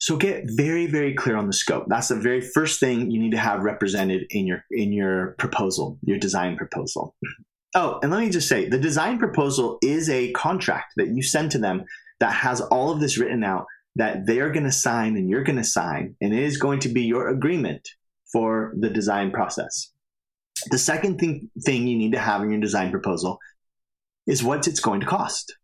So 0.00 0.16
get 0.16 0.44
very, 0.46 0.86
very 0.86 1.14
clear 1.14 1.36
on 1.36 1.46
the 1.46 1.52
scope. 1.52 1.86
That's 1.88 2.08
the 2.08 2.16
very 2.16 2.40
first 2.40 2.78
thing 2.78 3.10
you 3.10 3.18
need 3.18 3.32
to 3.32 3.38
have 3.38 3.62
represented 3.62 4.26
in 4.30 4.46
your 4.46 4.64
in 4.70 4.92
your 4.92 5.34
proposal, 5.38 5.98
your 6.04 6.18
design 6.18 6.56
proposal. 6.56 7.16
Oh, 7.80 8.00
and 8.02 8.10
let 8.10 8.18
me 8.18 8.28
just 8.28 8.48
say 8.48 8.68
the 8.68 8.76
design 8.76 9.20
proposal 9.20 9.78
is 9.82 10.10
a 10.10 10.32
contract 10.32 10.94
that 10.96 11.14
you 11.14 11.22
send 11.22 11.52
to 11.52 11.58
them 11.58 11.84
that 12.18 12.32
has 12.32 12.60
all 12.60 12.90
of 12.90 12.98
this 12.98 13.18
written 13.18 13.44
out 13.44 13.66
that 13.94 14.26
they're 14.26 14.50
going 14.50 14.64
to 14.64 14.72
sign 14.72 15.16
and 15.16 15.30
you're 15.30 15.44
going 15.44 15.58
to 15.58 15.62
sign, 15.62 16.16
and 16.20 16.34
it 16.34 16.42
is 16.42 16.56
going 16.56 16.80
to 16.80 16.88
be 16.88 17.02
your 17.02 17.28
agreement 17.28 17.88
for 18.32 18.72
the 18.76 18.90
design 18.90 19.30
process. 19.30 19.92
The 20.72 20.76
second 20.76 21.20
thing, 21.20 21.52
thing 21.64 21.86
you 21.86 21.96
need 21.96 22.14
to 22.14 22.18
have 22.18 22.42
in 22.42 22.50
your 22.50 22.60
design 22.60 22.90
proposal 22.90 23.38
is 24.26 24.42
what 24.42 24.66
it's 24.66 24.80
going 24.80 24.98
to 24.98 25.06
cost. 25.06 25.56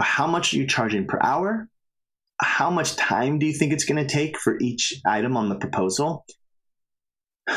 How 0.00 0.26
much 0.26 0.52
are 0.52 0.56
you 0.56 0.66
charging 0.66 1.06
per 1.06 1.20
hour? 1.22 1.68
How 2.40 2.68
much 2.68 2.96
time 2.96 3.38
do 3.38 3.46
you 3.46 3.52
think 3.52 3.72
it's 3.72 3.84
going 3.84 4.04
to 4.04 4.12
take 4.12 4.40
for 4.40 4.58
each 4.60 5.00
item 5.06 5.36
on 5.36 5.50
the 5.50 5.54
proposal? 5.54 6.26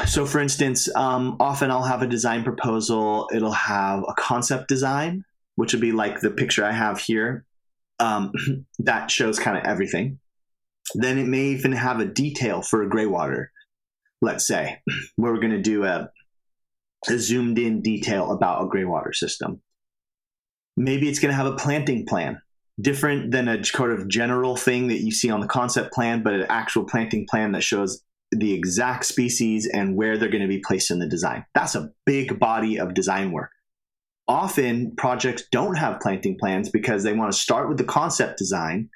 So, 0.05 0.25
for 0.25 0.39
instance, 0.39 0.93
um, 0.95 1.37
often 1.39 1.71
I'll 1.71 1.83
have 1.83 2.01
a 2.01 2.07
design 2.07 2.43
proposal. 2.43 3.29
It'll 3.33 3.51
have 3.51 4.03
a 4.07 4.13
concept 4.13 4.67
design, 4.67 5.23
which 5.55 5.73
would 5.73 5.81
be 5.81 5.93
like 5.93 6.19
the 6.19 6.29
picture 6.29 6.65
I 6.65 6.71
have 6.71 6.99
here. 6.99 7.45
Um, 7.99 8.31
that 8.79 9.09
shows 9.09 9.39
kind 9.39 9.57
of 9.57 9.63
everything. 9.63 10.19
Then 10.95 11.17
it 11.17 11.27
may 11.27 11.47
even 11.47 11.71
have 11.71 11.99
a 11.99 12.05
detail 12.05 12.61
for 12.61 12.83
a 12.83 12.89
gray 12.89 13.05
water, 13.05 13.51
let's 14.21 14.47
say, 14.47 14.81
where 15.15 15.33
we're 15.33 15.39
going 15.39 15.51
to 15.51 15.61
do 15.61 15.83
a, 15.83 16.09
a 17.07 17.17
zoomed 17.17 17.59
in 17.59 17.81
detail 17.81 18.31
about 18.31 18.63
a 18.63 18.67
gray 18.67 18.85
water 18.85 19.13
system. 19.13 19.61
Maybe 20.75 21.09
it's 21.09 21.19
going 21.19 21.31
to 21.31 21.35
have 21.35 21.47
a 21.51 21.55
planting 21.55 22.05
plan, 22.05 22.41
different 22.79 23.31
than 23.31 23.47
a 23.47 23.63
sort 23.63 23.91
of 23.91 24.07
general 24.07 24.55
thing 24.55 24.87
that 24.87 25.01
you 25.01 25.11
see 25.11 25.29
on 25.29 25.39
the 25.39 25.47
concept 25.47 25.93
plan, 25.93 26.23
but 26.23 26.33
an 26.33 26.45
actual 26.49 26.85
planting 26.85 27.25
plan 27.27 27.53
that 27.53 27.63
shows 27.63 28.01
the 28.31 28.53
exact 28.53 29.05
species 29.05 29.67
and 29.67 29.95
where 29.95 30.17
they're 30.17 30.29
going 30.29 30.41
to 30.41 30.47
be 30.47 30.61
placed 30.65 30.91
in 30.91 30.99
the 30.99 31.07
design. 31.07 31.45
That's 31.53 31.75
a 31.75 31.91
big 32.05 32.39
body 32.39 32.77
of 32.77 32.93
design 32.93 33.31
work. 33.31 33.51
Often 34.27 34.95
projects 34.97 35.43
don't 35.51 35.75
have 35.75 36.01
planting 36.01 36.37
plans 36.37 36.69
because 36.69 37.03
they 37.03 37.13
want 37.13 37.31
to 37.31 37.37
start 37.37 37.69
with 37.69 37.77
the 37.77 37.85
concept 37.85 38.37
design 38.37 38.89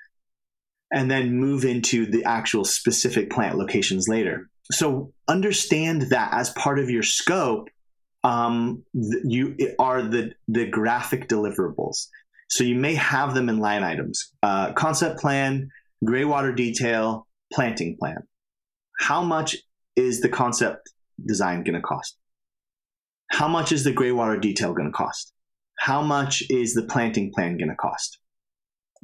and 0.91 1.09
then 1.09 1.37
move 1.37 1.63
into 1.63 2.05
the 2.05 2.25
actual 2.25 2.65
specific 2.65 3.29
plant 3.29 3.57
locations 3.57 4.09
later. 4.09 4.49
So 4.71 5.13
understand 5.27 6.03
that 6.09 6.33
as 6.33 6.49
part 6.51 6.79
of 6.79 6.89
your 6.89 7.03
scope, 7.03 7.69
um, 8.23 8.83
you 8.93 9.55
are 9.79 10.01
the 10.01 10.33
the 10.47 10.67
graphic 10.67 11.27
deliverables. 11.27 12.07
So 12.49 12.63
you 12.63 12.75
may 12.75 12.95
have 12.95 13.33
them 13.33 13.49
in 13.49 13.59
line 13.59 13.83
items 13.83 14.31
uh, 14.43 14.73
concept 14.73 15.19
plan, 15.19 15.69
gray 16.03 16.25
water 16.25 16.51
detail, 16.51 17.27
planting 17.53 17.97
plan. 17.97 18.27
How 19.01 19.23
much 19.23 19.57
is 19.95 20.21
the 20.21 20.29
concept 20.29 20.91
design 21.25 21.63
going 21.63 21.73
to 21.73 21.81
cost? 21.81 22.17
How 23.31 23.47
much 23.47 23.71
is 23.71 23.83
the 23.83 23.91
gray 23.91 24.11
water 24.11 24.37
detail 24.37 24.73
going 24.73 24.89
to 24.89 24.95
cost? 24.95 25.33
How 25.79 26.03
much 26.03 26.43
is 26.49 26.75
the 26.75 26.83
planting 26.83 27.31
plan 27.33 27.57
going 27.57 27.69
to 27.69 27.75
cost? 27.75 28.19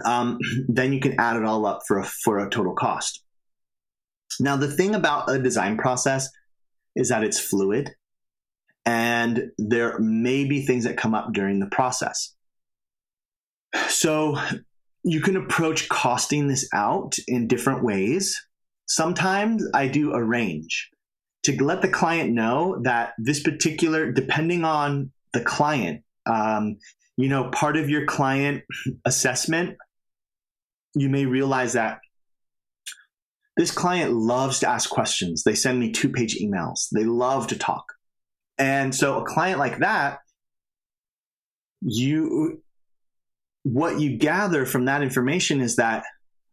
Um, 0.05 0.37
then 0.67 0.93
you 0.93 0.99
can 0.99 1.19
add 1.19 1.35
it 1.35 1.43
all 1.43 1.65
up 1.65 1.81
for 1.87 1.97
a, 1.97 2.03
for 2.03 2.37
a 2.37 2.49
total 2.49 2.75
cost. 2.75 3.23
Now, 4.39 4.55
the 4.55 4.69
thing 4.69 4.93
about 4.93 5.31
a 5.31 5.41
design 5.41 5.77
process 5.77 6.29
is 6.95 7.09
that 7.09 7.23
it's 7.23 7.39
fluid 7.39 7.89
and 8.85 9.49
there 9.57 9.97
may 9.99 10.45
be 10.45 10.63
things 10.63 10.83
that 10.83 10.95
come 10.95 11.15
up 11.15 11.33
during 11.33 11.59
the 11.59 11.67
process. 11.67 12.35
So 13.89 14.37
you 15.03 15.21
can 15.21 15.35
approach 15.35 15.89
costing 15.89 16.47
this 16.47 16.69
out 16.71 17.15
in 17.27 17.47
different 17.47 17.83
ways. 17.83 18.46
Sometimes 18.87 19.65
I 19.73 19.87
do 19.87 20.13
arrange 20.13 20.89
to 21.43 21.63
let 21.63 21.81
the 21.81 21.89
client 21.89 22.31
know 22.31 22.79
that 22.83 23.13
this 23.17 23.41
particular, 23.41 24.11
depending 24.11 24.63
on 24.63 25.11
the 25.33 25.41
client, 25.41 26.03
um, 26.25 26.77
you 27.15 27.29
know, 27.29 27.49
part 27.51 27.77
of 27.77 27.89
your 27.89 28.05
client 28.05 28.63
assessment, 29.05 29.77
you 30.95 31.09
may 31.09 31.25
realize 31.25 31.73
that 31.73 31.99
this 33.57 33.71
client 33.71 34.13
loves 34.13 34.59
to 34.59 34.69
ask 34.69 34.89
questions. 34.89 35.43
They 35.43 35.55
send 35.55 35.79
me 35.79 35.91
two 35.91 36.09
page 36.09 36.37
emails. 36.39 36.87
They 36.93 37.03
love 37.03 37.47
to 37.47 37.57
talk. 37.57 37.93
And 38.57 38.93
so 38.93 39.19
a 39.19 39.25
client 39.25 39.59
like 39.59 39.79
that, 39.79 40.19
you 41.81 42.61
what 43.63 43.99
you 43.99 44.17
gather 44.17 44.65
from 44.65 44.85
that 44.85 45.03
information 45.03 45.59
is 45.59 45.75
that 45.75 46.05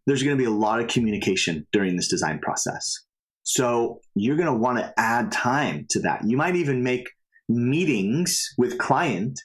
there's 0.07 0.23
going 0.23 0.37
to 0.37 0.43
be 0.43 0.47
a 0.47 0.55
lot 0.55 0.81
of 0.81 0.89
communication 0.89 1.67
during 1.73 1.97
this 1.97 2.09
design 2.09 2.39
process. 2.41 3.01
So 3.43 4.01
you're 4.15 4.37
going 4.37 4.49
to 4.49 4.59
want 4.59 4.79
to 4.79 4.93
add 4.97 5.33
time 5.33 5.87
to 5.91 6.01
that. 6.01 6.23
You 6.27 6.37
might 6.37 6.57
even 6.57 6.83
make 6.83 7.09
meetings 7.49 8.55
with 8.57 8.79
client 8.79 9.39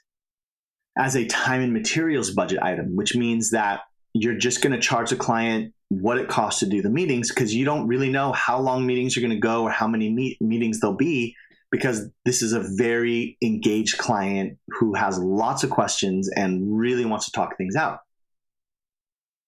as 0.98 1.16
a 1.16 1.26
time 1.26 1.62
and 1.62 1.74
materials 1.74 2.32
budget 2.32 2.60
item, 2.62 2.96
which 2.96 3.16
means 3.16 3.52
that 3.52 3.82
you're 4.14 4.38
just 4.38 4.62
going 4.62 4.74
to 4.74 4.80
charge 4.80 5.10
the 5.10 5.16
client 5.16 5.74
what 5.90 6.18
it 6.18 6.28
costs 6.28 6.60
to 6.60 6.68
do 6.68 6.82
the 6.82 6.90
meetings 6.90 7.30
because 7.30 7.54
you 7.54 7.66
don't 7.66 7.88
really 7.88 8.10
know 8.10 8.32
how 8.34 8.60
long 8.60 8.86
meetings 8.86 9.18
are 9.18 9.22
going 9.22 9.32
to 9.32 9.40
go 9.40 9.64
or 9.64 9.72
how 9.72 9.88
many 9.88 10.12
meet- 10.12 10.40
meetings 10.40 10.80
there'll 10.80 10.96
be 10.96 11.36
because 11.72 12.10
this 12.26 12.42
is 12.42 12.54
a 12.54 12.64
very 12.78 13.38
engaged 13.44 13.98
client 13.98 14.58
who 14.70 14.94
has 14.94 15.18
lots 15.20 15.64
of 15.64 15.70
questions 15.70 16.30
and 16.36 16.78
really 16.78 17.06
wants 17.06 17.26
to 17.26 17.32
talk 17.32 17.58
things 17.58 17.76
out. 17.76 18.00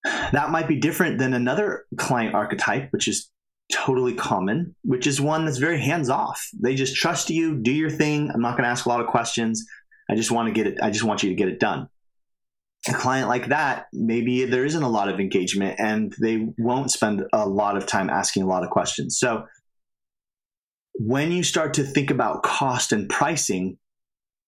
That 0.04 0.50
might 0.50 0.68
be 0.68 0.80
different 0.80 1.20
than 1.20 1.34
another 1.34 1.86
client 1.98 2.34
archetype, 2.34 2.92
which 2.92 3.08
is 3.08 3.30
totally 3.72 4.14
common, 4.14 4.76
which 4.84 5.08
is 5.08 5.22
one 5.22 5.46
that's 5.46 5.58
very 5.58 5.80
hands 5.80 6.10
off. 6.10 6.46
They 6.60 6.76
just 6.76 6.96
trust 6.96 7.30
you, 7.30 7.56
do 7.62 7.72
your 7.72 7.90
thing. 7.90 8.30
I'm 8.34 8.42
not 8.42 8.52
going 8.52 8.64
to 8.64 8.70
ask 8.70 8.86
a 8.86 8.90
lot 8.90 9.02
of 9.02 9.08
questions. 9.08 9.66
I 10.10 10.16
just 10.16 10.32
want 10.32 10.48
to 10.48 10.54
get 10.54 10.68
it, 10.68 10.80
I 10.82 10.90
just 10.90 11.04
want 11.04 11.24
you 11.24 11.30
to 11.30 11.36
get 11.36 11.48
it 11.48 11.60
done. 11.60 11.88
A 12.90 12.94
client 12.94 13.30
like 13.30 13.48
that, 13.48 13.86
maybe 13.94 14.46
there 14.46 14.66
isn't 14.66 14.84
a 14.84 14.90
lot 14.90 15.08
of 15.08 15.20
engagement 15.20 15.80
and 15.80 16.14
they 16.20 16.48
won't 16.58 16.92
spend 16.92 17.24
a 17.32 17.48
lot 17.48 17.78
of 17.78 17.86
time 17.86 18.10
asking 18.10 18.44
a 18.44 18.48
lot 18.48 18.64
of 18.64 18.72
questions. 18.72 19.20
So 19.20 19.46
when 20.96 21.32
you 21.32 21.44
start 21.44 21.76
to 21.76 21.84
think 21.84 22.10
about 22.10 22.44
cost 22.44 22.92
and 22.92 23.08
pricing, 23.08 23.78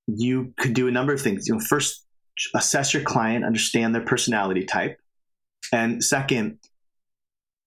you 0.08 0.54
could 0.58 0.74
do 0.74 0.88
a 0.88 0.92
number 0.92 1.14
of 1.14 1.22
things. 1.22 1.48
You 1.48 1.56
know, 1.56 1.62
first 1.62 2.06
assess 2.56 2.94
your 2.94 3.04
client, 3.04 3.46
understand 3.46 3.94
their 3.94 4.04
personality 4.04 4.66
type, 4.66 4.98
and 5.74 6.04
second, 6.04 6.60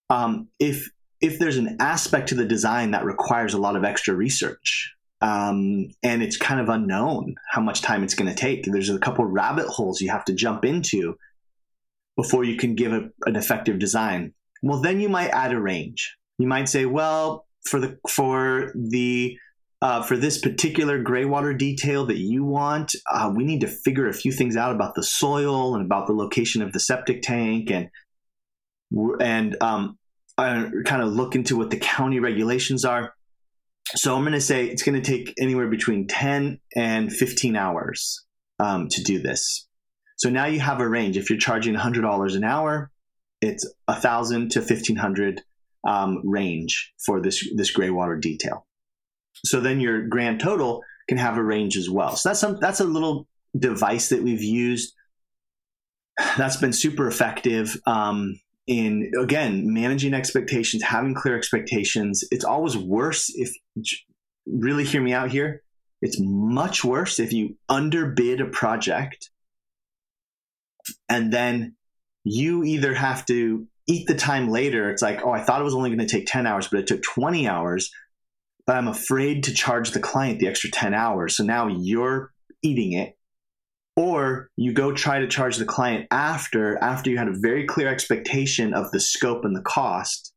um, 0.09 0.47
if 0.59 0.89
if 1.19 1.39
there's 1.39 1.57
an 1.57 1.77
aspect 1.79 2.29
to 2.29 2.35
the 2.35 2.45
design 2.45 2.91
that 2.91 3.03
requires 3.03 3.53
a 3.53 3.57
lot 3.57 3.75
of 3.75 3.83
extra 3.83 4.15
research, 4.15 4.95
um, 5.21 5.89
and 6.03 6.23
it's 6.23 6.37
kind 6.37 6.61
of 6.61 6.69
unknown 6.69 7.35
how 7.51 7.61
much 7.61 7.81
time 7.81 8.03
it's 8.03 8.13
going 8.13 8.29
to 8.29 8.35
take, 8.35 8.63
there's 8.63 8.89
a 8.89 8.99
couple 8.99 9.25
rabbit 9.25 9.67
holes 9.67 9.99
you 9.99 10.09
have 10.09 10.25
to 10.25 10.33
jump 10.33 10.63
into 10.63 11.17
before 12.15 12.43
you 12.43 12.55
can 12.55 12.75
give 12.75 12.93
a, 12.93 13.09
an 13.25 13.35
effective 13.35 13.77
design. 13.77 14.33
Well, 14.63 14.81
then 14.81 14.99
you 14.99 15.09
might 15.09 15.29
add 15.29 15.51
a 15.51 15.59
range. 15.59 16.15
You 16.37 16.47
might 16.47 16.69
say, 16.69 16.85
well, 16.85 17.45
for 17.65 17.79
the 17.79 17.97
for 18.09 18.71
the 18.73 19.37
uh, 19.81 20.01
for 20.01 20.17
this 20.17 20.39
particular 20.39 21.01
gray 21.01 21.25
water 21.25 21.53
detail 21.53 22.05
that 22.07 22.17
you 22.17 22.43
want, 22.43 22.95
uh, 23.11 23.31
we 23.33 23.43
need 23.43 23.61
to 23.61 23.67
figure 23.67 24.07
a 24.07 24.13
few 24.13 24.31
things 24.31 24.57
out 24.57 24.73
about 24.73 24.95
the 24.95 25.03
soil 25.03 25.75
and 25.75 25.85
about 25.85 26.07
the 26.07 26.13
location 26.13 26.61
of 26.61 26.73
the 26.73 26.79
septic 26.79 27.21
tank 27.21 27.69
and 27.69 27.89
and 29.19 29.57
um, 29.61 29.97
kind 30.37 31.01
of 31.01 31.09
look 31.09 31.35
into 31.35 31.57
what 31.57 31.69
the 31.69 31.77
county 31.77 32.19
regulations 32.19 32.85
are. 32.85 33.13
So 33.95 34.15
I'm 34.15 34.23
going 34.23 34.33
to 34.33 34.41
say 34.41 34.65
it's 34.65 34.83
going 34.83 35.01
to 35.01 35.11
take 35.11 35.33
anywhere 35.39 35.67
between 35.67 36.07
10 36.07 36.59
and 36.75 37.11
15 37.11 37.55
hours 37.55 38.25
um, 38.59 38.87
to 38.89 39.03
do 39.03 39.19
this. 39.19 39.67
So 40.17 40.29
now 40.29 40.45
you 40.45 40.59
have 40.59 40.79
a 40.79 40.87
range. 40.87 41.17
If 41.17 41.29
you're 41.29 41.39
charging 41.39 41.75
$100 41.75 42.35
an 42.35 42.43
hour, 42.43 42.91
it's 43.41 43.71
a 43.87 43.95
thousand 43.95 44.51
to 44.51 44.59
1500 44.59 45.41
um, 45.87 46.21
range 46.23 46.91
for 47.05 47.21
this 47.21 47.47
this 47.55 47.71
gray 47.71 47.89
water 47.89 48.17
detail. 48.17 48.66
So 49.45 49.59
then 49.59 49.79
your 49.79 50.07
grand 50.07 50.39
total 50.39 50.83
can 51.07 51.17
have 51.17 51.37
a 51.37 51.43
range 51.43 51.77
as 51.77 51.89
well. 51.89 52.15
So 52.15 52.29
that's 52.29 52.39
some 52.39 52.57
that's 52.59 52.79
a 52.79 52.85
little 52.85 53.27
device 53.57 54.09
that 54.09 54.23
we've 54.23 54.43
used 54.43 54.93
that's 56.37 56.57
been 56.57 56.73
super 56.73 57.07
effective 57.07 57.77
um, 57.85 58.39
in 58.65 59.11
again 59.21 59.71
managing 59.73 60.13
expectations, 60.13 60.83
having 60.83 61.13
clear 61.13 61.37
expectations. 61.37 62.23
It's 62.31 62.45
always 62.45 62.75
worse 62.75 63.31
if 63.35 63.53
really 64.45 64.83
hear 64.83 65.01
me 65.01 65.13
out 65.13 65.31
here. 65.31 65.63
It's 66.01 66.17
much 66.19 66.83
worse 66.83 67.19
if 67.19 67.33
you 67.33 67.57
underbid 67.69 68.41
a 68.41 68.45
project 68.45 69.29
and 71.09 71.31
then 71.31 71.75
you 72.23 72.63
either 72.63 72.93
have 72.93 73.25
to 73.27 73.67
eat 73.87 74.07
the 74.07 74.15
time 74.15 74.49
later. 74.49 74.89
It's 74.91 75.01
like, 75.01 75.21
oh, 75.23 75.31
I 75.31 75.41
thought 75.41 75.61
it 75.61 75.63
was 75.63 75.73
only 75.73 75.89
going 75.89 76.05
to 76.05 76.07
take 76.07 76.27
10 76.27 76.45
hours, 76.45 76.67
but 76.67 76.79
it 76.79 76.87
took 76.87 77.01
20 77.01 77.47
hours. 77.47 77.91
But 78.67 78.75
I'm 78.75 78.89
afraid 78.89 79.45
to 79.45 79.53
charge 79.53 79.91
the 79.91 79.99
client 79.99 80.39
the 80.39 80.47
extra 80.47 80.69
10 80.69 80.93
hours. 80.93 81.37
So 81.37 81.43
now 81.43 81.67
you're 81.67 82.31
eating 82.61 82.93
it. 82.93 83.17
Or 83.95 84.51
you 84.57 84.73
go 84.73 84.91
try 84.91 85.19
to 85.19 85.27
charge 85.27 85.57
the 85.57 85.65
client 85.65 86.05
after, 86.11 86.77
after 86.83 87.09
you 87.09 87.17
had 87.17 87.29
a 87.29 87.39
very 87.39 87.65
clear 87.65 87.87
expectation 87.87 88.75
of 88.75 88.91
the 88.91 88.99
scope 88.99 89.43
and 89.43 89.55
the 89.55 89.61
cost. 89.61 90.33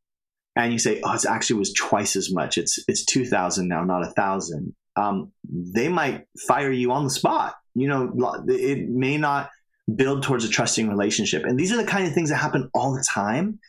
And 0.55 0.73
you 0.73 0.79
say, 0.79 1.01
oh, 1.03 1.13
it 1.13 1.25
actually 1.25 1.59
was 1.59 1.73
twice 1.73 2.15
as 2.15 2.33
much. 2.33 2.57
It's 2.57 2.83
it's 2.87 3.05
two 3.05 3.25
thousand 3.25 3.69
now, 3.69 3.85
not 3.85 4.03
a 4.03 4.11
thousand. 4.11 4.75
Um, 4.97 5.31
they 5.49 5.87
might 5.87 6.25
fire 6.47 6.71
you 6.71 6.91
on 6.91 7.05
the 7.05 7.09
spot. 7.09 7.55
You 7.73 7.87
know, 7.87 8.43
it 8.49 8.89
may 8.89 9.17
not 9.17 9.49
build 9.95 10.23
towards 10.23 10.43
a 10.43 10.49
trusting 10.49 10.89
relationship. 10.89 11.43
And 11.45 11.57
these 11.57 11.71
are 11.71 11.77
the 11.77 11.87
kind 11.87 12.05
of 12.05 12.13
things 12.13 12.29
that 12.29 12.37
happen 12.37 12.69
all 12.73 12.93
the 12.93 13.05
time 13.09 13.59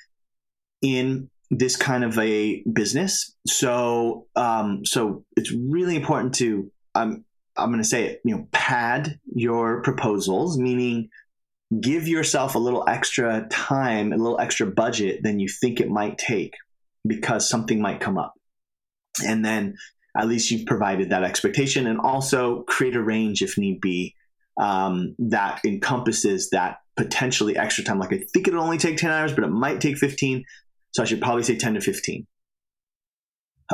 in 0.80 1.30
this 1.52 1.76
kind 1.76 2.02
of 2.02 2.18
a 2.18 2.62
business. 2.72 3.36
So, 3.46 4.26
um, 4.34 4.86
so 4.86 5.24
it's 5.36 5.52
really 5.52 5.96
important 5.96 6.34
to, 6.36 6.72
um, 6.94 7.24
I'm 7.56 7.68
going 7.68 7.82
to 7.82 7.88
say 7.88 8.06
it, 8.06 8.22
you 8.24 8.34
know, 8.34 8.48
pad 8.52 9.20
your 9.34 9.82
proposals, 9.82 10.58
meaning 10.58 11.10
give 11.78 12.08
yourself 12.08 12.54
a 12.54 12.58
little 12.58 12.88
extra 12.88 13.46
time, 13.50 14.12
a 14.12 14.16
little 14.16 14.40
extra 14.40 14.66
budget 14.66 15.22
than 15.22 15.38
you 15.38 15.48
think 15.48 15.78
it 15.78 15.90
might 15.90 16.16
take 16.16 16.54
because 17.06 17.48
something 17.48 17.82
might 17.82 18.00
come 18.00 18.16
up. 18.16 18.32
And 19.26 19.44
then 19.44 19.76
at 20.16 20.28
least 20.28 20.50
you've 20.50 20.66
provided 20.66 21.10
that 21.10 21.22
expectation 21.22 21.86
and 21.86 22.00
also 22.00 22.62
create 22.62 22.96
a 22.96 23.02
range 23.02 23.42
if 23.42 23.58
need 23.58 23.80
be 23.82 24.14
um, 24.58 25.14
that 25.18 25.60
encompasses 25.66 26.48
that 26.50 26.78
potentially 26.96 27.56
extra 27.56 27.84
time. 27.84 27.98
Like 27.98 28.12
I 28.12 28.22
think 28.32 28.48
it'll 28.48 28.62
only 28.62 28.78
take 28.78 28.96
10 28.96 29.10
hours, 29.10 29.32
but 29.34 29.44
it 29.44 29.50
might 29.50 29.82
take 29.82 29.98
15. 29.98 30.44
So 30.92 31.02
I 31.02 31.06
should 31.06 31.20
probably 31.20 31.42
say 31.42 31.56
10 31.56 31.74
to 31.74 31.80
15. 31.80 32.26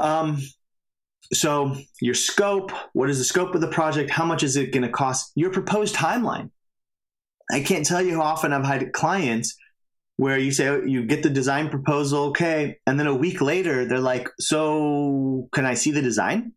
Um, 0.00 0.38
so 1.32 1.76
your 2.00 2.14
scope, 2.14 2.72
what 2.92 3.10
is 3.10 3.18
the 3.18 3.24
scope 3.24 3.54
of 3.54 3.60
the 3.60 3.68
project? 3.68 4.10
How 4.10 4.24
much 4.24 4.42
is 4.42 4.56
it 4.56 4.72
going 4.72 4.84
to 4.84 4.88
cost? 4.88 5.32
Your 5.34 5.50
proposed 5.50 5.94
timeline. 5.94 6.50
I 7.50 7.60
can't 7.60 7.86
tell 7.86 8.02
you 8.02 8.16
how 8.16 8.22
often 8.22 8.52
I've 8.52 8.64
had 8.64 8.92
clients 8.92 9.56
where 10.16 10.38
you 10.38 10.52
say 10.52 10.86
you 10.86 11.04
get 11.04 11.22
the 11.22 11.30
design 11.30 11.70
proposal, 11.70 12.24
okay, 12.26 12.78
and 12.86 12.98
then 12.98 13.06
a 13.06 13.14
week 13.14 13.40
later 13.40 13.86
they're 13.86 14.00
like, 14.00 14.28
"So, 14.38 15.48
can 15.52 15.64
I 15.64 15.74
see 15.74 15.92
the 15.92 16.02
design?" 16.02 16.52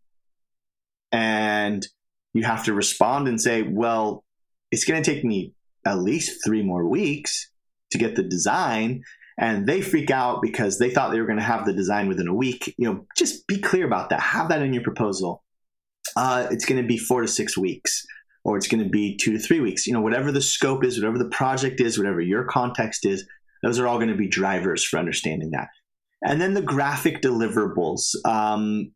And 1.11 1.87
you 2.33 2.43
have 2.43 2.65
to 2.65 2.73
respond 2.73 3.27
and 3.27 3.39
say, 3.39 3.63
well, 3.63 4.23
it's 4.71 4.85
going 4.85 5.01
to 5.01 5.13
take 5.13 5.23
me 5.23 5.53
at 5.85 5.99
least 5.99 6.43
three 6.45 6.63
more 6.63 6.87
weeks 6.87 7.49
to 7.91 7.97
get 7.97 8.15
the 8.15 8.23
design. 8.23 9.03
And 9.41 9.67
they 9.67 9.81
freak 9.81 10.11
out 10.11 10.41
because 10.41 10.77
they 10.77 10.91
thought 10.91 11.11
they 11.11 11.19
were 11.19 11.25
going 11.25 11.39
to 11.39 11.43
have 11.43 11.65
the 11.65 11.73
design 11.73 12.07
within 12.07 12.27
a 12.27 12.33
week. 12.33 12.73
You 12.77 12.87
know, 12.87 13.05
just 13.17 13.47
be 13.47 13.57
clear 13.59 13.85
about 13.85 14.09
that. 14.09 14.21
Have 14.21 14.47
that 14.49 14.61
in 14.61 14.71
your 14.71 14.83
proposal. 14.83 15.43
Uh, 16.15 16.47
it's 16.51 16.63
going 16.63 16.81
to 16.81 16.87
be 16.87 16.97
four 16.97 17.21
to 17.21 17.27
six 17.27 17.57
weeks. 17.57 18.05
or 18.43 18.57
it's 18.57 18.67
going 18.67 18.83
to 18.83 18.89
be 18.89 19.17
two 19.17 19.33
to 19.33 19.39
three 19.39 19.59
weeks. 19.59 19.85
You 19.85 19.93
know, 19.93 20.01
whatever 20.01 20.31
the 20.31 20.41
scope 20.41 20.83
is, 20.83 20.99
whatever 20.99 21.17
the 21.17 21.29
project 21.29 21.79
is, 21.79 21.97
whatever 21.97 22.21
your 22.21 22.45
context 22.45 23.05
is, 23.05 23.27
those 23.63 23.79
are 23.79 23.87
all 23.87 23.97
going 23.97 24.09
to 24.09 24.15
be 24.15 24.27
drivers 24.27 24.83
for 24.83 24.97
understanding 24.97 25.51
that. 25.51 25.69
And 26.23 26.41
then 26.41 26.53
the 26.53 26.61
graphic 26.61 27.21
deliverables. 27.21 28.15
Um, 28.25 28.91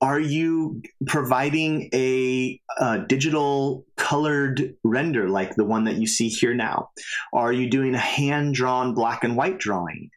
are 0.00 0.20
you 0.20 0.82
providing 1.06 1.88
a, 1.92 2.60
a, 2.80 3.00
digital 3.00 3.84
colored 3.96 4.76
render 4.84 5.28
like 5.28 5.56
the 5.56 5.64
one 5.64 5.84
that 5.84 5.96
you 5.96 6.06
see 6.06 6.28
here 6.28 6.54
now? 6.54 6.90
Are 7.32 7.52
you 7.52 7.68
doing 7.68 7.94
a 7.94 7.98
hand 7.98 8.54
drawn 8.54 8.94
black 8.94 9.24
and 9.24 9.36
white 9.36 9.58
drawing? 9.58 10.10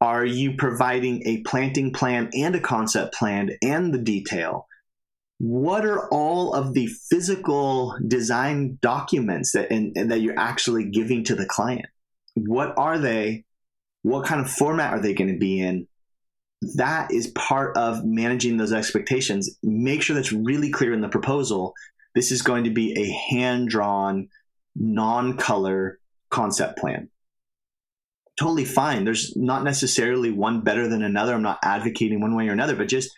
Are 0.00 0.24
you 0.24 0.56
providing 0.56 1.26
a 1.26 1.42
planting 1.42 1.92
plan 1.92 2.30
and 2.34 2.54
a 2.54 2.60
concept 2.60 3.14
plan 3.14 3.50
and 3.62 3.92
the 3.92 3.98
detail? 3.98 4.66
What 5.38 5.84
are 5.84 6.08
all 6.08 6.52
of 6.52 6.74
the 6.74 6.88
physical 7.10 7.96
design 8.06 8.78
documents 8.80 9.52
that 9.52 9.70
and, 9.70 9.96
and 9.96 10.10
that 10.10 10.20
you're 10.20 10.38
actually 10.38 10.90
giving 10.90 11.24
to 11.24 11.34
the 11.34 11.46
client? 11.46 11.86
What 12.34 12.76
are 12.76 12.98
they? 12.98 13.44
What 14.02 14.26
kind 14.26 14.40
of 14.40 14.50
format 14.50 14.92
are 14.92 15.00
they 15.00 15.14
going 15.14 15.32
to 15.32 15.38
be 15.38 15.60
in? 15.60 15.87
That 16.76 17.12
is 17.12 17.28
part 17.28 17.76
of 17.76 18.04
managing 18.04 18.56
those 18.56 18.72
expectations. 18.72 19.56
Make 19.62 20.02
sure 20.02 20.14
that's 20.14 20.32
really 20.32 20.70
clear 20.70 20.92
in 20.92 21.00
the 21.00 21.08
proposal. 21.08 21.74
This 22.14 22.32
is 22.32 22.42
going 22.42 22.64
to 22.64 22.70
be 22.70 22.98
a 22.98 23.34
hand 23.34 23.68
drawn, 23.68 24.28
non 24.74 25.36
color 25.36 26.00
concept 26.30 26.78
plan 26.78 27.10
totally 28.38 28.64
fine. 28.64 29.04
There's 29.04 29.36
not 29.36 29.64
necessarily 29.64 30.30
one 30.30 30.60
better 30.60 30.88
than 30.88 31.02
another. 31.02 31.34
I'm 31.34 31.42
not 31.42 31.58
advocating 31.62 32.20
one 32.20 32.36
way 32.36 32.48
or 32.48 32.52
another, 32.52 32.76
but 32.76 32.88
just 32.88 33.10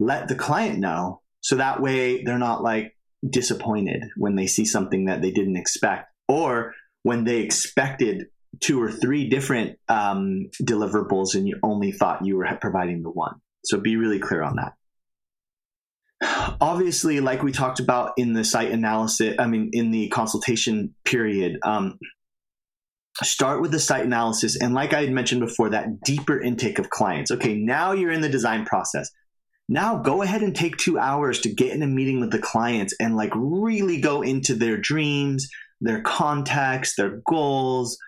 let 0.00 0.28
the 0.28 0.34
client 0.34 0.78
know 0.78 1.22
so 1.40 1.56
that 1.56 1.80
way 1.80 2.24
they're 2.24 2.38
not 2.38 2.62
like 2.62 2.96
disappointed 3.28 4.02
when 4.16 4.34
they 4.34 4.46
see 4.46 4.64
something 4.64 5.06
that 5.06 5.22
they 5.22 5.30
didn't 5.30 5.56
expect 5.56 6.12
or 6.28 6.74
when 7.02 7.24
they 7.24 7.38
expected 7.38 8.26
two 8.60 8.80
or 8.82 8.90
three 8.90 9.28
different 9.28 9.78
um, 9.88 10.50
deliverables 10.62 11.34
and 11.34 11.46
you 11.46 11.58
only 11.62 11.92
thought 11.92 12.24
you 12.24 12.36
were 12.36 12.58
providing 12.60 13.02
the 13.02 13.10
one. 13.10 13.36
So 13.64 13.80
be 13.80 13.96
really 13.96 14.18
clear 14.18 14.42
on 14.42 14.56
that. 14.56 14.72
Obviously, 16.60 17.20
like 17.20 17.42
we 17.42 17.52
talked 17.52 17.80
about 17.80 18.12
in 18.16 18.32
the 18.32 18.44
site 18.44 18.72
analysis, 18.72 19.36
I 19.38 19.46
mean, 19.46 19.70
in 19.72 19.90
the 19.90 20.08
consultation 20.08 20.94
period, 21.04 21.58
um, 21.62 21.98
start 23.22 23.60
with 23.60 23.70
the 23.70 23.80
site 23.80 24.04
analysis 24.04 24.60
and 24.60 24.74
like 24.74 24.92
i 24.92 25.00
had 25.00 25.10
mentioned 25.10 25.40
before 25.40 25.70
that 25.70 26.00
deeper 26.02 26.40
intake 26.40 26.78
of 26.78 26.90
clients 26.90 27.30
okay 27.30 27.54
now 27.54 27.92
you're 27.92 28.12
in 28.12 28.20
the 28.20 28.28
design 28.28 28.64
process 28.64 29.10
now 29.68 29.96
go 29.96 30.22
ahead 30.22 30.42
and 30.42 30.54
take 30.54 30.76
two 30.76 30.98
hours 30.98 31.40
to 31.40 31.52
get 31.52 31.72
in 31.72 31.82
a 31.82 31.86
meeting 31.86 32.20
with 32.20 32.30
the 32.30 32.38
clients 32.38 32.94
and 33.00 33.16
like 33.16 33.32
really 33.34 34.00
go 34.00 34.22
into 34.22 34.54
their 34.54 34.76
dreams 34.76 35.48
their 35.80 36.00
context 36.02 36.94
their 36.96 37.20
goals 37.26 37.98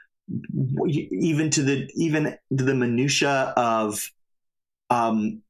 even 0.88 1.50
to 1.50 1.62
the 1.62 1.88
even 1.96 2.36
to 2.56 2.64
the 2.64 2.74
minutia 2.74 3.52
of 3.56 4.10
um 4.90 5.42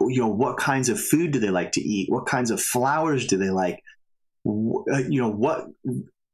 you 0.00 0.20
know 0.20 0.28
what 0.28 0.56
kinds 0.56 0.88
of 0.88 1.00
food 1.00 1.30
do 1.30 1.38
they 1.38 1.50
like 1.50 1.72
to 1.72 1.80
eat 1.80 2.10
what 2.10 2.26
kinds 2.26 2.50
of 2.50 2.60
flowers 2.60 3.26
do 3.26 3.36
they 3.36 3.50
like 3.50 3.82
uh, 4.46 4.98
you 5.08 5.20
know 5.20 5.30
what 5.30 5.66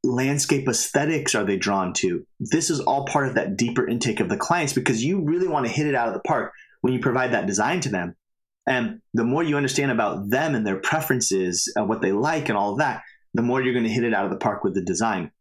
landscape 0.05 0.69
aesthetics 0.69 1.35
are 1.35 1.45
they 1.45 1.57
drawn 1.57 1.93
to? 1.95 2.27
This 2.41 2.71
is 2.71 2.81
all 2.81 3.07
part 3.07 3.29
of 3.29 3.35
that 3.35 3.57
deeper 3.57 3.87
intake 3.87 4.21
of 4.21 4.29
the 4.29 4.37
clients 4.37 4.73
because 4.73 5.05
you 5.05 5.21
really 5.21 5.49
want 5.49 5.67
to 5.67 5.73
hit 5.73 5.87
it 5.87 5.95
out 5.95 6.09
of 6.09 6.15
the 6.15 6.21
park 6.21 6.53
when 6.81 6.93
you 6.93 7.01
provide 7.01 7.33
that 7.33 7.47
design 7.47 7.81
to 7.81 7.89
them. 7.89 8.17
And 8.67 9.01
the 9.15 9.25
more 9.25 9.43
you 9.43 9.57
understand 9.57 9.91
about 9.91 10.31
them 10.31 10.55
and 10.55 10.67
their 10.67 10.79
preferences, 10.79 11.73
and 11.75 11.89
what 11.89 12.01
they 12.01 12.13
like, 12.13 12.49
and 12.49 12.57
all 12.57 12.73
of 12.73 12.79
that, 12.79 13.03
the 13.35 13.43
more 13.43 13.61
you're 13.61 13.75
going 13.75 13.87
to 13.87 13.91
hit 13.91 14.05
it 14.05 14.15
out 14.15 14.25
of 14.25 14.31
the 14.31 14.39
park 14.39 14.63
with 14.63 14.75
the 14.75 14.83
design. 14.83 15.33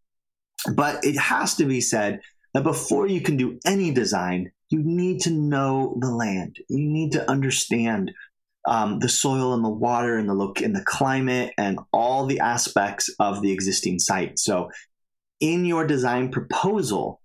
But 0.74 1.03
it 1.03 1.18
has 1.18 1.55
to 1.55 1.66
be 1.66 1.82
said 1.82 2.22
that 2.53 2.64
before 2.64 3.07
you 3.07 3.22
can 3.22 3.38
do 3.38 3.59
any 3.66 3.91
design, 3.91 4.51
you 4.70 4.82
need 4.84 5.22
to 5.22 5.32
know 5.32 5.97
the 5.99 6.12
land. 6.12 6.57
You 6.70 6.80
need 6.80 7.12
to 7.14 7.30
understand 7.30 8.12
um, 8.68 8.99
the 8.99 9.09
soil 9.09 9.53
and 9.53 9.66
the 9.66 9.70
water 9.70 10.18
and 10.18 10.30
the 10.30 10.34
look 10.34 10.62
and 10.62 10.76
the 10.76 10.84
climate 10.84 11.53
and 11.57 11.80
all 11.91 12.26
the 12.26 12.39
aspects 12.39 13.09
of 13.20 13.41
the 13.41 13.51
existing 13.51 13.99
site. 13.99 14.38
So, 14.38 14.70
in 15.39 15.66
your 15.66 15.88
design 15.88 16.32
proposal, 16.32 17.20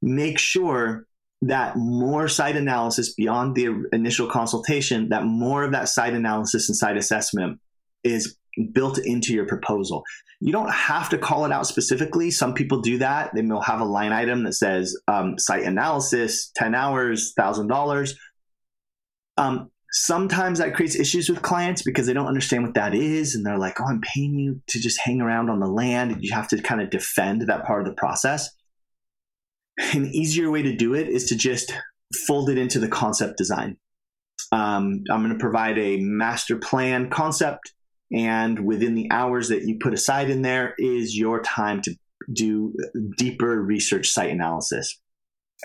make 0.00 0.38
sure 0.38 1.06
that 1.42 1.76
more 1.76 2.28
site 2.28 2.56
analysis 2.56 3.12
beyond 3.12 3.54
the 3.54 3.84
initial 3.92 4.28
consultation, 4.28 5.10
that 5.10 5.24
more 5.24 5.64
of 5.64 5.72
that 5.72 5.88
site 5.88 6.14
analysis 6.14 6.68
and 6.68 6.76
site 6.76 6.96
assessment 6.96 7.60
is 8.04 8.36
built 8.72 8.98
into 8.98 9.34
your 9.34 9.46
proposal. 9.46 10.04
You 10.44 10.52
don't 10.52 10.70
have 10.72 11.08
to 11.10 11.18
call 11.18 11.44
it 11.44 11.52
out 11.52 11.66
specifically. 11.66 12.30
Some 12.30 12.54
people 12.54 12.80
do 12.80 12.98
that. 12.98 13.30
They 13.34 13.42
will 13.42 13.60
have 13.60 13.80
a 13.80 13.84
line 13.84 14.12
item 14.12 14.42
that 14.44 14.54
says 14.54 14.96
um, 15.06 15.38
site 15.38 15.62
analysis, 15.62 16.50
10 16.56 16.74
hours, 16.74 17.32
$1,000. 17.38 18.14
Um, 19.36 19.70
Sometimes 19.94 20.58
that 20.58 20.74
creates 20.74 20.96
issues 20.96 21.28
with 21.28 21.42
clients 21.42 21.82
because 21.82 22.06
they 22.06 22.14
don't 22.14 22.26
understand 22.26 22.64
what 22.64 22.74
that 22.74 22.94
is. 22.94 23.34
And 23.34 23.44
they're 23.44 23.58
like, 23.58 23.78
oh, 23.78 23.84
I'm 23.84 24.00
paying 24.00 24.38
you 24.38 24.62
to 24.68 24.80
just 24.80 24.98
hang 24.98 25.20
around 25.20 25.50
on 25.50 25.60
the 25.60 25.66
land. 25.66 26.12
And 26.12 26.24
you 26.24 26.34
have 26.34 26.48
to 26.48 26.62
kind 26.62 26.80
of 26.80 26.88
defend 26.88 27.42
that 27.42 27.66
part 27.66 27.82
of 27.82 27.86
the 27.86 27.94
process. 27.94 28.48
An 29.92 30.06
easier 30.06 30.50
way 30.50 30.62
to 30.62 30.74
do 30.74 30.94
it 30.94 31.08
is 31.08 31.26
to 31.26 31.36
just 31.36 31.74
fold 32.26 32.48
it 32.48 32.56
into 32.56 32.78
the 32.78 32.88
concept 32.88 33.36
design. 33.36 33.76
Um, 34.50 35.04
I'm 35.10 35.22
going 35.22 35.34
to 35.34 35.38
provide 35.38 35.78
a 35.78 35.98
master 35.98 36.56
plan 36.56 37.10
concept. 37.10 37.74
And 38.12 38.66
within 38.66 38.94
the 38.94 39.10
hours 39.10 39.48
that 39.48 39.62
you 39.62 39.78
put 39.78 39.94
aside 39.94 40.28
in 40.30 40.42
there 40.42 40.74
is 40.78 41.16
your 41.16 41.40
time 41.42 41.80
to 41.82 41.94
do 42.32 42.74
deeper 43.16 43.60
research 43.60 44.08
site 44.08 44.30
analysis. 44.30 44.98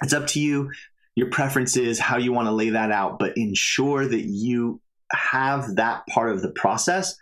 It's 0.01 0.13
up 0.13 0.27
to 0.27 0.39
you 0.39 0.71
your 1.17 1.31
preferences, 1.31 1.99
how 1.99 2.17
you 2.17 2.31
want 2.31 2.47
to 2.47 2.51
lay 2.51 2.69
that 2.69 2.91
out, 2.91 3.17
but 3.17 3.35
ensure 3.37 4.05
that 4.05 4.25
you 4.25 4.79
have 5.11 5.75
that 5.75 6.05
part 6.07 6.31
of 6.31 6.43
the 6.43 6.51
process 6.51 7.17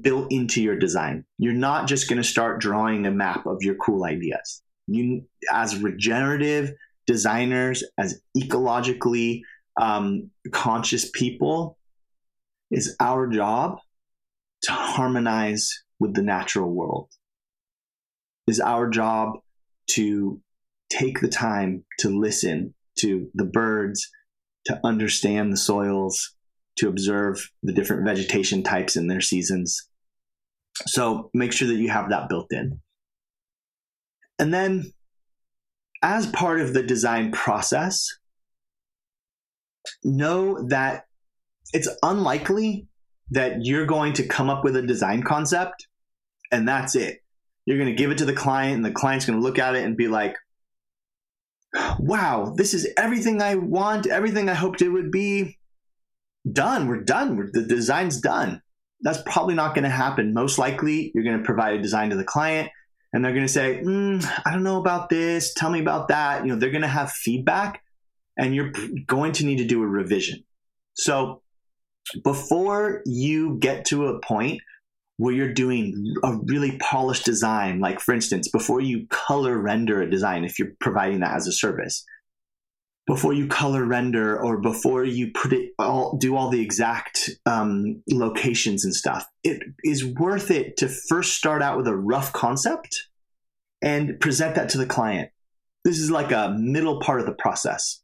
built 0.00 0.32
into 0.32 0.60
your 0.60 0.76
design. 0.76 1.24
You're 1.38 1.52
not 1.52 1.86
just 1.86 2.08
going 2.08 2.20
to 2.20 2.28
start 2.28 2.60
drawing 2.60 3.06
a 3.06 3.12
map 3.12 3.46
of 3.46 3.58
your 3.62 3.76
cool 3.76 4.04
ideas. 4.04 4.60
You, 4.88 5.24
as 5.52 5.80
regenerative 5.80 6.72
designers, 7.06 7.84
as 7.96 8.20
ecologically 8.36 9.42
um, 9.80 10.32
conscious 10.50 11.08
people, 11.08 11.78
is 12.72 12.96
our 12.98 13.28
job 13.28 13.78
to 14.62 14.72
harmonize 14.72 15.84
with 15.98 16.14
the 16.14 16.22
natural 16.22 16.70
world. 16.70 17.10
Is 18.46 18.60
our 18.60 18.88
job 18.88 19.34
to 19.88 20.40
take 20.90 21.20
the 21.20 21.28
time 21.28 21.84
to 21.98 22.08
listen 22.08 22.74
to 23.00 23.28
the 23.34 23.44
birds, 23.44 24.08
to 24.66 24.80
understand 24.84 25.52
the 25.52 25.56
soils, 25.56 26.34
to 26.76 26.88
observe 26.88 27.50
the 27.62 27.72
different 27.72 28.06
vegetation 28.06 28.62
types 28.62 28.96
in 28.96 29.06
their 29.06 29.20
seasons. 29.20 29.88
So 30.86 31.30
make 31.34 31.52
sure 31.52 31.68
that 31.68 31.76
you 31.76 31.90
have 31.90 32.10
that 32.10 32.28
built 32.28 32.52
in. 32.52 32.80
And 34.38 34.54
then, 34.54 34.92
as 36.02 36.26
part 36.28 36.60
of 36.60 36.74
the 36.74 36.82
design 36.82 37.32
process, 37.32 38.06
know 40.04 40.62
that 40.68 41.04
it's 41.72 41.88
unlikely 42.02 42.87
that 43.30 43.64
you're 43.64 43.86
going 43.86 44.14
to 44.14 44.26
come 44.26 44.48
up 44.48 44.64
with 44.64 44.76
a 44.76 44.82
design 44.82 45.22
concept 45.22 45.86
and 46.50 46.66
that's 46.66 46.94
it. 46.94 47.18
You're 47.66 47.78
going 47.78 47.90
to 47.90 47.94
give 47.94 48.10
it 48.10 48.18
to 48.18 48.24
the 48.24 48.32
client, 48.32 48.76
and 48.76 48.84
the 48.84 48.90
client's 48.90 49.26
going 49.26 49.38
to 49.38 49.42
look 49.42 49.58
at 49.58 49.74
it 49.74 49.84
and 49.84 49.96
be 49.96 50.08
like, 50.08 50.36
wow, 51.98 52.54
this 52.56 52.72
is 52.72 52.88
everything 52.96 53.42
I 53.42 53.56
want, 53.56 54.06
everything 54.06 54.48
I 54.48 54.54
hoped 54.54 54.80
it 54.80 54.88
would 54.88 55.10
be. 55.10 55.58
Done. 56.50 56.86
We're 56.88 57.02
done. 57.02 57.50
The 57.52 57.62
design's 57.62 58.20
done. 58.20 58.62
That's 59.02 59.20
probably 59.26 59.54
not 59.54 59.74
going 59.74 59.84
to 59.84 59.90
happen. 59.90 60.32
Most 60.32 60.58
likely, 60.58 61.12
you're 61.14 61.24
going 61.24 61.38
to 61.38 61.44
provide 61.44 61.74
a 61.74 61.82
design 61.82 62.10
to 62.10 62.16
the 62.16 62.24
client 62.24 62.70
and 63.12 63.24
they're 63.24 63.34
going 63.34 63.46
to 63.46 63.52
say, 63.52 63.82
mm, 63.84 64.24
I 64.44 64.52
don't 64.52 64.62
know 64.62 64.80
about 64.80 65.08
this. 65.08 65.52
Tell 65.54 65.70
me 65.70 65.80
about 65.80 66.08
that. 66.08 66.42
You 66.42 66.52
know, 66.52 66.58
they're 66.58 66.70
going 66.70 66.82
to 66.82 66.88
have 66.88 67.12
feedback 67.12 67.82
and 68.36 68.54
you're 68.54 68.72
going 69.06 69.32
to 69.32 69.44
need 69.44 69.58
to 69.58 69.66
do 69.66 69.82
a 69.82 69.86
revision. 69.86 70.44
So 70.94 71.42
before 72.24 73.02
you 73.06 73.58
get 73.58 73.84
to 73.86 74.06
a 74.06 74.20
point 74.20 74.60
where 75.16 75.34
you're 75.34 75.52
doing 75.52 76.14
a 76.22 76.36
really 76.44 76.78
polished 76.78 77.24
design, 77.24 77.80
like 77.80 78.00
for 78.00 78.14
instance, 78.14 78.48
before 78.48 78.80
you 78.80 79.06
color 79.08 79.58
render 79.58 80.00
a 80.00 80.10
design, 80.10 80.44
if 80.44 80.58
you're 80.58 80.72
providing 80.80 81.20
that 81.20 81.34
as 81.34 81.46
a 81.46 81.52
service, 81.52 82.04
before 83.06 83.32
you 83.32 83.48
color 83.48 83.84
render 83.84 84.38
or 84.38 84.60
before 84.60 85.04
you 85.04 85.32
put 85.32 85.52
it 85.52 85.72
all, 85.78 86.16
do 86.18 86.36
all 86.36 86.50
the 86.50 86.60
exact 86.60 87.30
um, 87.46 88.02
locations 88.10 88.84
and 88.84 88.94
stuff, 88.94 89.26
it 89.42 89.62
is 89.82 90.04
worth 90.04 90.50
it 90.50 90.76
to 90.76 90.88
first 90.88 91.34
start 91.34 91.62
out 91.62 91.76
with 91.76 91.88
a 91.88 91.96
rough 91.96 92.32
concept 92.32 93.08
and 93.82 94.20
present 94.20 94.54
that 94.54 94.68
to 94.68 94.78
the 94.78 94.86
client. 94.86 95.30
This 95.84 95.98
is 95.98 96.10
like 96.10 96.32
a 96.32 96.54
middle 96.58 97.00
part 97.00 97.20
of 97.20 97.26
the 97.26 97.32
process. 97.32 98.02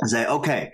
And 0.00 0.10
say, 0.10 0.26
okay, 0.26 0.72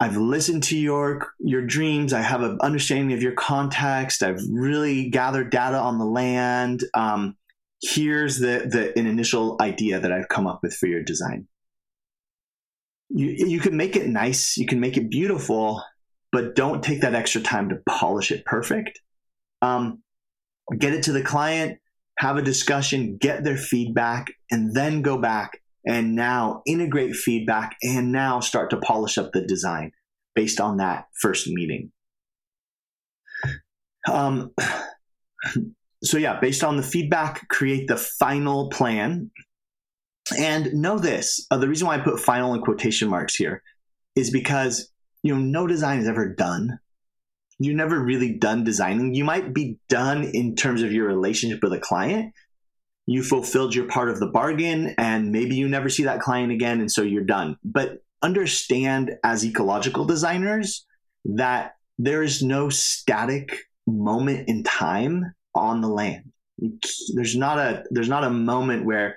I've 0.00 0.16
listened 0.16 0.64
to 0.64 0.78
your 0.78 1.32
your 1.38 1.62
dreams. 1.62 2.12
I 2.12 2.20
have 2.20 2.42
an 2.42 2.58
understanding 2.60 3.12
of 3.12 3.22
your 3.22 3.32
context. 3.32 4.22
I've 4.22 4.40
really 4.50 5.08
gathered 5.08 5.50
data 5.50 5.78
on 5.78 5.98
the 5.98 6.04
land. 6.04 6.82
Um, 6.94 7.36
here's 7.82 8.38
the, 8.38 8.68
the 8.70 8.98
an 8.98 9.06
initial 9.06 9.56
idea 9.60 10.00
that 10.00 10.12
I've 10.12 10.28
come 10.28 10.46
up 10.46 10.60
with 10.62 10.74
for 10.74 10.86
your 10.86 11.02
design. 11.02 11.46
You 13.10 13.28
you 13.28 13.60
can 13.60 13.76
make 13.76 13.94
it 13.94 14.08
nice. 14.08 14.56
You 14.56 14.66
can 14.66 14.80
make 14.80 14.96
it 14.96 15.10
beautiful, 15.10 15.82
but 16.32 16.56
don't 16.56 16.82
take 16.82 17.02
that 17.02 17.14
extra 17.14 17.40
time 17.40 17.68
to 17.68 17.78
polish 17.88 18.32
it 18.32 18.44
perfect. 18.44 19.00
Um, 19.62 20.02
get 20.76 20.92
it 20.92 21.04
to 21.04 21.12
the 21.12 21.22
client, 21.22 21.78
have 22.18 22.36
a 22.36 22.42
discussion, 22.42 23.16
get 23.16 23.44
their 23.44 23.56
feedback, 23.56 24.32
and 24.50 24.74
then 24.74 25.02
go 25.02 25.18
back 25.18 25.60
and 25.86 26.14
now 26.14 26.62
integrate 26.66 27.14
feedback 27.14 27.76
and 27.82 28.12
now 28.12 28.40
start 28.40 28.70
to 28.70 28.76
polish 28.76 29.18
up 29.18 29.32
the 29.32 29.42
design 29.42 29.92
based 30.34 30.60
on 30.60 30.78
that 30.78 31.06
first 31.20 31.46
meeting. 31.48 31.92
Um, 34.10 34.52
so, 36.02 36.18
yeah, 36.18 36.40
based 36.40 36.64
on 36.64 36.76
the 36.76 36.82
feedback, 36.82 37.48
create 37.48 37.88
the 37.88 37.96
final 37.96 38.70
plan. 38.70 39.30
And 40.38 40.72
know 40.72 40.98
this 40.98 41.46
uh, 41.50 41.58
the 41.58 41.68
reason 41.68 41.86
why 41.86 41.96
I 41.96 41.98
put 41.98 42.18
final 42.18 42.54
in 42.54 42.62
quotation 42.62 43.10
marks 43.10 43.34
here 43.34 43.62
is 44.16 44.30
because 44.30 44.90
you 45.22 45.34
know 45.34 45.40
no 45.40 45.66
design 45.66 45.98
is 45.98 46.08
ever 46.08 46.34
done 46.34 46.78
you're 47.58 47.76
never 47.76 48.02
really 48.02 48.32
done 48.32 48.64
designing. 48.64 49.14
You 49.14 49.24
might 49.24 49.54
be 49.54 49.78
done 49.88 50.24
in 50.24 50.56
terms 50.56 50.82
of 50.82 50.92
your 50.92 51.06
relationship 51.06 51.60
with 51.62 51.72
a 51.72 51.78
client. 51.78 52.32
You 53.06 53.22
fulfilled 53.22 53.74
your 53.74 53.86
part 53.86 54.08
of 54.08 54.18
the 54.18 54.26
bargain, 54.26 54.94
and 54.96 55.30
maybe 55.30 55.56
you 55.56 55.68
never 55.68 55.88
see 55.88 56.04
that 56.04 56.20
client 56.20 56.52
again, 56.52 56.80
and 56.80 56.90
so 56.90 57.02
you're 57.02 57.24
done. 57.24 57.56
But 57.62 58.02
understand 58.22 59.16
as 59.22 59.44
ecological 59.44 60.06
designers 60.06 60.86
that 61.26 61.74
there 61.98 62.22
is 62.22 62.42
no 62.42 62.70
static 62.70 63.58
moment 63.86 64.48
in 64.48 64.62
time 64.62 65.34
on 65.54 65.80
the 65.80 65.88
land. 65.88 66.32
There's 67.14 67.36
not 67.36 67.58
a 67.58 67.84
there's 67.90 68.08
not 68.08 68.24
a 68.24 68.30
moment 68.30 68.86
where 68.86 69.16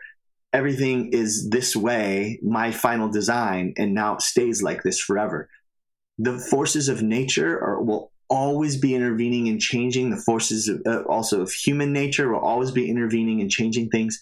everything 0.53 1.13
is 1.13 1.49
this 1.49 1.75
way, 1.75 2.39
my 2.43 2.71
final 2.71 3.09
design, 3.09 3.73
and 3.77 3.93
now 3.93 4.15
it 4.15 4.21
stays 4.21 4.61
like 4.61 4.83
this 4.83 4.99
forever. 4.99 5.49
The 6.17 6.39
forces 6.39 6.89
of 6.89 7.03
nature 7.03 7.59
are, 7.61 7.81
will 7.81 8.11
always 8.29 8.77
be 8.77 8.95
intervening 8.95 9.47
and 9.47 9.59
changing. 9.59 10.09
The 10.09 10.17
forces 10.17 10.67
of, 10.67 10.81
uh, 10.85 11.03
also 11.03 11.41
of 11.41 11.51
human 11.51 11.93
nature 11.93 12.31
will 12.31 12.39
always 12.39 12.71
be 12.71 12.89
intervening 12.89 13.41
and 13.41 13.49
changing 13.49 13.89
things. 13.89 14.19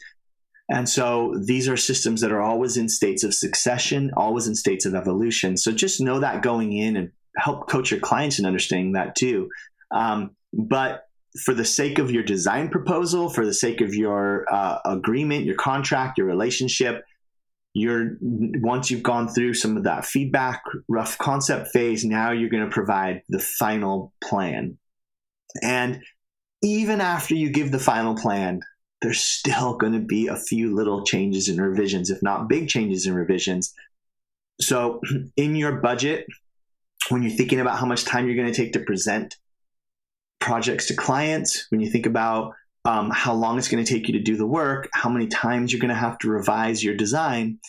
And 0.69 0.89
so 0.89 1.35
these 1.45 1.69
are 1.69 1.77
systems 1.77 2.21
that 2.21 2.31
are 2.31 2.41
always 2.41 2.77
in 2.77 2.89
states 2.89 3.23
of 3.23 3.33
succession, 3.33 4.11
always 4.17 4.47
in 4.47 4.55
states 4.55 4.85
of 4.85 4.95
evolution. 4.95 5.57
So 5.57 5.71
just 5.71 6.01
know 6.01 6.19
that 6.19 6.41
going 6.41 6.73
in 6.73 6.95
and 6.95 7.11
help 7.37 7.69
coach 7.69 7.91
your 7.91 7.99
clients 7.99 8.39
in 8.39 8.45
understanding 8.45 8.93
that 8.93 9.15
too. 9.15 9.49
Um, 9.91 10.35
but 10.53 11.03
for 11.43 11.53
the 11.53 11.65
sake 11.65 11.99
of 11.99 12.09
your 12.11 12.23
design 12.23 12.69
proposal, 12.69 13.29
for 13.29 13.45
the 13.45 13.53
sake 13.53 13.81
of 13.81 13.93
your 13.93 14.45
uh, 14.51 14.79
agreement, 14.85 15.45
your 15.45 15.55
contract, 15.55 16.17
your 16.17 16.27
relationship, 16.27 17.03
you're 17.75 18.15
once 18.21 18.89
you've 18.89 19.03
gone 19.03 19.27
through 19.27 19.53
some 19.53 19.75
of 19.75 19.83
that 19.83 20.05
feedback 20.05 20.63
rough 20.87 21.17
concept 21.17 21.67
phase 21.73 22.05
now 22.05 22.31
you're 22.31 22.49
going 22.49 22.63
to 22.63 22.73
provide 22.73 23.21
the 23.27 23.39
final 23.39 24.13
plan. 24.23 24.77
And 25.61 26.01
even 26.63 27.01
after 27.01 27.35
you 27.35 27.49
give 27.49 27.71
the 27.71 27.79
final 27.79 28.15
plan 28.15 28.61
there's 29.01 29.19
still 29.19 29.75
going 29.75 29.91
to 29.91 29.99
be 29.99 30.27
a 30.27 30.37
few 30.37 30.73
little 30.73 31.03
changes 31.03 31.49
and 31.49 31.61
revisions 31.61 32.09
if 32.09 32.23
not 32.23 32.47
big 32.47 32.69
changes 32.69 33.05
and 33.05 33.15
revisions. 33.15 33.73
So 34.61 35.01
in 35.35 35.57
your 35.57 35.73
budget 35.81 36.25
when 37.09 37.23
you're 37.23 37.33
thinking 37.33 37.59
about 37.59 37.77
how 37.77 37.85
much 37.85 38.05
time 38.05 38.25
you're 38.25 38.37
going 38.37 38.51
to 38.51 38.55
take 38.55 38.71
to 38.73 38.79
present 38.79 39.35
projects 40.39 40.87
to 40.87 40.95
clients 40.95 41.67
when 41.71 41.81
you 41.81 41.89
think 41.89 42.05
about 42.05 42.53
um, 42.85 43.09
how 43.11 43.33
long 43.33 43.57
it's 43.57 43.67
going 43.67 43.83
to 43.83 43.93
take 43.93 44.07
you 44.07 44.13
to 44.13 44.23
do 44.23 44.37
the 44.37 44.45
work, 44.45 44.87
how 44.93 45.09
many 45.09 45.27
times 45.27 45.73
you're 45.73 45.81
going 45.81 45.89
to 45.89 45.95
have 45.95 46.17
to 46.19 46.29
revise 46.29 46.83
your 46.83 46.95
design. 46.95 47.59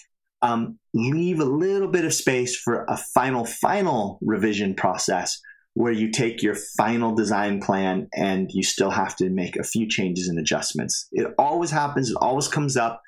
Um, 0.42 0.78
leave 0.92 1.40
a 1.40 1.44
little 1.44 1.88
bit 1.88 2.04
of 2.04 2.12
space 2.12 2.54
for 2.56 2.84
a 2.88 2.96
final, 2.96 3.46
final 3.46 4.18
revision 4.20 4.74
process 4.74 5.40
where 5.72 5.92
you 5.92 6.10
take 6.10 6.42
your 6.42 6.54
final 6.78 7.14
design 7.14 7.60
plan 7.60 8.08
and 8.14 8.50
you 8.52 8.62
still 8.62 8.90
have 8.90 9.16
to 9.16 9.28
make 9.30 9.56
a 9.56 9.64
few 9.64 9.88
changes 9.88 10.28
and 10.28 10.38
adjustments. 10.38 11.08
It 11.12 11.34
always 11.38 11.70
happens, 11.70 12.10
it 12.10 12.16
always 12.20 12.48
comes 12.48 12.76
up. 12.76 13.02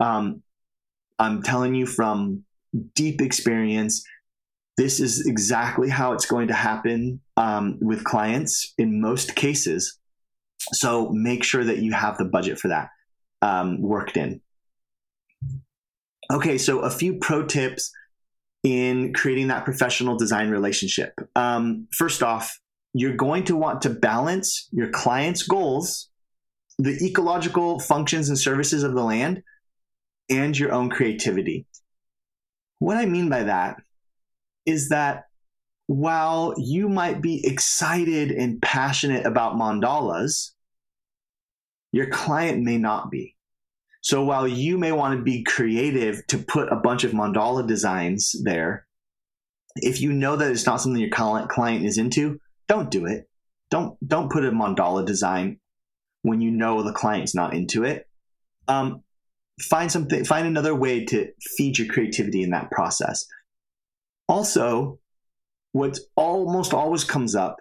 Um, 0.00 0.42
I'm 1.18 1.42
telling 1.42 1.74
you 1.74 1.86
from 1.86 2.44
deep 2.94 3.20
experience, 3.20 4.04
this 4.76 5.00
is 5.00 5.26
exactly 5.26 5.88
how 5.88 6.12
it's 6.12 6.26
going 6.26 6.48
to 6.48 6.54
happen 6.54 7.20
um, 7.36 7.78
with 7.80 8.04
clients 8.04 8.74
in 8.78 9.00
most 9.00 9.34
cases. 9.34 9.98
So 10.72 11.10
make 11.10 11.44
sure 11.44 11.64
that 11.64 11.78
you 11.78 11.92
have 11.92 12.18
the 12.18 12.24
budget 12.24 12.58
for 12.58 12.68
that 12.68 12.88
um, 13.42 13.80
worked 13.80 14.16
in. 14.16 14.40
Okay, 16.30 16.58
so 16.58 16.80
a 16.80 16.90
few 16.90 17.18
pro 17.18 17.46
tips 17.46 17.90
in 18.62 19.14
creating 19.14 19.48
that 19.48 19.64
professional 19.64 20.16
design 20.16 20.50
relationship. 20.50 21.14
Um, 21.36 21.86
first 21.96 22.22
off, 22.22 22.58
you're 22.92 23.16
going 23.16 23.44
to 23.44 23.56
want 23.56 23.82
to 23.82 23.90
balance 23.90 24.68
your 24.72 24.90
client's 24.90 25.42
goals, 25.42 26.10
the 26.78 26.98
ecological 27.02 27.78
functions 27.78 28.28
and 28.28 28.38
services 28.38 28.82
of 28.82 28.94
the 28.94 29.02
land, 29.02 29.42
and 30.28 30.58
your 30.58 30.72
own 30.72 30.90
creativity. 30.90 31.66
What 32.78 32.96
I 32.96 33.06
mean 33.06 33.28
by 33.28 33.44
that 33.44 33.76
is 34.66 34.90
that 34.90 35.24
while 35.86 36.54
you 36.58 36.88
might 36.88 37.22
be 37.22 37.46
excited 37.46 38.30
and 38.30 38.60
passionate 38.60 39.24
about 39.24 39.54
mandalas, 39.54 40.50
your 41.92 42.08
client 42.10 42.62
may 42.62 42.78
not 42.78 43.10
be. 43.10 43.36
So 44.00 44.24
while 44.24 44.46
you 44.46 44.78
may 44.78 44.92
want 44.92 45.18
to 45.18 45.22
be 45.22 45.42
creative 45.42 46.26
to 46.28 46.38
put 46.38 46.72
a 46.72 46.76
bunch 46.76 47.04
of 47.04 47.12
mandala 47.12 47.66
designs 47.66 48.34
there, 48.44 48.86
if 49.76 50.00
you 50.00 50.12
know 50.12 50.36
that 50.36 50.50
it's 50.50 50.66
not 50.66 50.80
something 50.80 51.00
your 51.00 51.10
client 51.10 51.84
is 51.84 51.98
into, 51.98 52.38
don't 52.68 52.90
do 52.90 53.06
it. 53.06 53.28
Don't 53.70 53.96
don't 54.06 54.30
put 54.30 54.44
a 54.44 54.50
mandala 54.50 55.04
design 55.04 55.58
when 56.22 56.40
you 56.40 56.50
know 56.50 56.82
the 56.82 56.92
client's 56.92 57.34
not 57.34 57.54
into 57.54 57.84
it. 57.84 58.06
Um, 58.66 59.02
find 59.60 59.90
something, 59.90 60.24
find 60.24 60.46
another 60.46 60.74
way 60.74 61.04
to 61.06 61.30
feed 61.56 61.78
your 61.78 61.88
creativity 61.88 62.42
in 62.42 62.50
that 62.50 62.70
process. 62.70 63.26
Also, 64.28 64.98
what 65.72 65.98
almost 66.16 66.74
always 66.74 67.04
comes 67.04 67.34
up 67.34 67.56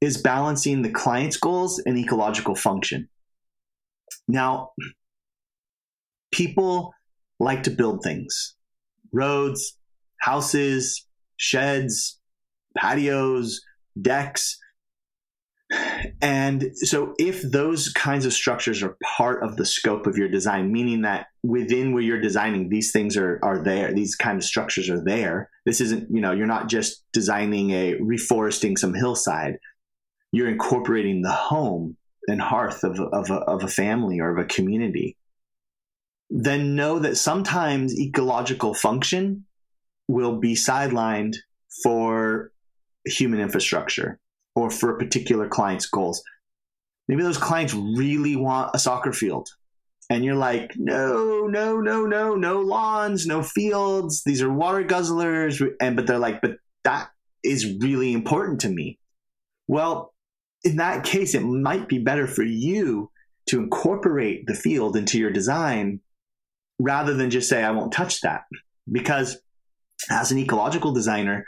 is 0.00 0.20
balancing 0.20 0.82
the 0.82 0.90
client's 0.90 1.36
goals 1.36 1.80
and 1.84 1.98
ecological 1.98 2.54
function. 2.54 3.08
Now, 4.28 4.70
people 6.32 6.92
like 7.38 7.62
to 7.64 7.70
build 7.70 8.02
things 8.02 8.54
roads, 9.12 9.78
houses, 10.20 11.06
sheds, 11.36 12.18
patios, 12.76 13.60
decks. 14.00 14.58
And 16.22 16.70
so, 16.76 17.14
if 17.18 17.42
those 17.42 17.88
kinds 17.88 18.24
of 18.24 18.32
structures 18.32 18.82
are 18.82 18.96
part 19.16 19.42
of 19.42 19.56
the 19.56 19.66
scope 19.66 20.06
of 20.06 20.16
your 20.16 20.28
design, 20.28 20.72
meaning 20.72 21.02
that 21.02 21.26
within 21.42 21.92
where 21.92 22.02
you're 22.02 22.20
designing, 22.20 22.68
these 22.68 22.92
things 22.92 23.16
are, 23.16 23.40
are 23.42 23.58
there, 23.58 23.92
these 23.92 24.14
kind 24.14 24.38
of 24.38 24.44
structures 24.44 24.88
are 24.88 25.02
there. 25.02 25.50
This 25.64 25.80
isn't, 25.80 26.08
you 26.08 26.20
know, 26.20 26.30
you're 26.30 26.46
not 26.46 26.68
just 26.68 27.02
designing 27.12 27.72
a 27.72 27.94
reforesting 27.94 28.78
some 28.78 28.94
hillside, 28.94 29.58
you're 30.30 30.48
incorporating 30.48 31.22
the 31.22 31.32
home 31.32 31.96
and 32.28 32.40
hearth 32.40 32.84
of, 32.84 32.98
of, 33.00 33.30
a, 33.30 33.36
of 33.36 33.62
a 33.62 33.68
family 33.68 34.20
or 34.20 34.30
of 34.30 34.44
a 34.44 34.48
community. 34.48 35.16
Then 36.28 36.74
know 36.74 36.98
that 36.98 37.16
sometimes 37.16 37.98
ecological 37.98 38.74
function 38.74 39.44
will 40.08 40.38
be 40.38 40.54
sidelined 40.54 41.36
for 41.82 42.50
human 43.04 43.40
infrastructure 43.40 44.18
or 44.54 44.70
for 44.70 44.94
a 44.94 44.98
particular 44.98 45.48
client's 45.48 45.86
goals. 45.86 46.22
Maybe 47.08 47.22
those 47.22 47.38
clients 47.38 47.74
really 47.74 48.34
want 48.34 48.70
a 48.74 48.78
soccer 48.78 49.12
field. 49.12 49.48
And 50.08 50.24
you're 50.24 50.36
like, 50.36 50.72
no, 50.76 51.46
no, 51.46 51.80
no, 51.80 52.06
no, 52.06 52.34
no 52.34 52.60
lawns, 52.60 53.26
no 53.26 53.42
fields. 53.42 54.22
These 54.24 54.42
are 54.42 54.52
water 54.52 54.84
guzzlers. 54.84 55.64
And 55.80 55.96
but 55.96 56.06
they're 56.06 56.18
like, 56.18 56.40
but 56.40 56.58
that 56.84 57.10
is 57.42 57.76
really 57.80 58.12
important 58.12 58.60
to 58.62 58.68
me. 58.68 58.98
Well, 59.68 60.14
in 60.66 60.76
that 60.76 61.04
case, 61.04 61.34
it 61.36 61.44
might 61.44 61.88
be 61.88 61.98
better 61.98 62.26
for 62.26 62.42
you 62.42 63.08
to 63.48 63.60
incorporate 63.60 64.46
the 64.46 64.54
field 64.54 64.96
into 64.96 65.16
your 65.16 65.30
design 65.30 66.00
rather 66.80 67.14
than 67.14 67.30
just 67.30 67.48
say, 67.48 67.62
I 67.62 67.70
won't 67.70 67.92
touch 67.92 68.20
that. 68.22 68.42
Because 68.90 69.38
as 70.10 70.32
an 70.32 70.38
ecological 70.38 70.92
designer, 70.92 71.46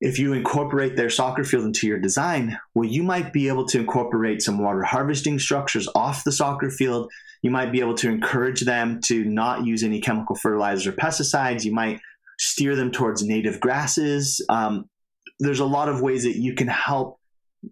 if 0.00 0.20
you 0.20 0.32
incorporate 0.32 0.96
their 0.96 1.10
soccer 1.10 1.42
field 1.42 1.64
into 1.64 1.88
your 1.88 1.98
design, 1.98 2.56
well, 2.76 2.88
you 2.88 3.02
might 3.02 3.32
be 3.32 3.48
able 3.48 3.66
to 3.66 3.80
incorporate 3.80 4.40
some 4.40 4.58
water 4.58 4.84
harvesting 4.84 5.40
structures 5.40 5.88
off 5.96 6.22
the 6.22 6.30
soccer 6.30 6.70
field. 6.70 7.10
You 7.42 7.50
might 7.50 7.72
be 7.72 7.80
able 7.80 7.96
to 7.96 8.08
encourage 8.08 8.60
them 8.60 9.00
to 9.06 9.24
not 9.24 9.66
use 9.66 9.82
any 9.82 10.00
chemical 10.00 10.36
fertilizers 10.36 10.86
or 10.86 10.92
pesticides. 10.92 11.64
You 11.64 11.74
might 11.74 11.98
steer 12.38 12.76
them 12.76 12.92
towards 12.92 13.24
native 13.24 13.58
grasses. 13.58 14.40
Um, 14.48 14.88
there's 15.40 15.58
a 15.58 15.64
lot 15.64 15.88
of 15.88 16.00
ways 16.00 16.22
that 16.22 16.36
you 16.36 16.54
can 16.54 16.68
help 16.68 17.17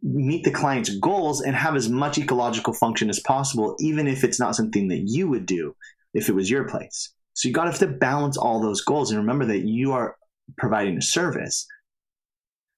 meet 0.03 0.45
the 0.45 0.51
client's 0.51 0.97
goals 0.99 1.41
and 1.41 1.55
have 1.55 1.77
as 1.77 1.89
much 1.89 2.19
ecological 2.19 2.73
function 2.73 3.09
as 3.09 3.21
possible, 3.21 3.77
even 3.79 4.07
if 4.07 4.25
it's 4.25 4.41
not 4.41 4.57
something 4.57 4.89
that 4.89 5.05
you 5.07 5.29
would 5.29 5.47
do 5.47 5.75
if 6.15 6.29
it 6.29 6.35
was 6.35 6.51
your 6.51 6.69
place. 6.69 7.13
So 7.35 7.49
you 7.49 7.55
got 7.55 7.65
to 7.65 7.71
have 7.71 7.81
to 7.81 7.87
balance 7.87 8.37
all 8.37 8.61
those 8.61 8.81
goals 8.83 9.11
and 9.11 9.21
remember 9.21 9.45
that 9.47 9.67
you 9.67 9.93
are 9.93 10.17
providing 10.57 10.97
a 10.97 11.03
service. 11.03 11.67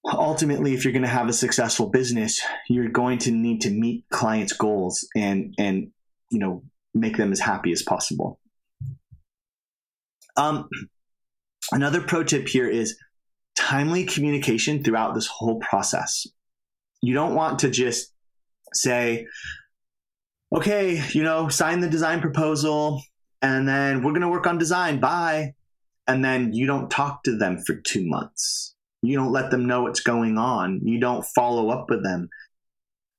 Ultimately, 0.05 0.75
if 0.75 0.85
you're 0.85 0.93
going 0.93 1.03
to 1.03 1.09
have 1.09 1.29
a 1.29 1.33
successful 1.33 1.89
business, 1.89 2.41
you're 2.69 2.89
going 2.89 3.19
to 3.19 3.31
need 3.31 3.61
to 3.63 3.71
meet 3.71 4.05
clients' 4.11 4.53
goals 4.53 5.07
and 5.15 5.55
and 5.59 5.91
you 6.31 6.39
know 6.39 6.63
make 6.95 7.17
them 7.17 7.33
as 7.33 7.41
happy 7.41 7.73
as 7.73 7.83
possible. 7.83 8.41
Um, 10.37 10.69
another 11.73 12.01
pro 12.01 12.25
tip 12.25 12.49
here 12.49 12.69
is 12.69 12.97
timely 13.57 14.05
communication 14.05 14.83
throughout 14.83 15.15
this 15.15 15.27
whole 15.27 15.59
process. 15.59 16.27
You 17.03 17.15
don't 17.15 17.35
want 17.35 17.61
to 17.61 17.71
just 17.71 18.13
say, 18.73 19.27
okay, 20.55 21.03
you 21.11 21.23
know, 21.23 21.49
sign 21.49 21.81
the 21.81 21.89
design 21.89 22.21
proposal 22.21 23.03
and 23.43 23.69
then 23.69 24.03
we're 24.03 24.13
going 24.13 24.23
to 24.23 24.29
work 24.29 24.47
on 24.47 24.59
design. 24.59 25.01
Bye. 25.01 25.55
And 26.07 26.25
then 26.25 26.53
you 26.53 26.67
don't 26.67 26.91
talk 26.91 27.23
to 27.25 27.37
them 27.37 27.59
for 27.67 27.77
two 27.77 28.07
months. 28.07 28.75
You 29.03 29.17
don't 29.17 29.33
let 29.33 29.51
them 29.51 29.67
know 29.67 29.83
what's 29.83 30.01
going 30.01 30.39
on. 30.39 30.81
You 30.83 30.99
don't 30.99 31.25
follow 31.35 31.71
up 31.71 31.89
with 31.89 32.03
them 32.03 32.29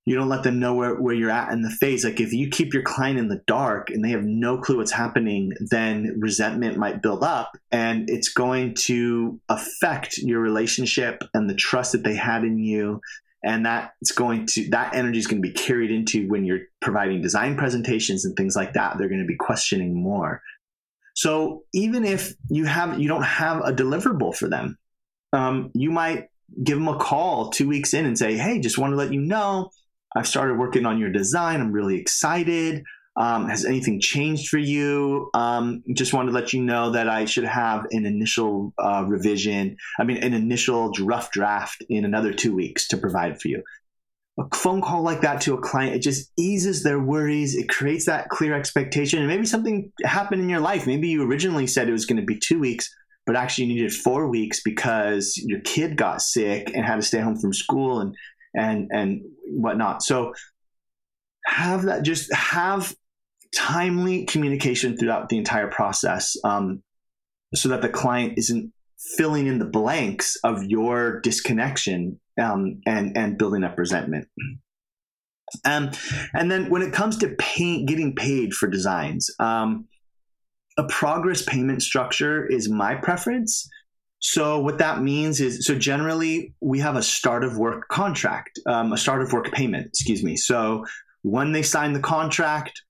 you 0.09 0.15
don't 0.15 0.27
let 0.27 0.41
them 0.41 0.57
know 0.57 0.73
where, 0.73 0.95
where 0.95 1.13
you're 1.13 1.29
at 1.29 1.51
in 1.51 1.61
the 1.61 1.69
phase. 1.69 2.03
Like 2.03 2.19
if 2.19 2.33
you 2.33 2.49
keep 2.49 2.73
your 2.73 2.81
client 2.81 3.19
in 3.19 3.27
the 3.27 3.43
dark 3.45 3.91
and 3.91 4.03
they 4.03 4.09
have 4.09 4.23
no 4.23 4.57
clue 4.57 4.77
what's 4.77 4.91
happening, 4.91 5.53
then 5.59 6.15
resentment 6.17 6.77
might 6.77 7.03
build 7.03 7.23
up 7.23 7.55
and 7.71 8.09
it's 8.09 8.33
going 8.33 8.73
to 8.85 9.39
affect 9.49 10.17
your 10.17 10.39
relationship 10.39 11.21
and 11.35 11.47
the 11.47 11.53
trust 11.53 11.91
that 11.91 12.03
they 12.03 12.15
had 12.15 12.43
in 12.43 12.57
you. 12.57 13.01
And 13.43 13.65
that's 13.65 14.11
going 14.11 14.47
to, 14.47 14.69
that 14.71 14.93
energy 14.93 15.19
is 15.19 15.27
going 15.27 15.41
to 15.41 15.47
be 15.47 15.53
carried 15.53 15.91
into 15.91 16.27
when 16.27 16.43
you're 16.43 16.61
providing 16.81 17.21
design 17.21 17.55
presentations 17.55 18.25
and 18.25 18.35
things 18.35 18.55
like 18.55 18.73
that. 18.73 18.97
They're 18.97 19.07
going 19.07 19.21
to 19.21 19.27
be 19.27 19.37
questioning 19.37 19.93
more. 19.93 20.41
So 21.15 21.63
even 21.73 22.05
if 22.05 22.33
you 22.49 22.65
have, 22.65 22.99
you 22.99 23.07
don't 23.07 23.23
have 23.23 23.61
a 23.61 23.73
deliverable 23.73 24.35
for 24.35 24.49
them, 24.49 24.77
um, 25.31 25.71
you 25.73 25.91
might 25.91 26.27
give 26.63 26.77
them 26.77 26.87
a 26.87 26.97
call 26.97 27.49
two 27.49 27.67
weeks 27.67 27.93
in 27.93 28.05
and 28.05 28.17
say, 28.17 28.35
Hey, 28.35 28.59
just 28.59 28.77
want 28.77 28.91
to 28.91 28.97
let 28.97 29.13
you 29.13 29.21
know 29.21 29.69
I've 30.15 30.27
started 30.27 30.57
working 30.57 30.85
on 30.85 30.99
your 30.99 31.11
design. 31.11 31.61
I'm 31.61 31.71
really 31.71 31.97
excited. 31.97 32.83
Um, 33.19 33.49
has 33.49 33.65
anything 33.65 33.99
changed 33.99 34.47
for 34.47 34.57
you? 34.57 35.29
Um, 35.33 35.83
just 35.93 36.13
wanted 36.13 36.31
to 36.31 36.35
let 36.35 36.53
you 36.53 36.63
know 36.63 36.91
that 36.91 37.09
I 37.09 37.25
should 37.25 37.43
have 37.43 37.85
an 37.91 38.05
initial 38.05 38.73
uh, 38.81 39.03
revision. 39.05 39.75
I 39.99 40.05
mean, 40.05 40.23
an 40.23 40.33
initial 40.33 40.93
rough 41.01 41.29
draft 41.29 41.83
in 41.89 42.05
another 42.05 42.33
two 42.33 42.55
weeks 42.55 42.87
to 42.87 42.97
provide 42.97 43.41
for 43.41 43.49
you. 43.49 43.61
A 44.39 44.55
phone 44.55 44.81
call 44.81 45.01
like 45.03 45.19
that 45.19 45.41
to 45.41 45.53
a 45.53 45.61
client, 45.61 45.95
it 45.95 45.99
just 45.99 46.31
eases 46.37 46.81
their 46.81 46.97
worries. 46.97 47.55
It 47.55 47.67
creates 47.67 48.05
that 48.05 48.29
clear 48.29 48.53
expectation. 48.53 49.19
And 49.19 49.27
maybe 49.27 49.45
something 49.45 49.91
happened 50.05 50.41
in 50.41 50.47
your 50.47 50.61
life. 50.61 50.87
Maybe 50.87 51.09
you 51.09 51.21
originally 51.23 51.67
said 51.67 51.89
it 51.89 51.91
was 51.91 52.05
going 52.05 52.21
to 52.21 52.25
be 52.25 52.39
two 52.39 52.57
weeks, 52.57 52.89
but 53.25 53.35
actually 53.35 53.65
you 53.65 53.75
needed 53.75 53.93
four 53.93 54.29
weeks 54.29 54.61
because 54.63 55.35
your 55.45 55.59
kid 55.59 55.97
got 55.97 56.21
sick 56.21 56.71
and 56.73 56.85
had 56.85 56.95
to 56.95 57.01
stay 57.01 57.19
home 57.19 57.37
from 57.37 57.51
school 57.51 57.99
and 57.99 58.15
and 58.55 58.89
and 58.91 59.21
whatnot. 59.45 60.03
So 60.03 60.33
have 61.45 61.83
that 61.83 62.03
just 62.03 62.33
have 62.33 62.95
timely 63.55 64.25
communication 64.25 64.97
throughout 64.97 65.29
the 65.29 65.37
entire 65.37 65.67
process 65.67 66.35
um, 66.43 66.83
so 67.53 67.69
that 67.69 67.81
the 67.81 67.89
client 67.89 68.33
isn't 68.37 68.71
filling 69.17 69.47
in 69.47 69.59
the 69.59 69.65
blanks 69.65 70.37
of 70.43 70.63
your 70.63 71.19
disconnection 71.21 72.19
um, 72.39 72.81
and 72.85 73.17
and 73.17 73.37
building 73.37 73.63
up 73.63 73.77
resentment. 73.77 74.27
Um, 75.65 75.91
and 76.33 76.51
then 76.51 76.69
when 76.69 76.81
it 76.81 76.93
comes 76.93 77.17
to 77.17 77.29
pay, 77.39 77.83
getting 77.83 78.15
paid 78.15 78.53
for 78.53 78.67
designs, 78.67 79.29
um, 79.39 79.87
a 80.77 80.83
progress 80.83 81.41
payment 81.41 81.81
structure 81.81 82.45
is 82.45 82.69
my 82.69 82.95
preference. 82.95 83.67
So 84.19 84.59
what 84.59 84.77
that 84.77 85.01
means 85.01 85.39
is, 85.39 85.65
so 85.65 85.75
generally 85.75 86.53
we 86.61 86.79
have 86.79 86.95
a 86.95 87.01
start 87.01 87.43
of 87.43 87.57
work 87.57 87.87
contract, 87.87 88.59
um, 88.67 88.93
a 88.93 88.97
start 88.97 89.21
of 89.21 89.33
work 89.33 89.51
payment, 89.51 89.87
excuse 89.87 90.23
me. 90.23 90.35
So 90.35 90.85
when 91.23 91.51
they 91.51 91.63
sign 91.63 91.93
the 91.93 91.99
contract, 91.99 92.81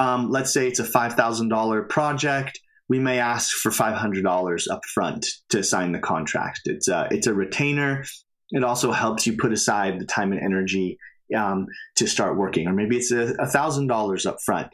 um, 0.00 0.30
let's 0.30 0.52
say 0.52 0.66
it's 0.66 0.78
a 0.78 0.84
five 0.84 1.12
thousand 1.12 1.50
dollar 1.50 1.82
project, 1.82 2.58
we 2.88 2.98
may 2.98 3.18
ask 3.18 3.54
for 3.54 3.70
five 3.70 3.94
hundred 3.94 4.24
dollars 4.24 4.66
up 4.66 4.80
front 4.94 5.26
to 5.50 5.62
sign 5.62 5.92
the 5.92 5.98
contract. 5.98 6.60
It's 6.64 6.88
a 6.88 7.06
it's 7.10 7.26
a 7.26 7.34
retainer. 7.34 8.04
It 8.50 8.64
also 8.64 8.92
helps 8.92 9.26
you 9.26 9.36
put 9.36 9.52
aside 9.52 10.00
the 10.00 10.06
time 10.06 10.32
and 10.32 10.40
energy 10.40 10.98
um, 11.36 11.66
to 11.96 12.06
start 12.06 12.38
working, 12.38 12.66
or 12.66 12.72
maybe 12.72 12.96
it's 12.96 13.12
a 13.12 13.46
thousand 13.46 13.88
dollars 13.88 14.24
up 14.24 14.38
front. 14.44 14.68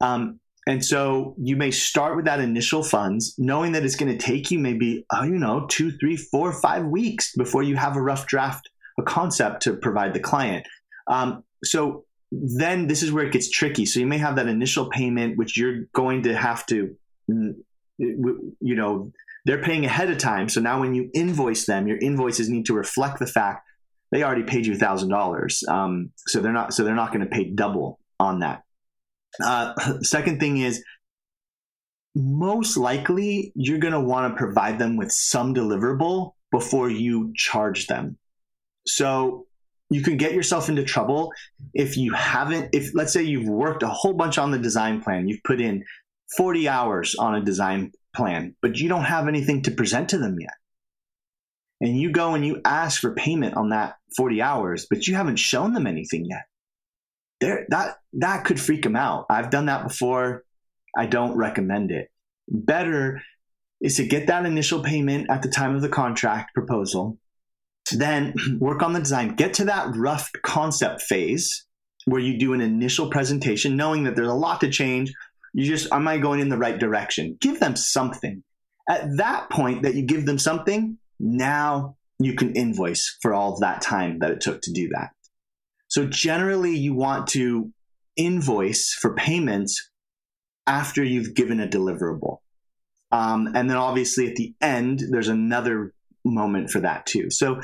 Um, 0.00 0.40
and 0.66 0.84
so 0.84 1.34
you 1.38 1.56
may 1.56 1.70
start 1.70 2.16
with 2.16 2.24
that 2.26 2.40
initial 2.40 2.82
funds, 2.82 3.34
knowing 3.38 3.72
that 3.72 3.84
it's 3.84 3.96
going 3.96 4.16
to 4.16 4.26
take 4.32 4.50
you 4.50 4.58
maybe, 4.58 5.04
uh, 5.14 5.22
you 5.24 5.38
know, 5.38 5.66
two, 5.68 5.90
three, 5.98 6.16
four, 6.16 6.52
five 6.52 6.84
weeks 6.84 7.32
before 7.36 7.62
you 7.62 7.76
have 7.76 7.96
a 7.96 8.02
rough 8.02 8.26
draft, 8.26 8.68
a 8.98 9.02
concept 9.02 9.62
to 9.62 9.74
provide 9.74 10.12
the 10.12 10.20
client. 10.20 10.66
Um, 11.08 11.42
so 11.64 12.04
then 12.32 12.86
this 12.86 13.02
is 13.02 13.12
where 13.12 13.24
it 13.24 13.32
gets 13.32 13.50
tricky. 13.50 13.84
So 13.84 14.00
you 14.00 14.06
may 14.06 14.16
have 14.16 14.36
that 14.36 14.48
initial 14.48 14.88
payment, 14.88 15.36
which 15.36 15.58
you're 15.58 15.84
going 15.94 16.22
to 16.22 16.34
have 16.34 16.64
to, 16.66 16.96
mm, 17.30 17.54
you 17.98 18.74
know, 18.74 19.12
they're 19.44 19.62
paying 19.62 19.84
ahead 19.84 20.10
of 20.10 20.16
time. 20.16 20.48
So 20.48 20.60
now 20.60 20.80
when 20.80 20.94
you 20.94 21.10
invoice 21.12 21.66
them, 21.66 21.86
your 21.86 21.98
invoices 21.98 22.48
need 22.48 22.66
to 22.66 22.74
reflect 22.74 23.18
the 23.18 23.26
fact 23.26 23.68
they 24.10 24.22
already 24.22 24.44
paid 24.44 24.66
you 24.66 24.76
thousand 24.76 25.10
dollars. 25.10 25.62
Um, 25.68 26.10
so 26.16 26.40
they're 26.40 26.52
not, 26.52 26.72
so 26.72 26.84
they're 26.84 26.94
not 26.94 27.12
going 27.12 27.20
to 27.20 27.30
pay 27.30 27.50
double 27.50 27.98
on 28.18 28.40
that. 28.40 28.62
Uh, 29.42 29.74
second 30.02 30.40
thing 30.40 30.58
is, 30.58 30.82
most 32.14 32.76
likely 32.76 33.52
you're 33.54 33.78
going 33.78 33.94
to 33.94 34.00
want 34.00 34.32
to 34.32 34.38
provide 34.38 34.78
them 34.78 34.96
with 34.96 35.12
some 35.12 35.54
deliverable 35.54 36.32
before 36.50 36.90
you 36.90 37.32
charge 37.34 37.86
them. 37.86 38.18
So 38.86 39.46
you 39.94 40.02
can 40.02 40.16
get 40.16 40.32
yourself 40.32 40.68
into 40.68 40.82
trouble 40.84 41.32
if 41.74 41.96
you 41.96 42.12
haven't, 42.12 42.70
if 42.72 42.94
let's 42.94 43.12
say 43.12 43.22
you've 43.22 43.48
worked 43.48 43.82
a 43.82 43.88
whole 43.88 44.14
bunch 44.14 44.38
on 44.38 44.50
the 44.50 44.58
design 44.58 45.02
plan, 45.02 45.28
you've 45.28 45.42
put 45.44 45.60
in 45.60 45.84
40 46.36 46.68
hours 46.68 47.14
on 47.14 47.34
a 47.34 47.44
design 47.44 47.92
plan, 48.14 48.54
but 48.62 48.78
you 48.78 48.88
don't 48.88 49.04
have 49.04 49.28
anything 49.28 49.62
to 49.62 49.70
present 49.70 50.10
to 50.10 50.18
them 50.18 50.36
yet. 50.38 50.54
And 51.80 51.98
you 51.98 52.12
go 52.12 52.34
and 52.34 52.46
you 52.46 52.60
ask 52.64 53.00
for 53.00 53.14
payment 53.14 53.56
on 53.56 53.70
that 53.70 53.96
40 54.16 54.40
hours, 54.40 54.86
but 54.88 55.06
you 55.06 55.16
haven't 55.16 55.36
shown 55.36 55.72
them 55.72 55.86
anything 55.86 56.24
yet 56.24 56.44
there 57.42 57.66
that 57.68 57.96
that 58.14 58.44
could 58.44 58.58
freak 58.58 58.82
them 58.82 58.96
out. 58.96 59.26
I've 59.28 59.50
done 59.50 59.66
that 59.66 59.86
before. 59.86 60.44
I 60.96 61.06
don't 61.06 61.36
recommend 61.36 61.90
it. 61.90 62.10
Better 62.48 63.20
is 63.80 63.96
to 63.96 64.06
get 64.06 64.28
that 64.28 64.46
initial 64.46 64.82
payment 64.82 65.28
at 65.28 65.42
the 65.42 65.48
time 65.48 65.74
of 65.74 65.82
the 65.82 65.88
contract 65.88 66.54
proposal, 66.54 67.18
then 67.98 68.34
work 68.60 68.82
on 68.82 68.92
the 68.92 69.00
design, 69.00 69.34
get 69.34 69.54
to 69.54 69.64
that 69.64 69.94
rough 69.96 70.30
concept 70.42 71.02
phase 71.02 71.66
where 72.04 72.20
you 72.20 72.38
do 72.38 72.52
an 72.52 72.60
initial 72.60 73.10
presentation, 73.10 73.76
knowing 73.76 74.04
that 74.04 74.16
there's 74.16 74.28
a 74.28 74.34
lot 74.34 74.60
to 74.60 74.70
change. 74.70 75.12
You 75.54 75.66
just, 75.66 75.92
am 75.92 76.08
I 76.08 76.18
going 76.18 76.40
in 76.40 76.48
the 76.48 76.58
right 76.58 76.78
direction? 76.78 77.36
Give 77.40 77.60
them 77.60 77.76
something. 77.76 78.42
At 78.88 79.16
that 79.18 79.50
point 79.50 79.82
that 79.82 79.94
you 79.94 80.02
give 80.02 80.26
them 80.26 80.38
something, 80.38 80.98
now 81.20 81.96
you 82.18 82.34
can 82.34 82.54
invoice 82.54 83.16
for 83.22 83.32
all 83.32 83.54
of 83.54 83.60
that 83.60 83.82
time 83.82 84.18
that 84.18 84.30
it 84.30 84.40
took 84.40 84.60
to 84.62 84.72
do 84.72 84.88
that. 84.88 85.10
So 85.88 86.06
generally, 86.06 86.76
you 86.76 86.94
want 86.94 87.28
to 87.28 87.70
invoice 88.16 88.92
for 88.92 89.14
payments 89.14 89.90
after 90.66 91.02
you've 91.04 91.34
given 91.34 91.60
a 91.60 91.68
deliverable. 91.68 92.38
Um, 93.10 93.48
and 93.54 93.68
then 93.68 93.76
obviously 93.76 94.28
at 94.28 94.36
the 94.36 94.54
end, 94.60 95.02
there's 95.10 95.28
another 95.28 95.92
moment 96.24 96.70
for 96.70 96.80
that 96.80 97.06
too. 97.06 97.30
So 97.30 97.60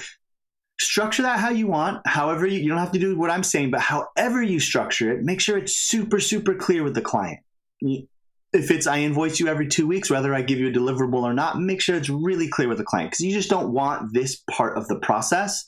structure 0.81 1.23
that 1.23 1.39
how 1.39 1.51
you 1.51 1.67
want. 1.67 2.07
However, 2.07 2.47
you, 2.47 2.61
you 2.61 2.69
don't 2.69 2.79
have 2.79 2.93
to 2.93 2.99
do 2.99 3.19
what 3.19 3.31
I'm 3.31 3.43
saying, 3.43 3.71
but 3.71 3.81
however 3.81 4.43
you 4.43 4.61
structure 4.61 5.13
it, 5.13 5.23
make 5.23 5.41
sure 5.41 5.59
it's 5.59 5.77
super, 5.77 6.21
super 6.21 6.55
clear 6.55 6.83
with 6.83 6.95
the 6.95 7.03
client. 7.03 7.41
If 7.81 8.71
it's 8.71 8.87
I 8.87 9.01
invoice 9.01 9.39
you 9.41 9.49
every 9.49 9.69
two 9.69 9.87
weeks, 9.87 10.11
whether 10.11 10.35
I 10.35 10.43
give 10.43 10.59
you 10.59 10.69
a 10.69 10.73
deliverable 10.73 11.23
or 11.23 11.35
not, 11.35 11.61
make 11.61 11.81
sure 11.81 11.97
it's 11.97 12.09
really 12.09 12.49
clear 12.49 12.69
with 12.69 12.79
the 12.79 12.85
client 12.85 13.11
because 13.11 13.21
you 13.21 13.33
just 13.33 13.51
don't 13.51 13.73
want 13.73 14.15
this 14.15 14.43
part 14.51 14.79
of 14.79 14.89
the 14.89 14.97
process 14.97 15.65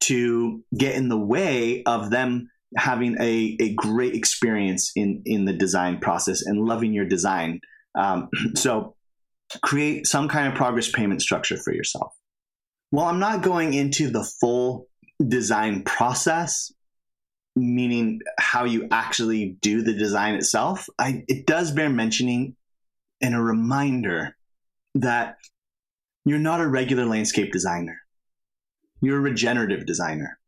to 0.00 0.62
get 0.76 0.94
in 0.94 1.08
the 1.08 1.18
way 1.18 1.82
of 1.84 2.10
them 2.10 2.48
having 2.76 3.16
a, 3.20 3.56
a 3.60 3.74
great 3.74 4.14
experience 4.14 4.92
in, 4.96 5.22
in 5.24 5.44
the 5.44 5.52
design 5.52 5.98
process 5.98 6.42
and 6.42 6.60
loving 6.60 6.92
your 6.92 7.04
design. 7.04 7.60
Um, 7.94 8.28
so 8.54 8.94
create 9.62 10.06
some 10.06 10.28
kind 10.28 10.48
of 10.48 10.54
progress 10.54 10.90
payment 10.90 11.22
structure 11.22 11.56
for 11.56 11.74
yourself. 11.74 12.12
Well, 12.92 13.06
I'm 13.06 13.18
not 13.18 13.42
going 13.42 13.72
into 13.72 14.10
the 14.10 14.22
full 14.22 14.86
design 15.26 15.82
process, 15.82 16.70
meaning 17.56 18.20
how 18.38 18.64
you 18.64 18.86
actually 18.90 19.56
do 19.62 19.80
the 19.80 19.94
design 19.94 20.34
itself. 20.34 20.88
I, 20.98 21.24
it 21.26 21.46
does 21.46 21.72
bear 21.72 21.88
mentioning 21.88 22.54
and 23.22 23.34
a 23.34 23.40
reminder 23.40 24.36
that 24.94 25.36
you're 26.26 26.38
not 26.38 26.60
a 26.60 26.68
regular 26.68 27.06
landscape 27.06 27.50
designer. 27.50 27.98
You're 29.00 29.18
a 29.18 29.22
regenerative 29.22 29.86
designer. 29.86 30.38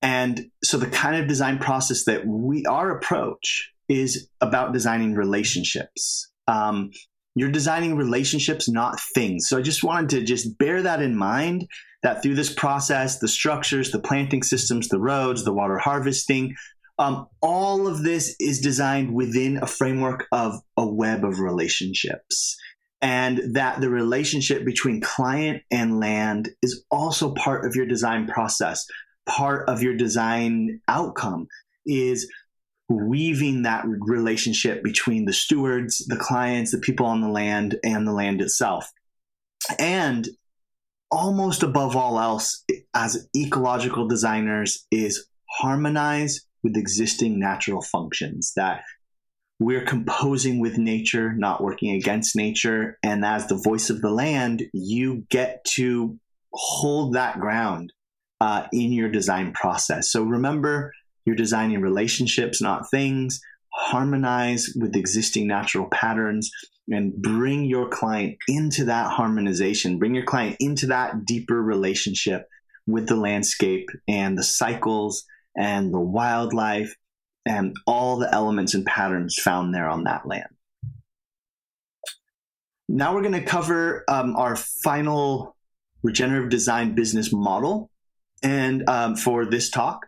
And 0.00 0.50
so 0.62 0.78
the 0.78 0.86
kind 0.86 1.16
of 1.16 1.28
design 1.28 1.58
process 1.58 2.04
that 2.04 2.26
we, 2.26 2.64
our 2.64 2.96
approach 2.96 3.72
is 3.90 4.28
about 4.40 4.72
designing 4.72 5.14
relationships. 5.14 6.30
Um, 6.48 6.92
you're 7.34 7.50
designing 7.50 7.96
relationships, 7.96 8.68
not 8.68 9.00
things. 9.00 9.48
So 9.48 9.58
I 9.58 9.62
just 9.62 9.82
wanted 9.82 10.10
to 10.10 10.22
just 10.22 10.56
bear 10.58 10.82
that 10.82 11.02
in 11.02 11.16
mind 11.16 11.68
that 12.02 12.22
through 12.22 12.34
this 12.34 12.52
process, 12.52 13.18
the 13.18 13.28
structures, 13.28 13.90
the 13.90 13.98
planting 13.98 14.42
systems, 14.42 14.88
the 14.88 15.00
roads, 15.00 15.44
the 15.44 15.52
water 15.52 15.78
harvesting, 15.78 16.54
um, 16.98 17.26
all 17.40 17.86
of 17.88 18.02
this 18.02 18.36
is 18.38 18.60
designed 18.60 19.12
within 19.14 19.56
a 19.56 19.66
framework 19.66 20.26
of 20.30 20.60
a 20.76 20.86
web 20.86 21.24
of 21.24 21.40
relationships. 21.40 22.56
And 23.02 23.54
that 23.54 23.80
the 23.80 23.90
relationship 23.90 24.64
between 24.64 25.00
client 25.00 25.62
and 25.70 25.98
land 25.98 26.50
is 26.62 26.84
also 26.90 27.34
part 27.34 27.66
of 27.66 27.74
your 27.74 27.86
design 27.86 28.26
process. 28.28 28.86
Part 29.26 29.68
of 29.68 29.82
your 29.82 29.96
design 29.96 30.80
outcome 30.88 31.48
is 31.84 32.30
weaving 32.88 33.62
that 33.62 33.84
relationship 33.86 34.82
between 34.82 35.24
the 35.24 35.32
stewards, 35.32 36.04
the 36.06 36.16
clients, 36.16 36.70
the 36.70 36.78
people 36.78 37.06
on 37.06 37.20
the 37.20 37.28
land, 37.28 37.78
and 37.82 38.06
the 38.06 38.12
land 38.12 38.40
itself. 38.40 38.90
And 39.78 40.28
almost 41.10 41.62
above 41.62 41.96
all 41.96 42.20
else, 42.20 42.64
as 42.92 43.28
ecological 43.36 44.06
designers, 44.06 44.86
is 44.90 45.26
harmonize 45.48 46.46
with 46.62 46.76
existing 46.76 47.38
natural 47.38 47.82
functions 47.82 48.52
that 48.56 48.82
we're 49.60 49.84
composing 49.84 50.60
with 50.60 50.78
nature, 50.78 51.32
not 51.32 51.62
working 51.62 51.94
against 51.94 52.34
nature. 52.34 52.98
And 53.02 53.24
as 53.24 53.46
the 53.46 53.54
voice 53.56 53.88
of 53.88 54.00
the 54.00 54.10
land, 54.10 54.64
you 54.72 55.24
get 55.30 55.64
to 55.66 56.18
hold 56.52 57.14
that 57.14 57.38
ground 57.38 57.92
uh, 58.40 58.66
in 58.72 58.92
your 58.92 59.08
design 59.08 59.52
process. 59.52 60.10
So 60.10 60.22
remember, 60.22 60.92
you're 61.24 61.36
designing 61.36 61.80
relationships, 61.80 62.60
not 62.60 62.90
things. 62.90 63.40
Harmonize 63.72 64.72
with 64.76 64.94
existing 64.94 65.48
natural 65.48 65.88
patterns 65.90 66.50
and 66.88 67.14
bring 67.14 67.64
your 67.64 67.88
client 67.88 68.36
into 68.46 68.84
that 68.84 69.10
harmonization. 69.10 69.98
Bring 69.98 70.14
your 70.14 70.24
client 70.24 70.56
into 70.60 70.86
that 70.88 71.24
deeper 71.24 71.60
relationship 71.60 72.46
with 72.86 73.08
the 73.08 73.16
landscape 73.16 73.88
and 74.06 74.36
the 74.36 74.42
cycles 74.42 75.24
and 75.56 75.92
the 75.92 76.00
wildlife 76.00 76.94
and 77.46 77.74
all 77.86 78.16
the 78.16 78.32
elements 78.32 78.74
and 78.74 78.84
patterns 78.84 79.36
found 79.42 79.74
there 79.74 79.88
on 79.88 80.04
that 80.04 80.26
land. 80.26 80.48
Now 82.88 83.14
we're 83.14 83.22
going 83.22 83.32
to 83.32 83.44
cover 83.44 84.04
um, 84.08 84.36
our 84.36 84.56
final 84.56 85.56
regenerative 86.02 86.50
design 86.50 86.94
business 86.94 87.32
model 87.32 87.90
and 88.42 88.88
um, 88.88 89.16
for 89.16 89.46
this 89.46 89.70
talk 89.70 90.06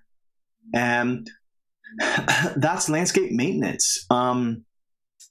and 0.74 1.28
that's 2.56 2.88
landscape 2.88 3.32
maintenance. 3.32 4.04
Um, 4.10 4.64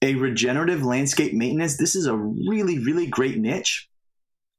a 0.01 0.15
regenerative 0.15 0.83
landscape 0.83 1.33
maintenance. 1.33 1.77
This 1.77 1.95
is 1.95 2.05
a 2.05 2.15
really, 2.15 2.79
really 2.79 3.07
great 3.07 3.37
niche. 3.37 3.87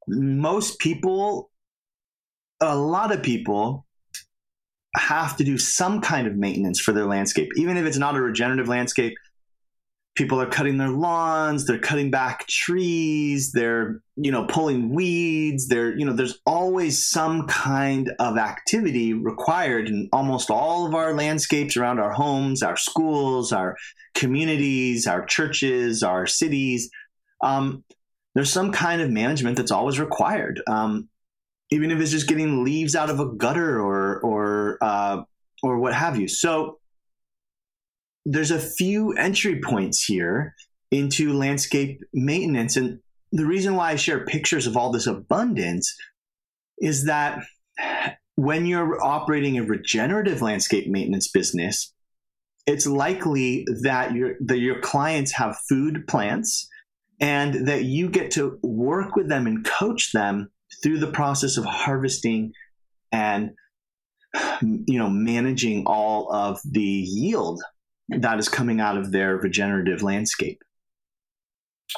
Most 0.09 0.79
people, 0.79 1.51
a 2.61 2.77
lot 2.77 3.13
of 3.13 3.23
people, 3.23 3.87
have 4.95 5.37
to 5.37 5.45
do 5.45 5.59
some 5.59 6.01
kind 6.01 6.27
of 6.27 6.37
maintenance 6.37 6.81
for 6.81 6.93
their 6.93 7.05
landscape, 7.05 7.51
even 7.57 7.77
if 7.77 7.85
it's 7.85 7.99
not 7.99 8.17
a 8.17 8.21
regenerative 8.21 8.69
landscape 8.69 9.13
people 10.17 10.41
are 10.41 10.47
cutting 10.47 10.79
their 10.79 10.91
lawns 10.91 11.67
they're 11.67 11.79
cutting 11.79 12.11
back 12.11 12.47
trees 12.49 13.53
they're 13.53 14.01
you 14.17 14.33
know 14.33 14.45
pulling 14.47 14.95
weeds 14.95 15.69
there 15.69 15.97
you 15.97 16.05
know 16.05 16.13
there's 16.13 16.39
always 16.47 17.05
some 17.05 17.47
kind 17.47 18.11
of 18.19 18.37
activity 18.37 19.13
required 19.13 19.89
in 19.89 20.09
almost 20.13 20.51
all 20.51 20.87
of 20.87 20.95
our 20.95 21.15
landscapes 21.15 21.77
around 21.77 21.99
our 21.99 22.13
homes 22.13 22.63
our 22.63 22.77
schools 22.77 23.53
our 23.53 23.77
communities 24.15 25.07
our 25.07 25.25
churches 25.27 26.03
our 26.03 26.27
cities. 26.27 26.91
Um, 27.43 27.85
there's 28.35 28.53
some 28.53 28.73
kind 28.73 29.01
of 29.01 29.11
management 29.11 29.57
that's 29.57 29.71
always 29.71 30.01
required. 30.01 30.61
Um, 30.67 31.09
even 31.71 31.91
if 31.91 32.01
it's 32.01 32.11
just 32.11 32.29
getting 32.29 32.65
leaves 32.65 32.95
out 32.95 33.11
of 33.11 33.21
a 33.21 33.27
gutter 33.27 33.81
or 33.81 34.21
or 34.21 34.79
uh, 34.81 35.23
or 35.63 35.79
what 35.79 35.95
have 35.95 36.19
you. 36.19 36.29
So 36.29 36.79
there's 38.27 38.51
a 38.51 38.59
few 38.59 39.13
entry 39.13 39.61
points 39.61 40.05
here 40.05 40.55
into 40.91 41.33
landscape 41.33 42.01
maintenance. 42.13 42.77
And 42.77 42.99
the 43.31 43.47
reason 43.47 43.77
why 43.77 43.93
I 43.93 43.97
share 43.97 44.27
pictures 44.27 44.67
of 44.67 44.77
all 44.77 44.91
this 44.91 45.07
abundance 45.07 45.97
is 46.79 47.05
that 47.05 47.45
when 48.35 48.67
you're 48.67 49.03
operating 49.03 49.57
a 49.57 49.63
regenerative 49.63 50.43
landscape 50.43 50.89
maintenance 50.89 51.29
business, 51.29 51.95
it's 52.67 52.87
likely 52.87 53.65
that 53.83 54.13
your 54.13 54.35
that 54.41 54.59
your 54.59 54.81
clients 54.81 55.33
have 55.33 55.57
food 55.69 56.07
plants 56.09 56.69
and 57.21 57.69
that 57.69 57.85
you 57.85 58.11
get 58.11 58.33
to 58.33 58.59
work 58.63 59.15
with 59.15 59.29
them 59.29 59.47
and 59.47 59.65
coach 59.65 60.11
them 60.11 60.51
through 60.83 60.99
the 60.99 61.13
process 61.13 61.57
of 61.57 61.65
harvesting 61.65 62.53
and 63.13 63.51
you 64.61 64.99
know 64.99 65.09
managing 65.09 65.85
all 65.87 66.31
of 66.33 66.59
the 66.65 66.83
yield 66.83 67.63
that 68.09 68.39
is 68.39 68.49
coming 68.49 68.81
out 68.81 68.97
of 68.97 69.13
their 69.13 69.37
regenerative 69.37 70.03
landscape. 70.03 70.63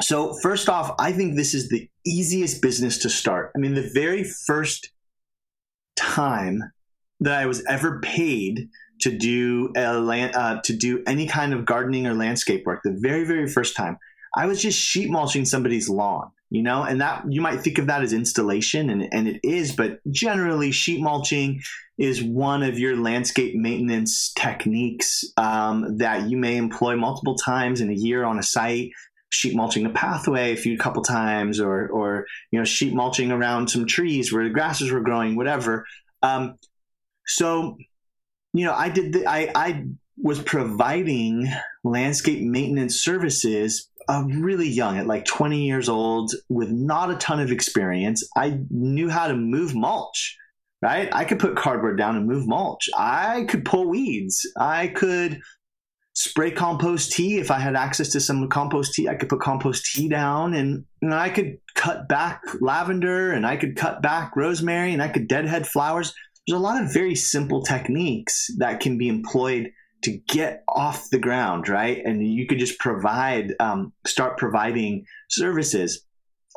So, 0.01 0.35
first 0.43 0.69
off, 0.69 0.95
I 0.99 1.13
think 1.13 1.35
this 1.35 1.55
is 1.55 1.69
the 1.69 1.89
easiest 2.07 2.63
business 2.63 2.99
to 2.99 3.11
start. 3.11 3.53
I 3.57 3.59
mean, 3.59 3.75
the 3.75 3.91
very 3.95 4.25
first 4.25 4.91
time 5.97 6.63
that 7.21 7.35
I 7.35 7.47
was 7.47 7.65
ever 7.67 8.01
paid 8.01 8.69
to 9.01 9.17
do 9.17 9.73
a 9.77 9.99
land, 9.99 10.35
uh, 10.35 10.61
to 10.63 10.77
do 10.77 11.03
any 11.07 11.27
kind 11.27 11.53
of 11.53 11.65
gardening 11.65 12.07
or 12.07 12.15
landscape 12.15 12.65
work, 12.67 12.81
the 12.85 12.97
very, 13.01 13.25
very 13.25 13.49
first 13.49 13.77
time, 13.77 13.99
I 14.37 14.47
was 14.47 14.61
just 14.61 14.79
sheet 14.79 15.11
mulching 15.11 15.45
somebody's 15.45 15.89
lawn, 15.89 16.31
you 16.51 16.63
know, 16.63 16.83
and 16.83 17.01
that 17.01 17.25
you 17.31 17.41
might 17.41 17.61
think 17.61 17.79
of 17.79 17.87
that 17.87 18.03
as 18.03 18.13
installation, 18.13 18.91
and, 18.91 19.09
and 19.13 19.29
it 19.29 19.41
is, 19.43 19.75
but 19.75 20.01
generally, 20.11 20.71
sheet 20.71 21.01
mulching 21.01 21.61
is 21.99 22.23
one 22.23 22.63
of 22.63 22.79
your 22.79 22.97
landscape 22.97 23.55
maintenance 23.55 24.33
techniques 24.35 25.25
um, 25.37 25.99
that 25.99 26.29
you 26.31 26.37
may 26.37 26.57
employ 26.57 26.97
multiple 26.97 27.37
times 27.37 27.81
in 27.81 27.91
a 27.91 27.95
year 27.95 28.25
on 28.25 28.39
a 28.39 28.43
site 28.43 28.91
sheet 29.31 29.55
mulching 29.55 29.85
a 29.85 29.91
pathway 29.91 30.53
a 30.53 30.57
few 30.57 30.79
couple 30.79 31.03
times 31.03 31.61
or 31.61 31.87
or 31.89 32.25
you 32.51 32.59
know 32.59 32.65
sheet 32.65 32.95
mulching 32.95 33.31
around 33.31 33.69
some 33.69 33.87
trees 33.87 34.33
where 34.33 34.45
the 34.45 34.51
grasses 34.51 34.91
were 34.91 35.03
growing 35.03 35.37
whatever. 35.37 35.85
Um, 36.23 36.55
so 37.27 37.77
you 38.55 38.65
know 38.65 38.73
i 38.73 38.89
did 38.89 39.13
the, 39.13 39.27
i 39.27 39.51
i 39.55 39.85
was 40.21 40.43
providing 40.43 41.49
landscape 41.85 42.43
maintenance 42.43 43.01
services 43.01 43.89
uh, 44.09 44.25
really 44.27 44.69
young 44.69 44.99
at 44.99 45.07
like 45.07 45.25
20 45.25 45.67
years 45.67 45.89
old 45.89 46.33
with 46.49 46.71
not 46.71 47.11
a 47.11 47.17
ton 47.17 47.41
of 47.41 47.53
experience 47.53 48.27
i 48.37 48.59
knew 48.71 49.09
how 49.09 49.29
to 49.29 49.37
move 49.37 49.75
mulch 49.75 50.37
right? 50.83 51.09
I 51.13 51.25
could 51.25 51.39
put 51.39 51.57
cardboard 51.57 51.99
down 51.99 52.17
and 52.17 52.27
move 52.27 52.47
mulch. 52.47 52.89
I 52.97 53.45
could 53.49 53.65
pull 53.65 53.89
weeds. 53.89 54.47
I 54.59 54.89
could 54.89 55.41
spray 56.15 56.51
compost 56.51 57.13
tea 57.13 57.39
if 57.39 57.51
I 57.51 57.59
had 57.59 57.77
access 57.77 58.09
to 58.11 58.21
some 58.21 58.49
compost 58.49 58.95
tea. 58.95 59.09
I 59.09 59.15
could 59.15 59.29
put 59.29 59.41
compost 59.41 59.93
tea 59.93 60.09
down 60.09 60.55
and 60.55 60.85
know, 61.01 61.17
I 61.17 61.31
could 61.31 61.59
cut 61.75 62.09
back 62.09 62.43
lavender 62.61 63.33
and 63.33 63.47
I 63.47 63.57
could 63.57 63.77
cut 63.77 64.03
back 64.03 64.35
rosemary 64.37 64.93
and 64.93 65.03
I 65.03 65.09
could 65.09 65.29
deadhead 65.29 65.67
flowers. 65.67 66.13
There's 66.47 66.59
a 66.59 66.63
lot 66.63 66.83
of 66.83 66.93
very 66.93 67.15
simple 67.15 67.63
techniques 67.63 68.51
that 68.59 68.81
can 68.81 68.99
be 68.99 69.09
employed 69.09 69.71
to 70.03 70.19
get 70.29 70.63
off 70.69 71.11
the 71.11 71.19
ground, 71.19 71.69
right? 71.69 72.01
And 72.05 72.27
you 72.27 72.47
could 72.47 72.59
just 72.59 72.79
provide, 72.79 73.55
um, 73.61 73.93
start 74.07 74.39
providing 74.39 75.07
services 75.29 76.05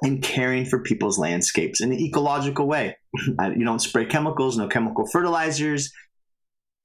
and 0.02 0.22
caring 0.22 0.66
for 0.66 0.80
people's 0.80 1.20
landscapes 1.20 1.82
in 1.82 1.92
an 1.92 2.00
ecological 2.00 2.68
way. 2.68 2.98
you 3.16 3.66
don't 3.66 3.82
spray 3.82 4.06
chemicals, 4.06 4.58
no 4.58 4.68
chemical 4.68 5.08
fertilizers. 5.08 5.92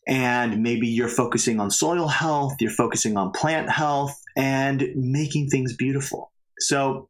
And 0.08 0.62
maybe 0.62 0.86
you're 0.86 1.08
focusing 1.08 1.58
on 1.58 1.70
soil 1.70 2.06
health, 2.06 2.54
you're 2.60 2.70
focusing 2.70 3.16
on 3.16 3.32
plant 3.32 3.68
health, 3.70 4.16
and 4.36 4.84
making 4.94 5.48
things 5.48 5.74
beautiful. 5.74 6.30
So, 6.60 7.08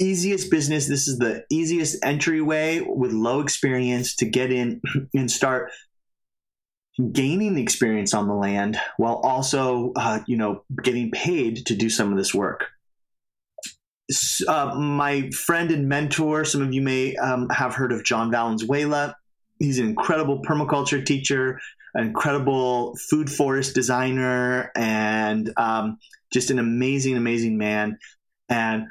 easiest 0.00 0.50
business. 0.50 0.88
This 0.88 1.06
is 1.06 1.18
the 1.18 1.44
easiest 1.50 2.04
entryway 2.04 2.80
with 2.80 3.12
low 3.12 3.40
experience 3.40 4.16
to 4.16 4.26
get 4.26 4.50
in 4.50 4.80
and 5.14 5.30
start 5.30 5.70
gaining 7.12 7.58
experience 7.58 8.12
on 8.12 8.28
the 8.28 8.34
land 8.34 8.78
while 8.96 9.16
also, 9.16 9.92
uh, 9.96 10.20
you 10.26 10.36
know, 10.36 10.64
getting 10.82 11.10
paid 11.10 11.66
to 11.66 11.74
do 11.74 11.88
some 11.88 12.12
of 12.12 12.18
this 12.18 12.34
work 12.34 12.66
uh, 14.48 14.74
my 14.74 15.30
friend 15.30 15.70
and 15.70 15.88
mentor, 15.88 16.44
some 16.44 16.62
of 16.62 16.72
you 16.72 16.82
may 16.82 17.14
um, 17.16 17.48
have 17.50 17.74
heard 17.74 17.92
of 17.92 18.04
John 18.04 18.30
Valenzuela. 18.30 19.16
He's 19.58 19.78
an 19.78 19.86
incredible 19.86 20.42
permaculture 20.42 21.04
teacher, 21.04 21.60
incredible 21.94 22.96
food 22.96 23.30
forest 23.30 23.74
designer, 23.74 24.70
and 24.74 25.52
um, 25.56 25.98
just 26.32 26.50
an 26.50 26.58
amazing, 26.58 27.16
amazing 27.16 27.58
man. 27.58 27.98
And 28.48 28.86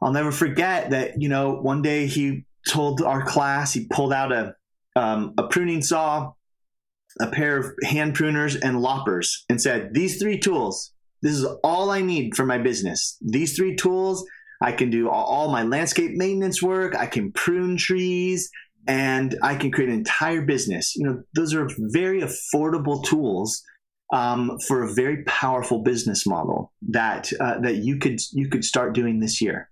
I'll 0.00 0.12
never 0.12 0.32
forget 0.32 0.90
that, 0.90 1.20
you 1.20 1.28
know, 1.28 1.54
one 1.54 1.82
day 1.82 2.06
he 2.06 2.44
told 2.68 3.02
our 3.02 3.24
class, 3.24 3.72
he 3.72 3.86
pulled 3.86 4.12
out 4.12 4.32
a 4.32 4.54
um, 4.94 5.32
a 5.38 5.44
pruning 5.44 5.80
saw, 5.80 6.32
a 7.20 7.26
pair 7.28 7.56
of 7.56 7.72
hand 7.84 8.16
pruners, 8.16 8.58
and 8.62 8.80
loppers, 8.80 9.44
and 9.48 9.60
said, 9.60 9.94
"These 9.94 10.20
three 10.20 10.38
tools. 10.38 10.92
This 11.20 11.32
is 11.32 11.44
all 11.62 11.90
I 11.90 12.00
need 12.00 12.34
for 12.34 12.44
my 12.44 12.58
business. 12.58 13.16
These 13.20 13.56
three 13.56 13.76
tools." 13.76 14.24
I 14.62 14.70
can 14.70 14.90
do 14.90 15.10
all 15.10 15.50
my 15.50 15.64
landscape 15.64 16.12
maintenance 16.12 16.62
work. 16.62 16.94
I 16.94 17.06
can 17.06 17.32
prune 17.32 17.76
trees 17.76 18.48
and 18.86 19.36
I 19.42 19.54
can 19.56 19.70
create 19.70 19.90
an 19.90 19.96
entire 19.96 20.42
business. 20.42 20.94
You 20.96 21.04
know, 21.04 21.22
those 21.34 21.54
are 21.54 21.68
very 21.78 22.22
affordable 22.22 23.04
tools 23.04 23.62
um, 24.12 24.58
for 24.66 24.82
a 24.82 24.92
very 24.92 25.24
powerful 25.24 25.82
business 25.82 26.26
model 26.26 26.72
that 26.88 27.32
uh, 27.40 27.60
that 27.60 27.76
you 27.76 27.98
could 27.98 28.20
you 28.32 28.48
could 28.48 28.64
start 28.64 28.94
doing 28.94 29.20
this 29.20 29.40
year. 29.40 29.70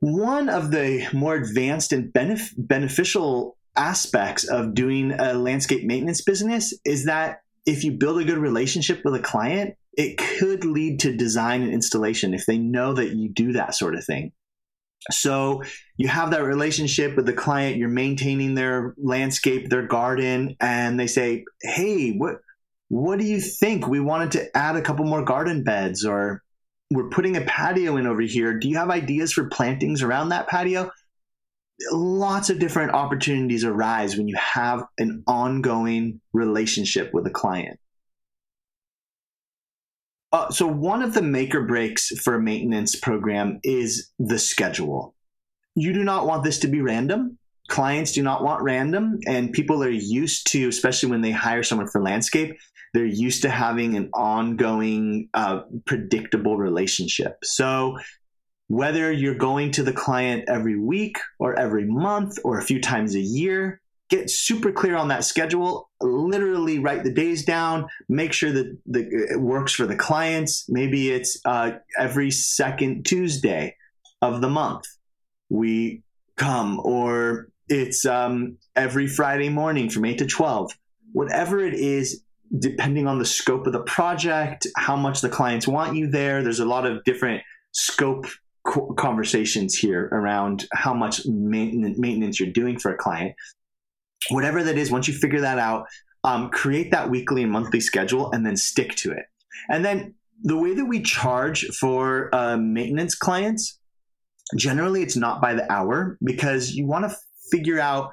One 0.00 0.48
of 0.48 0.70
the 0.70 1.08
more 1.12 1.36
advanced 1.36 1.92
and 1.92 2.12
benef- 2.12 2.54
beneficial 2.56 3.55
aspects 3.76 4.44
of 4.44 4.74
doing 4.74 5.12
a 5.12 5.34
landscape 5.34 5.84
maintenance 5.84 6.22
business 6.22 6.74
is 6.84 7.04
that 7.04 7.40
if 7.66 7.84
you 7.84 7.92
build 7.92 8.20
a 8.20 8.24
good 8.24 8.38
relationship 8.38 9.02
with 9.04 9.14
a 9.14 9.20
client, 9.20 9.74
it 9.96 10.18
could 10.18 10.64
lead 10.64 11.00
to 11.00 11.16
design 11.16 11.62
and 11.62 11.72
installation 11.72 12.34
if 12.34 12.46
they 12.46 12.58
know 12.58 12.92
that 12.92 13.14
you 13.16 13.28
do 13.28 13.52
that 13.52 13.74
sort 13.74 13.94
of 13.94 14.04
thing. 14.04 14.32
So 15.10 15.62
you 15.96 16.08
have 16.08 16.30
that 16.30 16.42
relationship 16.42 17.16
with 17.16 17.26
the 17.26 17.32
client, 17.32 17.76
you're 17.76 17.88
maintaining 17.88 18.54
their 18.54 18.94
landscape, 18.98 19.68
their 19.68 19.86
garden, 19.86 20.56
and 20.60 20.98
they 20.98 21.06
say, 21.06 21.44
"Hey, 21.62 22.12
what 22.12 22.36
what 22.88 23.18
do 23.18 23.24
you 23.24 23.40
think? 23.40 23.86
We 23.86 24.00
wanted 24.00 24.32
to 24.32 24.56
add 24.56 24.76
a 24.76 24.82
couple 24.82 25.04
more 25.04 25.24
garden 25.24 25.64
beds 25.64 26.04
or 26.04 26.42
we're 26.90 27.08
putting 27.08 27.36
a 27.36 27.40
patio 27.40 27.96
in 27.96 28.06
over 28.06 28.22
here. 28.22 28.58
Do 28.58 28.68
you 28.68 28.76
have 28.76 28.90
ideas 28.90 29.32
for 29.32 29.48
plantings 29.48 30.02
around 30.02 30.30
that 30.30 30.48
patio?" 30.48 30.90
Lots 31.92 32.50
of 32.50 32.58
different 32.58 32.92
opportunities 32.92 33.64
arise 33.64 34.16
when 34.16 34.28
you 34.28 34.36
have 34.36 34.84
an 34.98 35.22
ongoing 35.26 36.20
relationship 36.32 37.12
with 37.12 37.26
a 37.26 37.30
client. 37.30 37.78
Uh, 40.32 40.50
so 40.50 40.66
one 40.66 41.02
of 41.02 41.14
the 41.14 41.22
make 41.22 41.54
or 41.54 41.62
breaks 41.62 42.08
for 42.20 42.34
a 42.34 42.42
maintenance 42.42 42.96
program 42.96 43.60
is 43.62 44.10
the 44.18 44.38
schedule. 44.38 45.14
You 45.74 45.92
do 45.92 46.02
not 46.02 46.26
want 46.26 46.44
this 46.44 46.58
to 46.60 46.68
be 46.68 46.80
random. 46.80 47.38
Clients 47.68 48.12
do 48.12 48.22
not 48.22 48.42
want 48.42 48.62
random, 48.62 49.18
and 49.26 49.52
people 49.52 49.82
are 49.82 49.90
used 49.90 50.50
to, 50.52 50.68
especially 50.68 51.10
when 51.10 51.20
they 51.20 51.30
hire 51.30 51.62
someone 51.62 51.88
for 51.88 52.02
landscape, 52.02 52.56
they're 52.94 53.04
used 53.04 53.42
to 53.42 53.50
having 53.50 53.96
an 53.96 54.08
ongoing, 54.14 55.28
uh, 55.34 55.62
predictable 55.84 56.56
relationship. 56.56 57.36
So 57.42 57.98
whether 58.68 59.12
you're 59.12 59.34
going 59.34 59.70
to 59.72 59.82
the 59.82 59.92
client 59.92 60.44
every 60.48 60.78
week 60.78 61.18
or 61.38 61.58
every 61.58 61.84
month 61.84 62.38
or 62.44 62.58
a 62.58 62.64
few 62.64 62.80
times 62.80 63.14
a 63.14 63.20
year, 63.20 63.80
get 64.08 64.30
super 64.30 64.72
clear 64.72 64.96
on 64.96 65.08
that 65.08 65.24
schedule. 65.24 65.90
Literally 66.00 66.78
write 66.78 67.04
the 67.04 67.12
days 67.12 67.44
down. 67.44 67.86
Make 68.08 68.32
sure 68.32 68.52
that 68.52 68.76
the, 68.86 69.06
it 69.30 69.40
works 69.40 69.72
for 69.72 69.86
the 69.86 69.96
clients. 69.96 70.66
Maybe 70.68 71.10
it's 71.10 71.40
uh, 71.44 71.72
every 71.98 72.30
second 72.30 73.06
tuesday 73.06 73.76
of 74.22 74.40
the 74.40 74.48
month 74.48 74.86
we 75.48 76.02
come 76.36 76.80
or 76.84 77.48
it's 77.68 78.04
um, 78.04 78.58
every 78.74 79.06
friday 79.06 79.48
morning 79.48 79.88
from 79.88 80.04
8 80.04 80.18
to 80.18 80.26
12 80.26 80.72
whatever 81.12 81.60
it 81.60 81.74
is 81.74 82.22
depending 82.58 83.06
on 83.06 83.18
the 83.18 83.24
scope 83.24 83.66
of 83.66 83.72
the 83.72 83.82
project 83.82 84.66
how 84.76 84.96
much 84.96 85.20
the 85.20 85.28
clients 85.28 85.66
want 85.66 85.96
you 85.96 86.08
there 86.08 86.42
there's 86.42 86.60
a 86.60 86.64
lot 86.64 86.86
of 86.86 87.02
different 87.04 87.42
scope 87.72 88.26
conversations 88.96 89.74
here 89.74 90.08
around 90.12 90.66
how 90.72 90.92
much 90.92 91.26
maintenance 91.26 92.40
you're 92.40 92.52
doing 92.52 92.78
for 92.78 92.92
a 92.92 92.96
client 92.96 93.34
whatever 94.30 94.62
that 94.62 94.76
is, 94.76 94.90
once 94.90 95.08
you 95.08 95.14
figure 95.14 95.40
that 95.40 95.58
out, 95.58 95.86
um, 96.24 96.50
create 96.50 96.90
that 96.90 97.10
weekly 97.10 97.42
and 97.42 97.52
monthly 97.52 97.80
schedule 97.80 98.30
and 98.32 98.44
then 98.44 98.56
stick 98.56 98.94
to 98.96 99.12
it. 99.12 99.26
And 99.68 99.84
then 99.84 100.14
the 100.42 100.56
way 100.56 100.74
that 100.74 100.84
we 100.84 101.02
charge 101.02 101.66
for 101.68 102.34
uh, 102.34 102.56
maintenance 102.56 103.14
clients, 103.14 103.78
generally 104.56 105.02
it's 105.02 105.16
not 105.16 105.40
by 105.40 105.54
the 105.54 105.70
hour 105.72 106.18
because 106.22 106.72
you 106.72 106.86
want 106.86 107.08
to 107.08 107.16
figure 107.50 107.80
out, 107.80 108.10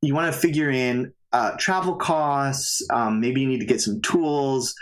you 0.00 0.14
want 0.14 0.32
to 0.32 0.38
figure 0.38 0.70
in 0.70 1.12
uh, 1.32 1.52
travel 1.58 1.96
costs. 1.96 2.82
Um, 2.90 3.20
maybe 3.20 3.40
you 3.40 3.48
need 3.48 3.60
to 3.60 3.66
get 3.66 3.80
some 3.80 4.00
tools 4.02 4.74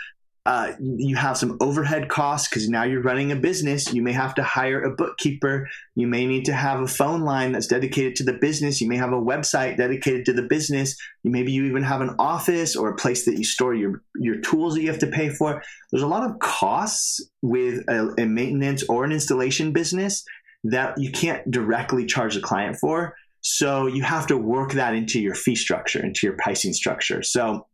uh, 0.45 0.73
you 0.79 1.15
have 1.15 1.37
some 1.37 1.55
overhead 1.61 2.09
costs 2.09 2.49
because 2.49 2.67
now 2.67 2.83
you're 2.83 3.03
running 3.03 3.31
a 3.31 3.35
business. 3.35 3.93
You 3.93 4.01
may 4.01 4.11
have 4.11 4.33
to 4.35 4.43
hire 4.43 4.81
a 4.81 4.95
bookkeeper. 4.95 5.67
You 5.95 6.07
may 6.07 6.25
need 6.25 6.45
to 6.45 6.53
have 6.53 6.81
a 6.81 6.87
phone 6.87 7.21
line 7.21 7.51
that's 7.51 7.67
dedicated 7.67 8.15
to 8.15 8.23
the 8.23 8.33
business. 8.33 8.81
You 8.81 8.87
may 8.87 8.97
have 8.97 9.13
a 9.13 9.21
website 9.21 9.77
dedicated 9.77 10.25
to 10.25 10.33
the 10.33 10.41
business. 10.41 10.97
Maybe 11.23 11.51
you 11.51 11.65
even 11.65 11.83
have 11.83 12.01
an 12.01 12.15
office 12.17 12.75
or 12.75 12.89
a 12.89 12.95
place 12.95 13.25
that 13.25 13.37
you 13.37 13.43
store 13.43 13.75
your 13.75 14.01
your 14.15 14.39
tools 14.41 14.73
that 14.73 14.81
you 14.81 14.89
have 14.89 14.99
to 14.99 15.07
pay 15.07 15.29
for. 15.29 15.61
There's 15.91 16.03
a 16.03 16.07
lot 16.07 16.27
of 16.27 16.39
costs 16.39 17.21
with 17.43 17.87
a, 17.87 18.15
a 18.17 18.25
maintenance 18.25 18.83
or 18.89 19.03
an 19.03 19.11
installation 19.11 19.73
business 19.73 20.23
that 20.63 20.97
you 20.97 21.11
can't 21.11 21.49
directly 21.51 22.07
charge 22.07 22.33
the 22.33 22.41
client 22.41 22.77
for. 22.77 23.15
So 23.41 23.85
you 23.85 24.01
have 24.03 24.25
to 24.27 24.37
work 24.37 24.73
that 24.73 24.95
into 24.95 25.19
your 25.19 25.35
fee 25.35 25.55
structure, 25.55 26.03
into 26.03 26.25
your 26.25 26.35
pricing 26.37 26.73
structure. 26.73 27.21
So 27.21 27.67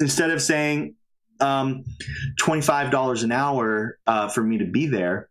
instead 0.00 0.30
of 0.30 0.40
saying 0.40 0.94
um, 1.40 1.84
$25 2.40 3.24
an 3.24 3.32
hour 3.32 3.98
uh, 4.06 4.28
for 4.28 4.42
me 4.42 4.58
to 4.58 4.64
be 4.64 4.86
there. 4.86 5.28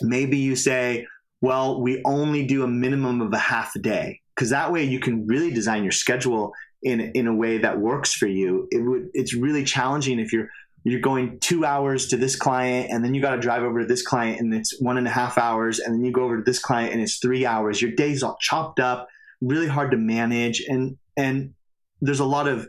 Maybe 0.00 0.38
you 0.38 0.56
say, 0.56 1.06
well, 1.40 1.80
we 1.80 2.02
only 2.04 2.46
do 2.46 2.62
a 2.62 2.68
minimum 2.68 3.20
of 3.20 3.32
a 3.32 3.38
half 3.38 3.74
a 3.74 3.78
day 3.78 4.20
because 4.34 4.50
that 4.50 4.72
way 4.72 4.84
you 4.84 5.00
can 5.00 5.26
really 5.26 5.50
design 5.50 5.82
your 5.82 5.92
schedule 5.92 6.52
in 6.82 7.00
in 7.00 7.26
a 7.26 7.34
way 7.34 7.58
that 7.58 7.78
works 7.78 8.14
for 8.14 8.26
you. 8.26 8.68
It 8.70 8.78
would 8.78 9.08
it's 9.12 9.34
really 9.34 9.64
challenging 9.64 10.18
if 10.18 10.32
you're 10.32 10.48
you're 10.84 11.00
going 11.00 11.38
two 11.38 11.64
hours 11.64 12.08
to 12.08 12.16
this 12.16 12.34
client 12.34 12.90
and 12.90 13.04
then 13.04 13.14
you 13.14 13.22
got 13.22 13.36
to 13.36 13.40
drive 13.40 13.62
over 13.62 13.80
to 13.80 13.86
this 13.86 14.02
client 14.02 14.40
and 14.40 14.52
it's 14.52 14.80
one 14.80 14.98
and 14.98 15.06
a 15.06 15.10
half 15.10 15.38
hours 15.38 15.78
and 15.78 15.94
then 15.94 16.04
you 16.04 16.10
go 16.10 16.24
over 16.24 16.38
to 16.38 16.42
this 16.42 16.58
client 16.58 16.92
and 16.92 17.00
it's 17.00 17.18
three 17.18 17.46
hours. 17.46 17.80
Your 17.80 17.92
day's 17.92 18.22
all 18.22 18.36
chopped 18.40 18.80
up, 18.80 19.08
really 19.40 19.68
hard 19.68 19.90
to 19.92 19.96
manage 19.96 20.60
and 20.68 20.96
and 21.16 21.54
there's 22.00 22.20
a 22.20 22.24
lot 22.24 22.48
of 22.48 22.66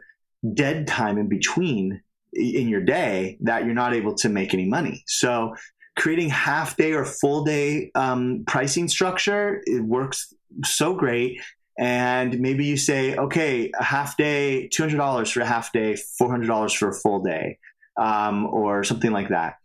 dead 0.54 0.88
time 0.88 1.18
in 1.18 1.28
between 1.28 2.02
in 2.36 2.68
your 2.68 2.82
day 2.82 3.38
that 3.42 3.66
you're 3.66 3.74
not 3.74 3.94
able 3.94 4.16
to 4.16 4.30
make 4.30 4.54
any 4.54 4.66
money. 4.66 5.04
So 5.08 5.56
creating 5.96 6.30
half 6.30 6.76
day 6.76 6.94
or 6.94 7.06
full 7.06 7.44
day 7.44 7.92
um, 7.96 8.44
pricing 8.48 8.88
structure 8.88 9.62
it 9.66 9.82
works 9.82 10.34
so 10.64 10.94
great. 10.94 11.40
And 11.80 12.40
maybe 12.40 12.66
you 12.66 12.78
say, 12.78 13.16
okay, 13.16 13.72
a 13.80 13.84
half 13.84 14.16
day, 14.16 14.68
two 14.68 14.84
hundred 14.84 14.98
dollars 14.98 15.32
for 15.32 15.42
a 15.42 15.46
half 15.46 15.72
day, 15.72 15.96
four 15.96 16.30
hundred 16.30 16.48
dollars 16.48 16.72
for 16.72 16.90
a 16.90 16.94
full 16.94 17.24
day, 17.24 17.58
um, 17.98 18.46
or 18.46 18.84
something 18.84 19.12
like 19.12 19.30
that. 19.30 19.56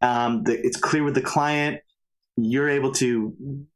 Um, 0.00 0.44
the, 0.44 0.58
it's 0.64 0.78
clear 0.78 1.04
with 1.04 1.14
the 1.14 1.20
client. 1.20 1.82
You're 2.38 2.70
able 2.70 2.92
to 2.92 3.66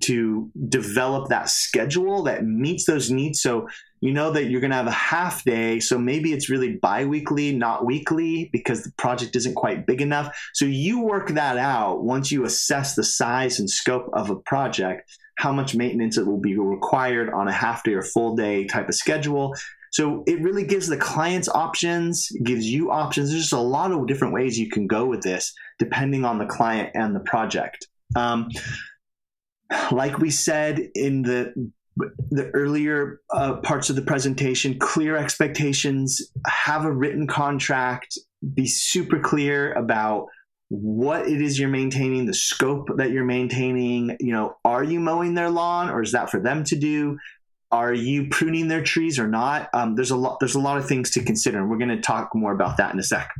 to 0.00 0.50
develop 0.68 1.30
that 1.30 1.50
schedule 1.50 2.22
that 2.22 2.44
meets 2.44 2.84
those 2.86 3.10
needs. 3.10 3.42
So 3.42 3.68
you 4.02 4.12
know 4.12 4.32
that 4.32 4.46
you're 4.46 4.60
going 4.60 4.72
to 4.72 4.76
have 4.76 4.88
a 4.88 4.90
half 4.90 5.44
day. 5.44 5.78
So 5.78 5.96
maybe 5.96 6.32
it's 6.32 6.50
really 6.50 6.76
biweekly, 6.76 7.54
not 7.54 7.86
weekly, 7.86 8.50
because 8.52 8.82
the 8.82 8.90
project 8.98 9.36
isn't 9.36 9.54
quite 9.54 9.86
big 9.86 10.02
enough. 10.02 10.36
So 10.54 10.64
you 10.64 11.00
work 11.00 11.28
that 11.30 11.56
out 11.56 12.02
once 12.02 12.32
you 12.32 12.44
assess 12.44 12.96
the 12.96 13.04
size 13.04 13.60
and 13.60 13.70
scope 13.70 14.10
of 14.12 14.28
a 14.28 14.34
project, 14.34 15.16
how 15.38 15.52
much 15.52 15.76
maintenance 15.76 16.18
it 16.18 16.26
will 16.26 16.40
be 16.40 16.58
required 16.58 17.30
on 17.32 17.46
a 17.46 17.52
half 17.52 17.84
day 17.84 17.94
or 17.94 18.02
full 18.02 18.34
day 18.34 18.66
type 18.66 18.88
of 18.88 18.96
schedule. 18.96 19.54
So 19.92 20.24
it 20.26 20.40
really 20.40 20.64
gives 20.64 20.88
the 20.88 20.96
clients 20.96 21.48
options, 21.48 22.28
gives 22.42 22.66
you 22.66 22.90
options. 22.90 23.30
There's 23.30 23.42
just 23.42 23.52
a 23.52 23.60
lot 23.60 23.92
of 23.92 24.08
different 24.08 24.34
ways 24.34 24.58
you 24.58 24.68
can 24.68 24.88
go 24.88 25.06
with 25.06 25.22
this, 25.22 25.54
depending 25.78 26.24
on 26.24 26.38
the 26.38 26.46
client 26.46 26.90
and 26.94 27.14
the 27.14 27.20
project. 27.20 27.86
Um, 28.16 28.48
like 29.92 30.18
we 30.18 30.30
said 30.30 30.80
in 30.96 31.22
the 31.22 31.70
the 31.96 32.50
earlier 32.54 33.20
uh, 33.30 33.56
parts 33.56 33.90
of 33.90 33.96
the 33.96 34.02
presentation, 34.02 34.78
clear 34.78 35.16
expectations, 35.16 36.20
have 36.46 36.84
a 36.84 36.92
written 36.92 37.26
contract, 37.26 38.18
be 38.54 38.66
super 38.66 39.18
clear 39.18 39.72
about 39.74 40.26
what 40.68 41.28
it 41.28 41.42
is 41.42 41.58
you're 41.58 41.68
maintaining, 41.68 42.24
the 42.24 42.34
scope 42.34 42.88
that 42.96 43.10
you're 43.10 43.24
maintaining. 43.24 44.16
You 44.20 44.32
know, 44.32 44.56
are 44.64 44.82
you 44.82 45.00
mowing 45.00 45.34
their 45.34 45.50
lawn 45.50 45.90
or 45.90 46.02
is 46.02 46.12
that 46.12 46.30
for 46.30 46.40
them 46.40 46.64
to 46.64 46.76
do? 46.76 47.18
Are 47.70 47.92
you 47.92 48.28
pruning 48.30 48.68
their 48.68 48.82
trees 48.82 49.18
or 49.18 49.28
not? 49.28 49.68
Um, 49.74 49.94
there's 49.94 50.10
a 50.10 50.16
lot. 50.16 50.38
There's 50.40 50.54
a 50.54 50.60
lot 50.60 50.78
of 50.78 50.86
things 50.86 51.10
to 51.12 51.22
consider, 51.22 51.58
and 51.58 51.70
we're 51.70 51.78
going 51.78 51.88
to 51.88 52.00
talk 52.00 52.30
more 52.34 52.52
about 52.52 52.76
that 52.76 52.92
in 52.92 52.98
a 52.98 53.02
sec. 53.02 53.30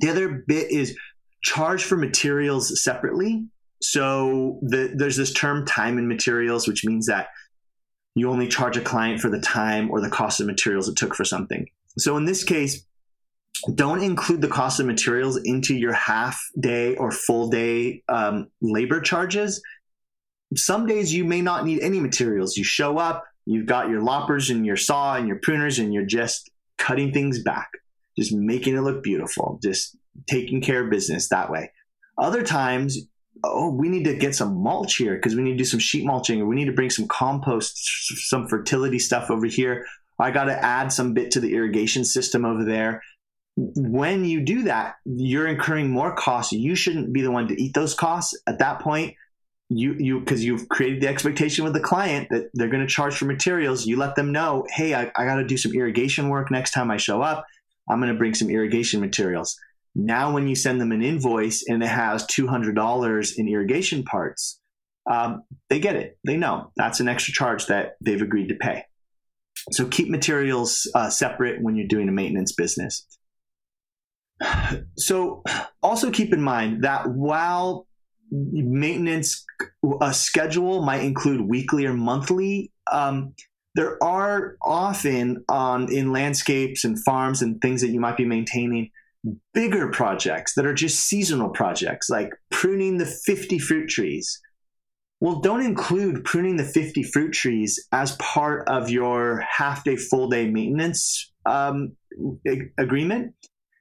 The 0.00 0.08
other 0.10 0.42
bit 0.46 0.70
is 0.70 0.96
charge 1.42 1.84
for 1.84 1.96
materials 1.96 2.82
separately. 2.82 3.44
So 3.82 4.58
the, 4.62 4.92
there's 4.94 5.16
this 5.16 5.32
term 5.32 5.66
time 5.66 5.98
and 5.98 6.08
materials, 6.08 6.66
which 6.68 6.84
means 6.84 7.06
that 7.06 7.28
you 8.14 8.30
only 8.30 8.48
charge 8.48 8.76
a 8.76 8.80
client 8.80 9.20
for 9.20 9.30
the 9.30 9.40
time 9.40 9.90
or 9.90 10.00
the 10.00 10.10
cost 10.10 10.40
of 10.40 10.46
materials 10.46 10.88
it 10.88 10.96
took 10.96 11.14
for 11.14 11.24
something. 11.24 11.66
So 11.98 12.16
in 12.16 12.24
this 12.24 12.44
case, 12.44 12.84
don't 13.74 14.02
include 14.02 14.40
the 14.40 14.48
cost 14.48 14.80
of 14.80 14.86
materials 14.86 15.36
into 15.44 15.74
your 15.74 15.92
half 15.92 16.42
day 16.58 16.96
or 16.96 17.12
full 17.12 17.48
day 17.48 18.02
um, 18.08 18.48
labor 18.60 19.00
charges. 19.00 19.62
some 20.56 20.86
days 20.86 21.14
you 21.14 21.24
may 21.24 21.40
not 21.40 21.64
need 21.64 21.80
any 21.80 22.00
materials. 22.00 22.56
You 22.56 22.64
show 22.64 22.98
up, 22.98 23.24
you've 23.46 23.66
got 23.66 23.88
your 23.88 24.02
loppers 24.02 24.50
and 24.50 24.66
your 24.66 24.76
saw 24.76 25.14
and 25.14 25.28
your 25.28 25.38
pruners, 25.38 25.78
and 25.78 25.94
you're 25.94 26.04
just 26.04 26.50
cutting 26.76 27.12
things 27.12 27.42
back, 27.42 27.70
just 28.18 28.34
making 28.34 28.76
it 28.76 28.80
look 28.80 29.02
beautiful, 29.02 29.60
just 29.62 29.96
taking 30.26 30.60
care 30.60 30.84
of 30.84 30.90
business 30.90 31.28
that 31.28 31.50
way. 31.50 31.70
Other 32.18 32.42
times, 32.42 32.98
oh, 33.44 33.70
we 33.70 33.88
need 33.88 34.04
to 34.04 34.14
get 34.14 34.34
some 34.34 34.62
mulch 34.62 34.96
here 34.96 35.14
because 35.14 35.34
we 35.34 35.42
need 35.42 35.52
to 35.52 35.58
do 35.58 35.64
some 35.64 35.80
sheet 35.80 36.04
mulching, 36.04 36.40
or 36.40 36.46
we 36.46 36.56
need 36.56 36.66
to 36.66 36.72
bring 36.72 36.90
some 36.90 37.08
compost, 37.08 37.76
some 38.28 38.48
fertility 38.48 38.98
stuff 38.98 39.30
over 39.30 39.46
here. 39.46 39.86
I 40.18 40.30
got 40.30 40.44
to 40.44 40.64
add 40.64 40.92
some 40.92 41.14
bit 41.14 41.32
to 41.32 41.40
the 41.40 41.54
irrigation 41.54 42.04
system 42.04 42.44
over 42.44 42.64
there. 42.64 43.02
When 43.56 44.24
you 44.24 44.40
do 44.40 44.62
that, 44.62 44.94
you're 45.04 45.46
incurring 45.46 45.90
more 45.90 46.14
costs. 46.14 46.52
You 46.52 46.74
shouldn't 46.74 47.12
be 47.12 47.22
the 47.22 47.30
one 47.30 47.48
to 47.48 47.60
eat 47.60 47.74
those 47.74 47.94
costs 47.94 48.38
at 48.46 48.60
that 48.60 48.80
point. 48.80 49.14
You 49.68 49.94
you 49.98 50.20
because 50.20 50.44
you've 50.44 50.68
created 50.68 51.02
the 51.02 51.08
expectation 51.08 51.64
with 51.64 51.72
the 51.72 51.80
client 51.80 52.28
that 52.30 52.50
they're 52.54 52.68
going 52.68 52.86
to 52.86 52.92
charge 52.92 53.16
for 53.16 53.24
materials. 53.24 53.86
You 53.86 53.96
let 53.96 54.16
them 54.16 54.30
know, 54.30 54.66
hey, 54.70 54.94
I, 54.94 55.10
I 55.16 55.24
got 55.24 55.36
to 55.36 55.46
do 55.46 55.56
some 55.56 55.72
irrigation 55.72 56.28
work 56.28 56.50
next 56.50 56.72
time 56.72 56.90
I 56.90 56.98
show 56.98 57.22
up. 57.22 57.46
I'm 57.88 57.98
going 57.98 58.12
to 58.12 58.18
bring 58.18 58.34
some 58.34 58.50
irrigation 58.50 59.00
materials 59.00 59.58
now, 59.94 60.32
when 60.32 60.48
you 60.48 60.54
send 60.54 60.80
them 60.80 60.92
an 60.92 61.02
invoice 61.02 61.64
and 61.66 61.82
it 61.82 61.88
has 61.88 62.26
$200 62.26 63.32
in 63.36 63.48
irrigation 63.48 64.04
parts, 64.04 64.58
um, 65.10 65.42
they 65.68 65.80
get 65.80 65.96
it. 65.96 66.18
They 66.24 66.36
know 66.36 66.72
that's 66.76 67.00
an 67.00 67.08
extra 67.08 67.34
charge 67.34 67.66
that 67.66 67.96
they've 68.00 68.22
agreed 68.22 68.48
to 68.48 68.54
pay. 68.54 68.84
So 69.72 69.86
keep 69.86 70.08
materials 70.08 70.90
uh, 70.94 71.10
separate 71.10 71.62
when 71.62 71.76
you're 71.76 71.88
doing 71.88 72.08
a 72.08 72.12
maintenance 72.12 72.52
business. 72.52 73.06
So 74.96 75.44
also 75.82 76.10
keep 76.10 76.32
in 76.32 76.40
mind 76.40 76.84
that 76.84 77.08
while 77.08 77.86
maintenance 78.30 79.44
a 80.00 80.12
schedule 80.14 80.82
might 80.82 81.04
include 81.04 81.42
weekly 81.42 81.84
or 81.86 81.92
monthly, 81.92 82.72
um, 82.90 83.34
there 83.74 84.02
are 84.02 84.56
often 84.62 85.44
on 85.48 85.92
in 85.92 86.12
landscapes 86.12 86.84
and 86.84 87.02
farms 87.04 87.42
and 87.42 87.60
things 87.60 87.82
that 87.82 87.90
you 87.90 88.00
might 88.00 88.16
be 88.16 88.24
maintaining 88.24 88.90
bigger 89.54 89.88
projects 89.90 90.54
that 90.54 90.66
are 90.66 90.74
just 90.74 91.00
seasonal 91.00 91.50
projects, 91.50 92.10
like 92.10 92.30
pruning 92.50 92.98
the 92.98 93.06
50 93.06 93.58
fruit 93.58 93.88
trees. 93.88 94.40
Well, 95.20 95.40
don't 95.40 95.64
include 95.64 96.24
pruning 96.24 96.56
the 96.56 96.64
50 96.64 97.04
fruit 97.04 97.32
trees 97.32 97.86
as 97.92 98.16
part 98.16 98.68
of 98.68 98.90
your 98.90 99.40
half 99.40 99.84
day, 99.84 99.96
full 99.96 100.28
day 100.28 100.50
maintenance 100.50 101.32
um, 101.46 101.96
agreement 102.78 103.34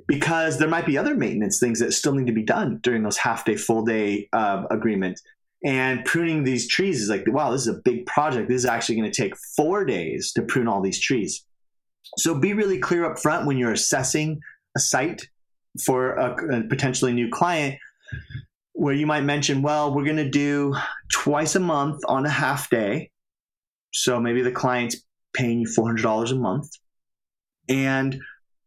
because 0.08 0.60
there 0.60 0.68
might 0.68 0.86
be 0.86 0.98
other 0.98 1.16
maintenance 1.16 1.60
things 1.60 1.80
that 1.80 1.94
still 1.94 2.14
need 2.14 2.28
to 2.28 2.34
be 2.34 2.44
done 2.44 2.80
during 2.84 3.04
those 3.04 3.18
half 3.18 3.46
day, 3.46 3.56
full 3.56 3.84
day 3.84 4.28
uh, 4.34 4.64
agreements. 4.70 5.22
And 5.64 6.04
pruning 6.06 6.44
these 6.44 6.68
trees 6.68 7.02
is 7.02 7.10
like, 7.10 7.24
wow, 7.28 7.52
this 7.52 7.62
is 7.62 7.68
a 7.68 7.82
big 7.86 8.06
project. 8.08 8.50
This 8.50 8.58
is 8.58 8.66
actually 8.66 8.96
going 8.96 9.12
to 9.12 9.22
take 9.22 9.36
four 9.56 9.86
days 9.86 10.32
to 10.34 10.42
prune 10.42 10.68
all 10.68 10.82
these 10.82 11.00
trees. 11.00 11.46
So 12.18 12.38
be 12.38 12.54
really 12.54 12.80
clear 12.80 13.06
up 13.06 13.20
front 13.20 13.46
when 13.46 13.58
you're 13.58 13.72
assessing 13.72 14.42
a 14.76 14.80
site 14.80 15.28
for 15.86 16.14
a, 16.16 16.60
a 16.60 16.64
potentially 16.64 17.14
new 17.14 17.30
client 17.30 17.78
where 18.74 18.94
you 18.94 19.06
might 19.06 19.22
mention, 19.22 19.62
well, 19.62 19.94
we're 19.94 20.06
going 20.06 20.18
to 20.18 20.30
do 20.30 20.76
twice 21.12 21.56
a 21.56 21.60
month 21.60 22.02
on 22.08 22.26
a 22.26 22.30
half 22.30 22.70
day. 22.70 23.12
So 23.94 24.20
maybe 24.20 24.42
the 24.42 24.52
client's 24.52 24.98
paying 25.34 25.60
you 25.60 25.68
$400 25.68 26.32
a 26.32 26.36
month. 26.36 26.70
And, 27.70 28.20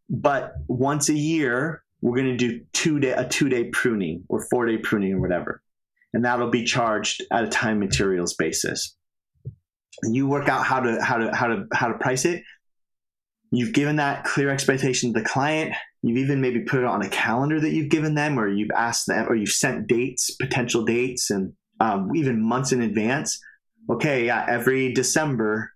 but 0.09 0.53
once 0.69 1.09
a 1.09 1.15
year, 1.15 1.83
we're 2.01 2.17
going 2.17 2.37
to 2.37 2.37
do 2.37 2.61
two 2.73 3.01
day, 3.01 3.13
a 3.13 3.27
two 3.27 3.49
day 3.49 3.71
pruning 3.71 4.25
or 4.29 4.47
four 4.51 4.67
day 4.67 4.79
pruning 4.79 5.15
or 5.15 5.21
whatever. 5.21 5.63
And 6.13 6.25
that'll 6.25 6.51
be 6.51 6.65
charged 6.65 7.23
at 7.33 7.45
a 7.45 7.49
time 7.49 7.81
materials 7.81 8.35
basis. 8.35 8.95
And 10.03 10.15
you 10.15 10.29
work 10.29 10.49
out 10.49 10.65
how 10.65 10.81
to, 10.81 11.03
how 11.03 11.17
to, 11.19 11.35
how 11.35 11.49
to, 11.49 11.67
how 11.73 11.89
to 11.89 11.99
price 11.99 12.25
it. 12.25 12.43
You've 13.51 13.73
given 13.73 13.97
that 13.97 14.25
clear 14.25 14.51
expectation 14.51 15.13
to 15.13 15.21
the 15.21 15.27
client. 15.27 15.75
You've 16.07 16.19
even 16.19 16.43
maybe 16.43 16.61
put 16.61 16.81
it 16.81 16.85
on 16.85 17.01
a 17.01 17.09
calendar 17.09 17.59
that 17.59 17.71
you've 17.71 17.89
given 17.89 18.15
them, 18.15 18.39
or 18.39 18.47
you've 18.47 18.71
asked 18.77 19.07
them, 19.07 19.27
or 19.27 19.35
you've 19.35 19.49
sent 19.49 19.87
dates, 19.87 20.31
potential 20.33 20.85
dates, 20.85 21.31
and 21.31 21.55
um, 21.81 22.15
even 22.15 22.43
months 22.43 22.73
in 22.73 22.83
advance. 22.83 23.41
Okay, 23.89 24.27
yeah, 24.27 24.45
every 24.47 24.93
December, 24.93 25.73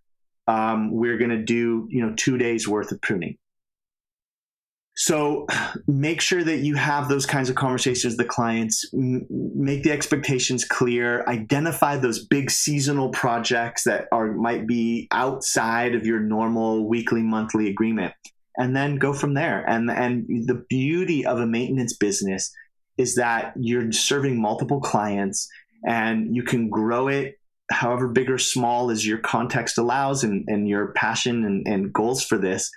um, 0.46 0.92
we're 0.92 1.16
going 1.16 1.30
to 1.30 1.42
do 1.42 1.88
you 1.88 2.04
know 2.04 2.12
two 2.14 2.36
days 2.36 2.68
worth 2.68 2.92
of 2.92 3.00
pruning. 3.00 3.38
So 4.96 5.46
make 5.86 6.20
sure 6.20 6.44
that 6.44 6.58
you 6.58 6.74
have 6.74 7.08
those 7.08 7.24
kinds 7.24 7.48
of 7.48 7.56
conversations 7.56 8.12
with 8.12 8.18
the 8.18 8.30
clients, 8.30 8.84
m- 8.92 9.26
make 9.30 9.82
the 9.82 9.92
expectations 9.92 10.62
clear, 10.62 11.24
identify 11.26 11.96
those 11.96 12.26
big 12.26 12.50
seasonal 12.50 13.08
projects 13.12 13.84
that 13.84 14.08
are 14.12 14.32
might 14.32 14.66
be 14.66 15.08
outside 15.10 15.94
of 15.94 16.04
your 16.04 16.20
normal 16.20 16.86
weekly 16.86 17.22
monthly 17.22 17.70
agreement 17.70 18.12
and 18.58 18.76
then 18.76 18.96
go 18.96 19.12
from 19.12 19.34
there. 19.34 19.64
And 19.68 19.90
and 19.90 20.26
the 20.46 20.64
beauty 20.68 21.24
of 21.24 21.38
a 21.38 21.46
maintenance 21.46 21.96
business 21.96 22.52
is 22.98 23.14
that 23.14 23.54
you're 23.58 23.92
serving 23.92 24.40
multiple 24.40 24.80
clients 24.80 25.48
and 25.86 26.34
you 26.34 26.42
can 26.42 26.68
grow 26.68 27.08
it 27.08 27.36
however 27.70 28.08
big 28.08 28.30
or 28.30 28.38
small 28.38 28.90
as 28.90 29.06
your 29.06 29.18
context 29.18 29.78
allows 29.78 30.24
and, 30.24 30.44
and 30.48 30.66
your 30.68 30.88
passion 30.94 31.44
and, 31.44 31.66
and 31.68 31.92
goals 31.92 32.24
for 32.24 32.38
this 32.38 32.70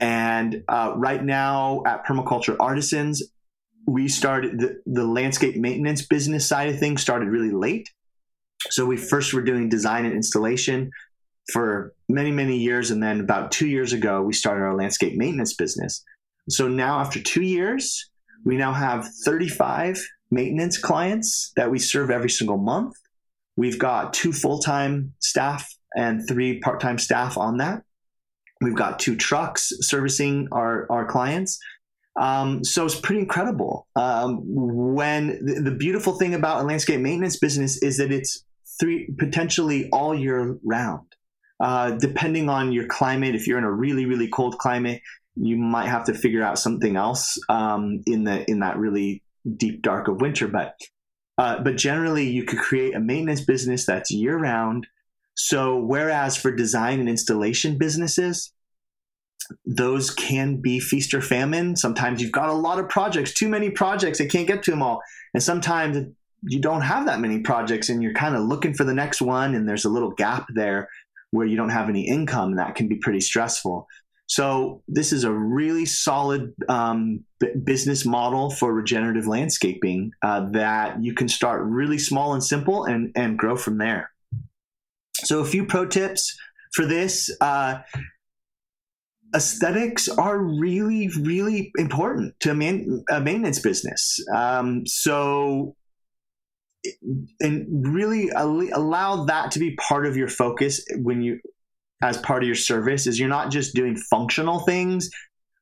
and 0.00 0.64
uh, 0.66 0.94
right 0.96 1.22
now 1.22 1.82
at 1.86 2.06
Permaculture 2.06 2.56
Artisans, 2.58 3.22
we 3.86 4.08
started 4.08 4.58
the, 4.58 4.80
the 4.86 5.04
landscape 5.04 5.56
maintenance 5.56 6.06
business 6.06 6.48
side 6.48 6.70
of 6.70 6.78
things 6.78 7.02
started 7.02 7.28
really 7.28 7.50
late. 7.50 7.88
So 8.70 8.86
we 8.86 8.96
first 8.96 9.34
were 9.34 9.42
doing 9.42 9.68
design 9.68 10.06
and 10.06 10.14
installation 10.14 10.90
for 11.52 11.92
many, 12.08 12.30
many 12.30 12.56
years. 12.56 12.90
And 12.90 13.02
then 13.02 13.20
about 13.20 13.52
two 13.52 13.68
years 13.68 13.92
ago, 13.92 14.22
we 14.22 14.32
started 14.32 14.62
our 14.62 14.76
landscape 14.76 15.16
maintenance 15.16 15.54
business. 15.54 16.04
So 16.48 16.68
now, 16.68 17.00
after 17.00 17.20
two 17.20 17.42
years, 17.42 18.10
we 18.44 18.56
now 18.56 18.72
have 18.72 19.08
35 19.24 20.04
maintenance 20.30 20.78
clients 20.78 21.52
that 21.56 21.70
we 21.70 21.78
serve 21.78 22.10
every 22.10 22.30
single 22.30 22.58
month. 22.58 22.94
We've 23.56 23.78
got 23.78 24.12
two 24.12 24.32
full 24.32 24.60
time 24.60 25.12
staff 25.20 25.68
and 25.94 26.26
three 26.26 26.60
part 26.60 26.80
time 26.80 26.98
staff 26.98 27.36
on 27.36 27.58
that. 27.58 27.82
We've 28.60 28.76
got 28.76 28.98
two 28.98 29.16
trucks 29.16 29.72
servicing 29.80 30.48
our, 30.52 30.86
our 30.90 31.06
clients. 31.06 31.58
Um, 32.20 32.64
so 32.64 32.84
it's 32.84 32.98
pretty 32.98 33.20
incredible. 33.20 33.86
Um, 33.96 34.40
when 34.44 35.44
the, 35.44 35.70
the, 35.70 35.76
beautiful 35.76 36.14
thing 36.14 36.34
about 36.34 36.62
a 36.62 36.64
landscape 36.64 37.00
maintenance 37.00 37.38
business 37.38 37.82
is 37.82 37.96
that 37.98 38.12
it's 38.12 38.44
three 38.78 39.08
potentially 39.18 39.88
all 39.90 40.14
year 40.14 40.58
round. 40.64 41.06
Uh, 41.60 41.90
depending 41.92 42.48
on 42.48 42.72
your 42.72 42.86
climate, 42.86 43.34
if 43.34 43.46
you're 43.46 43.58
in 43.58 43.64
a 43.64 43.72
really 43.72 44.06
really 44.06 44.28
cold 44.28 44.58
climate, 44.58 45.00
you 45.36 45.56
might 45.56 45.88
have 45.88 46.04
to 46.04 46.14
figure 46.14 46.42
out 46.42 46.58
something 46.58 46.96
else 46.96 47.38
um, 47.48 48.02
in 48.06 48.24
the 48.24 48.48
in 48.50 48.60
that 48.60 48.78
really 48.78 49.22
deep 49.56 49.82
dark 49.82 50.08
of 50.08 50.20
winter. 50.20 50.48
But 50.48 50.74
uh, 51.38 51.62
but 51.62 51.76
generally, 51.76 52.28
you 52.28 52.44
could 52.44 52.58
create 52.58 52.94
a 52.94 53.00
maintenance 53.00 53.44
business 53.44 53.86
that's 53.86 54.10
year 54.10 54.38
round 54.38 54.86
so, 55.40 55.78
whereas 55.78 56.36
for 56.36 56.50
design 56.50 57.00
and 57.00 57.08
installation 57.08 57.78
businesses, 57.78 58.52
those 59.64 60.10
can 60.10 60.60
be 60.60 60.78
feast 60.78 61.14
or 61.14 61.22
famine. 61.22 61.76
Sometimes 61.76 62.20
you've 62.20 62.30
got 62.30 62.50
a 62.50 62.54
lot 62.54 62.78
of 62.78 62.90
projects, 62.90 63.32
too 63.32 63.48
many 63.48 63.70
projects, 63.70 64.20
I 64.20 64.26
can't 64.26 64.46
get 64.46 64.62
to 64.64 64.70
them 64.70 64.82
all. 64.82 65.00
And 65.32 65.42
sometimes 65.42 66.06
you 66.42 66.60
don't 66.60 66.82
have 66.82 67.06
that 67.06 67.20
many 67.20 67.40
projects 67.40 67.88
and 67.88 68.02
you're 68.02 68.12
kind 68.12 68.36
of 68.36 68.42
looking 68.42 68.74
for 68.74 68.84
the 68.84 68.92
next 68.92 69.22
one, 69.22 69.54
and 69.54 69.66
there's 69.66 69.86
a 69.86 69.88
little 69.90 70.10
gap 70.10 70.46
there 70.54 70.90
where 71.30 71.46
you 71.46 71.56
don't 71.56 71.70
have 71.70 71.88
any 71.88 72.06
income, 72.06 72.56
that 72.56 72.74
can 72.74 72.88
be 72.88 72.96
pretty 72.96 73.20
stressful. 73.20 73.86
So, 74.26 74.82
this 74.86 75.12
is 75.12 75.24
a 75.24 75.32
really 75.32 75.86
solid 75.86 76.54
um, 76.68 77.24
b- 77.40 77.48
business 77.64 78.06
model 78.06 78.50
for 78.50 78.72
regenerative 78.72 79.26
landscaping 79.26 80.12
uh, 80.22 80.48
that 80.50 81.02
you 81.02 81.14
can 81.14 81.28
start 81.28 81.62
really 81.64 81.98
small 81.98 82.32
and 82.32 82.44
simple 82.44 82.84
and, 82.84 83.10
and 83.16 83.36
grow 83.36 83.56
from 83.56 83.78
there. 83.78 84.12
So, 85.14 85.40
a 85.40 85.44
few 85.44 85.66
pro 85.66 85.84
tips 85.84 86.36
for 86.72 86.86
this. 86.86 87.28
Uh, 87.40 87.80
aesthetics 89.34 90.08
are 90.08 90.38
really, 90.38 91.08
really 91.20 91.72
important 91.76 92.38
to 92.40 92.50
a, 92.50 92.54
man, 92.54 93.04
a 93.10 93.20
maintenance 93.20 93.58
business. 93.58 94.18
Um, 94.34 94.86
so, 94.86 95.74
and 97.40 97.66
really 97.94 98.28
allow 98.30 99.24
that 99.24 99.50
to 99.52 99.58
be 99.58 99.76
part 99.76 100.06
of 100.06 100.16
your 100.16 100.28
focus 100.28 100.84
when 100.96 101.22
you, 101.22 101.40
as 102.02 102.16
part 102.18 102.42
of 102.42 102.46
your 102.46 102.56
service, 102.56 103.06
is 103.06 103.18
you're 103.18 103.28
not 103.28 103.50
just 103.50 103.74
doing 103.74 103.96
functional 103.96 104.60
things 104.60 105.10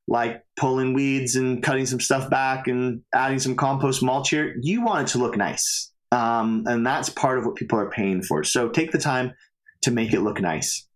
like 0.09 0.43
pulling 0.57 0.95
weeds 0.95 1.37
and 1.37 1.63
cutting 1.63 1.85
some 1.85 2.01
stuff 2.01 2.31
back 2.31 2.67
and 2.67 3.03
adding 3.15 3.39
some 3.39 3.55
compost 3.55 4.03
mulch 4.03 4.31
here. 4.31 4.57
You 4.63 4.83
want 4.83 5.09
it 5.09 5.13
to 5.13 5.19
look 5.19 5.37
nice. 5.37 5.93
Um, 6.11 6.65
and 6.67 6.87
that's 6.87 7.11
part 7.11 7.39
of 7.39 7.45
what 7.45 7.57
people 7.57 7.79
are 7.79 7.91
paying 7.91 8.23
for. 8.23 8.43
So 8.43 8.71
take 8.71 8.91
the 8.91 8.99
time 8.99 9.35
to 9.83 9.91
make 9.91 10.15
it 10.15 10.21
look 10.21 10.41
nice. 10.41 10.87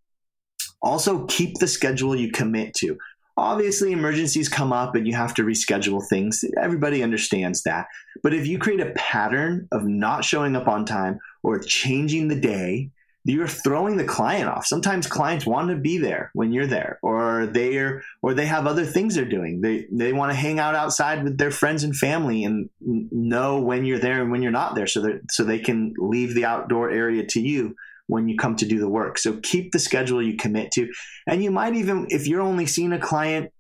Also, 0.80 1.26
keep 1.26 1.58
the 1.58 1.68
schedule 1.68 2.16
you 2.16 2.32
commit 2.32 2.74
to. 2.74 2.96
Obviously, 3.36 3.92
emergencies 3.92 4.48
come 4.48 4.72
up 4.72 4.94
and 4.94 5.06
you 5.06 5.14
have 5.14 5.34
to 5.34 5.42
reschedule 5.42 6.06
things. 6.06 6.44
Everybody 6.60 7.02
understands 7.02 7.62
that. 7.62 7.86
But 8.22 8.34
if 8.34 8.46
you 8.46 8.58
create 8.58 8.80
a 8.80 8.92
pattern 8.94 9.68
of 9.72 9.84
not 9.84 10.24
showing 10.24 10.54
up 10.54 10.68
on 10.68 10.84
time 10.84 11.18
or 11.42 11.58
changing 11.58 12.28
the 12.28 12.38
day, 12.38 12.90
you're 13.24 13.48
throwing 13.48 13.96
the 13.96 14.04
client 14.04 14.48
off. 14.48 14.66
Sometimes 14.66 15.06
clients 15.06 15.46
want 15.46 15.68
to 15.68 15.76
be 15.76 15.96
there 15.96 16.30
when 16.34 16.52
you're 16.52 16.66
there, 16.66 16.98
or 17.02 17.46
they're 17.46 18.02
or 18.20 18.34
they 18.34 18.46
have 18.46 18.66
other 18.66 18.84
things 18.84 19.14
they're 19.14 19.24
doing. 19.24 19.60
They 19.60 19.86
they 19.92 20.12
want 20.12 20.32
to 20.32 20.36
hang 20.36 20.58
out 20.58 20.74
outside 20.74 21.22
with 21.22 21.38
their 21.38 21.52
friends 21.52 21.84
and 21.84 21.96
family 21.96 22.44
and 22.44 22.68
know 22.80 23.60
when 23.60 23.84
you're 23.84 24.00
there 24.00 24.20
and 24.20 24.32
when 24.32 24.42
you're 24.42 24.50
not 24.50 24.74
there, 24.74 24.88
so 24.88 25.02
that 25.02 25.30
so 25.30 25.44
they 25.44 25.60
can 25.60 25.94
leave 25.98 26.34
the 26.34 26.44
outdoor 26.44 26.90
area 26.90 27.24
to 27.26 27.40
you 27.40 27.76
when 28.06 28.28
you 28.28 28.36
come 28.36 28.56
to 28.56 28.66
do 28.66 28.78
the 28.78 28.88
work. 28.88 29.18
So 29.18 29.38
keep 29.42 29.72
the 29.72 29.78
schedule 29.78 30.22
you 30.22 30.36
commit 30.36 30.72
to, 30.72 30.88
and 31.26 31.42
you 31.42 31.50
might 31.50 31.74
even 31.74 32.06
if 32.10 32.26
you're 32.26 32.40
only 32.40 32.66
seeing 32.66 32.92
a 32.92 32.98
client 32.98 33.52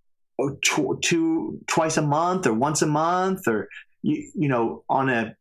two, 0.64 0.98
two 1.02 1.60
twice 1.66 1.96
a 1.96 2.02
month 2.02 2.46
or 2.46 2.54
once 2.54 2.82
a 2.82 2.86
month 2.86 3.46
or 3.46 3.68
you 4.02 4.30
you 4.34 4.48
know 4.48 4.84
on 4.88 5.08
a 5.08 5.36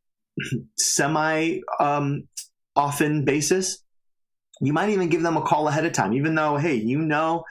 semi 0.78 1.60
um, 1.80 2.28
often 2.76 3.26
basis 3.26 3.84
you 4.62 4.74
might 4.74 4.90
even 4.90 5.10
give 5.10 5.24
them 5.24 5.38
a 5.38 5.42
call 5.42 5.68
ahead 5.68 5.86
of 5.86 5.92
time, 5.92 6.14
even 6.14 6.36
though, 6.36 6.56
hey, 6.56 6.76
you 6.76 7.00
know 7.00 7.44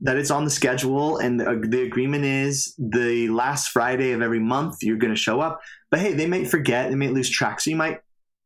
that 0.00 0.16
it's 0.16 0.30
on 0.30 0.44
the 0.44 0.50
schedule 0.50 1.18
and 1.18 1.38
the, 1.38 1.66
the 1.68 1.82
agreement 1.82 2.24
is 2.24 2.74
the 2.78 3.28
last 3.28 3.68
Friday 3.68 4.12
of 4.12 4.22
every 4.22 4.40
month 4.40 4.82
you're 4.82 4.96
going 4.96 5.14
to 5.14 5.20
show 5.20 5.40
up. 5.40 5.60
But 5.90 6.00
hey, 6.00 6.14
they 6.14 6.26
might 6.26 6.48
forget, 6.48 6.90
they 6.90 6.96
might 6.96 7.12
lose 7.12 7.30
track. 7.30 7.60
So 7.60 7.70
you 7.70 7.76
might 7.76 8.00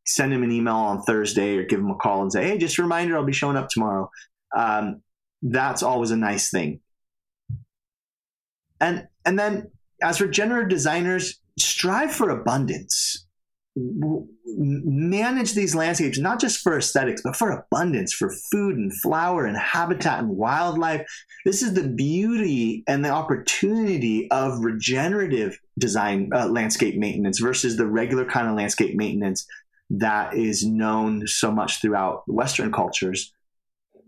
send 0.08 0.32
him 0.32 0.42
an 0.42 0.50
email 0.50 0.74
on 0.74 1.02
Thursday 1.02 1.56
or 1.56 1.64
give 1.64 1.80
him 1.80 1.90
a 1.90 1.94
call 1.94 2.22
and 2.22 2.32
say, 2.32 2.48
hey, 2.48 2.58
just 2.58 2.78
a 2.78 2.82
reminder, 2.82 3.16
I'll 3.16 3.24
be 3.24 3.32
showing 3.32 3.56
up 3.56 3.68
tomorrow. 3.68 4.10
Um, 4.56 5.02
that's 5.42 5.82
always 5.82 6.10
a 6.10 6.16
nice 6.16 6.50
thing. 6.50 6.80
And 8.80 9.06
and 9.24 9.38
then 9.38 9.70
as 10.02 10.18
for 10.18 10.26
generative 10.26 10.70
designers, 10.70 11.40
strive 11.58 12.12
for 12.12 12.30
abundance 12.30 13.26
manage 14.56 15.54
these 15.54 15.74
landscapes 15.74 16.18
not 16.18 16.40
just 16.40 16.60
for 16.60 16.76
aesthetics 16.76 17.22
but 17.22 17.36
for 17.36 17.50
abundance 17.52 18.12
for 18.12 18.30
food 18.50 18.76
and 18.76 18.92
flower 19.00 19.44
and 19.46 19.56
habitat 19.56 20.18
and 20.18 20.30
wildlife 20.30 21.06
this 21.44 21.62
is 21.62 21.74
the 21.74 21.86
beauty 21.86 22.82
and 22.88 23.04
the 23.04 23.10
opportunity 23.10 24.28
of 24.30 24.64
regenerative 24.64 25.58
design 25.78 26.28
uh, 26.34 26.48
landscape 26.48 26.96
maintenance 26.96 27.38
versus 27.38 27.76
the 27.76 27.86
regular 27.86 28.24
kind 28.24 28.48
of 28.48 28.56
landscape 28.56 28.96
maintenance 28.96 29.46
that 29.90 30.34
is 30.34 30.66
known 30.66 31.26
so 31.26 31.50
much 31.50 31.80
throughout 31.80 32.22
western 32.26 32.70
cultures 32.70 33.32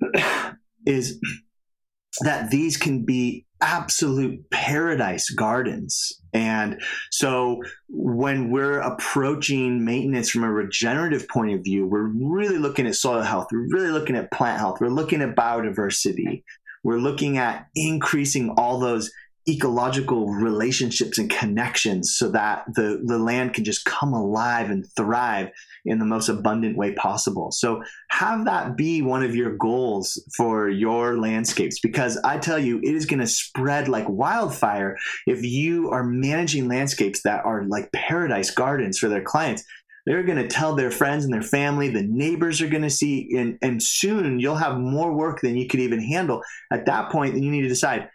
is 0.86 1.20
that 2.20 2.50
these 2.50 2.76
can 2.76 3.04
be 3.04 3.46
absolute 3.60 4.48
paradise 4.50 5.30
gardens. 5.30 6.20
And 6.32 6.80
so 7.10 7.62
when 7.88 8.50
we're 8.50 8.80
approaching 8.80 9.84
maintenance 9.84 10.30
from 10.30 10.44
a 10.44 10.52
regenerative 10.52 11.28
point 11.28 11.52
of 11.54 11.64
view, 11.64 11.86
we're 11.86 12.10
really 12.14 12.58
looking 12.58 12.86
at 12.86 12.94
soil 12.94 13.22
health, 13.22 13.48
we're 13.52 13.68
really 13.70 13.90
looking 13.90 14.16
at 14.16 14.30
plant 14.30 14.58
health, 14.58 14.80
we're 14.80 14.88
looking 14.88 15.22
at 15.22 15.36
biodiversity, 15.36 16.42
we're 16.82 16.98
looking 16.98 17.38
at 17.38 17.66
increasing 17.74 18.50
all 18.56 18.78
those 18.78 19.10
ecological 19.48 20.28
relationships 20.28 21.18
and 21.18 21.30
connections 21.30 22.14
so 22.16 22.30
that 22.30 22.64
the, 22.74 23.02
the 23.04 23.18
land 23.18 23.54
can 23.54 23.64
just 23.64 23.84
come 23.84 24.12
alive 24.12 24.70
and 24.70 24.86
thrive 24.96 25.50
in 25.84 25.98
the 25.98 26.04
most 26.04 26.28
abundant 26.28 26.76
way 26.76 26.92
possible. 26.92 27.50
So 27.50 27.82
have 28.10 28.44
that 28.44 28.76
be 28.76 29.00
one 29.00 29.22
of 29.22 29.34
your 29.34 29.56
goals 29.56 30.22
for 30.36 30.68
your 30.68 31.18
landscapes 31.18 31.80
because 31.80 32.18
I 32.18 32.38
tell 32.38 32.58
you, 32.58 32.78
it 32.78 32.94
is 32.94 33.06
going 33.06 33.20
to 33.20 33.26
spread 33.26 33.88
like 33.88 34.06
wildfire 34.08 34.98
if 35.26 35.42
you 35.42 35.90
are 35.90 36.04
managing 36.04 36.68
landscapes 36.68 37.22
that 37.22 37.44
are 37.44 37.64
like 37.64 37.90
paradise 37.92 38.50
gardens 38.50 38.98
for 38.98 39.08
their 39.08 39.22
clients. 39.22 39.64
They're 40.06 40.22
going 40.22 40.38
to 40.38 40.48
tell 40.48 40.74
their 40.74 40.90
friends 40.90 41.24
and 41.24 41.32
their 41.32 41.42
family, 41.42 41.88
the 41.88 42.02
neighbors 42.02 42.60
are 42.60 42.68
going 42.68 42.82
to 42.82 42.90
see, 42.90 43.30
and, 43.36 43.58
and 43.62 43.82
soon 43.82 44.40
you'll 44.40 44.56
have 44.56 44.78
more 44.78 45.12
work 45.12 45.40
than 45.40 45.56
you 45.56 45.68
could 45.68 45.80
even 45.80 46.00
handle. 46.00 46.42
At 46.72 46.86
that 46.86 47.10
point, 47.10 47.36
you 47.36 47.50
need 47.50 47.62
to 47.62 47.68
decide 47.68 48.08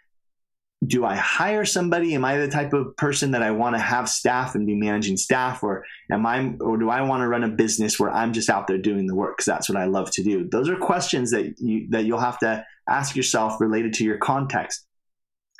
do 0.86 1.04
I 1.04 1.14
hire 1.16 1.64
somebody? 1.64 2.14
Am 2.14 2.24
I 2.24 2.36
the 2.36 2.48
type 2.48 2.72
of 2.72 2.96
person 2.96 3.30
that 3.32 3.42
I 3.42 3.50
want 3.50 3.76
to 3.76 3.80
have 3.80 4.08
staff 4.08 4.54
and 4.54 4.66
be 4.66 4.74
managing 4.74 5.16
staff, 5.16 5.62
or 5.62 5.84
am 6.10 6.26
I, 6.26 6.54
or 6.60 6.76
do 6.76 6.90
I 6.90 7.02
want 7.02 7.22
to 7.22 7.28
run 7.28 7.44
a 7.44 7.48
business 7.48 7.98
where 7.98 8.10
I'm 8.10 8.32
just 8.32 8.50
out 8.50 8.66
there 8.66 8.78
doing 8.78 9.06
the 9.06 9.14
work 9.14 9.36
because 9.36 9.46
that's 9.46 9.68
what 9.68 9.78
I 9.78 9.86
love 9.86 10.10
to 10.12 10.22
do? 10.22 10.48
Those 10.48 10.68
are 10.68 10.76
questions 10.76 11.30
that 11.30 11.54
you 11.58 11.88
that 11.90 12.04
you'll 12.04 12.20
have 12.20 12.38
to 12.40 12.64
ask 12.88 13.16
yourself 13.16 13.60
related 13.60 13.94
to 13.94 14.04
your 14.04 14.18
context 14.18 14.86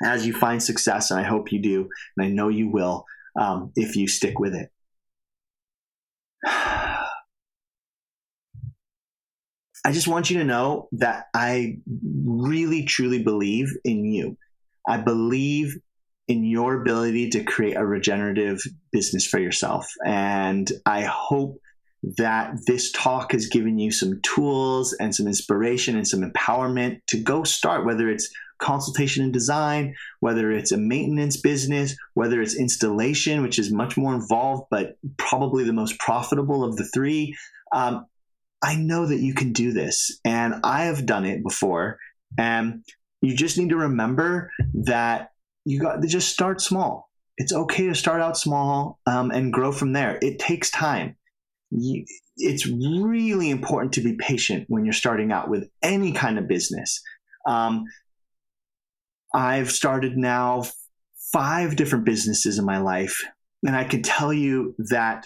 as 0.03 0.25
you 0.25 0.33
find 0.33 0.61
success, 0.61 1.11
and 1.11 1.19
I 1.19 1.23
hope 1.23 1.51
you 1.51 1.61
do, 1.61 1.89
and 2.15 2.25
I 2.25 2.29
know 2.29 2.49
you 2.49 2.69
will 2.69 3.05
um, 3.39 3.71
if 3.75 3.95
you 3.95 4.07
stick 4.07 4.39
with 4.39 4.53
it. 4.55 4.69
I 9.85 9.91
just 9.93 10.07
want 10.07 10.29
you 10.29 10.39
to 10.39 10.43
know 10.43 10.89
that 10.93 11.27
I 11.33 11.77
really 12.25 12.83
truly 12.83 13.23
believe 13.23 13.69
in 13.85 14.03
you 14.03 14.37
I 14.87 14.97
believe 14.97 15.77
in 16.27 16.43
your 16.43 16.81
ability 16.81 17.29
to 17.29 17.43
create 17.43 17.77
a 17.77 17.85
regenerative 17.85 18.61
business 18.91 19.25
for 19.25 19.39
yourself. 19.39 19.91
And 20.05 20.69
I 20.85 21.03
hope 21.03 21.59
that 22.17 22.53
this 22.67 22.91
talk 22.91 23.31
has 23.31 23.47
given 23.47 23.79
you 23.79 23.91
some 23.91 24.21
tools 24.21 24.93
and 24.93 25.15
some 25.15 25.27
inspiration 25.27 25.95
and 25.95 26.07
some 26.07 26.21
empowerment 26.21 27.01
to 27.07 27.17
go 27.17 27.43
start, 27.43 27.85
whether 27.85 28.09
it's 28.09 28.29
consultation 28.59 29.23
and 29.23 29.33
design, 29.33 29.95
whether 30.19 30.51
it's 30.51 30.71
a 30.71 30.77
maintenance 30.77 31.37
business, 31.37 31.95
whether 32.13 32.41
it's 32.41 32.55
installation, 32.55 33.41
which 33.41 33.59
is 33.59 33.71
much 33.71 33.97
more 33.97 34.13
involved, 34.13 34.63
but 34.69 34.97
probably 35.17 35.63
the 35.63 35.73
most 35.73 35.97
profitable 35.99 36.63
of 36.63 36.75
the 36.75 36.85
three. 36.85 37.35
Um, 37.71 38.05
I 38.61 38.75
know 38.75 39.05
that 39.05 39.19
you 39.19 39.33
can 39.33 39.53
do 39.53 39.71
this, 39.71 40.19
and 40.25 40.55
I 40.63 40.85
have 40.85 41.05
done 41.05 41.25
it 41.25 41.43
before. 41.43 41.99
And 42.37 42.83
you 43.21 43.35
just 43.35 43.57
need 43.57 43.69
to 43.69 43.77
remember 43.77 44.51
that 44.73 45.31
you 45.65 45.79
got 45.79 46.01
to 46.01 46.07
just 46.07 46.29
start 46.29 46.61
small. 46.61 47.09
It's 47.37 47.53
okay 47.53 47.87
to 47.87 47.95
start 47.95 48.21
out 48.21 48.37
small 48.37 48.99
um, 49.05 49.31
and 49.31 49.53
grow 49.53 49.71
from 49.71 49.93
there. 49.93 50.17
It 50.21 50.39
takes 50.39 50.71
time. 50.71 51.15
You, 51.71 52.05
it's 52.37 52.67
really 52.67 53.49
important 53.49 53.93
to 53.93 54.01
be 54.01 54.13
patient 54.13 54.65
when 54.69 54.85
you're 54.85 54.93
starting 54.93 55.31
out 55.31 55.49
with 55.49 55.69
any 55.81 56.13
kind 56.13 56.37
of 56.37 56.47
business. 56.47 57.01
Um, 57.45 57.85
I've 59.33 59.71
started 59.71 60.17
now 60.17 60.63
five 61.33 61.75
different 61.75 62.05
businesses 62.05 62.57
in 62.57 62.65
my 62.65 62.77
life, 62.77 63.21
and 63.63 63.75
I 63.75 63.83
can 63.83 64.01
tell 64.01 64.31
you 64.31 64.75
that 64.89 65.25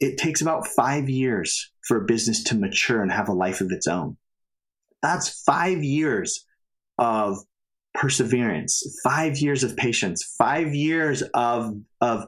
it 0.00 0.18
takes 0.18 0.40
about 0.42 0.66
five 0.66 1.08
years 1.08 1.70
for 1.86 1.98
a 1.98 2.06
business 2.06 2.42
to 2.44 2.54
mature 2.54 3.02
and 3.02 3.12
have 3.12 3.28
a 3.28 3.34
life 3.34 3.60
of 3.60 3.70
its 3.70 3.86
own. 3.86 4.16
That's 5.02 5.42
five 5.44 5.82
years 5.84 6.45
of 6.98 7.38
perseverance, 7.94 8.82
five 9.02 9.38
years 9.38 9.64
of 9.64 9.76
patience, 9.76 10.34
five 10.38 10.74
years 10.74 11.22
of 11.34 11.74
of 12.00 12.26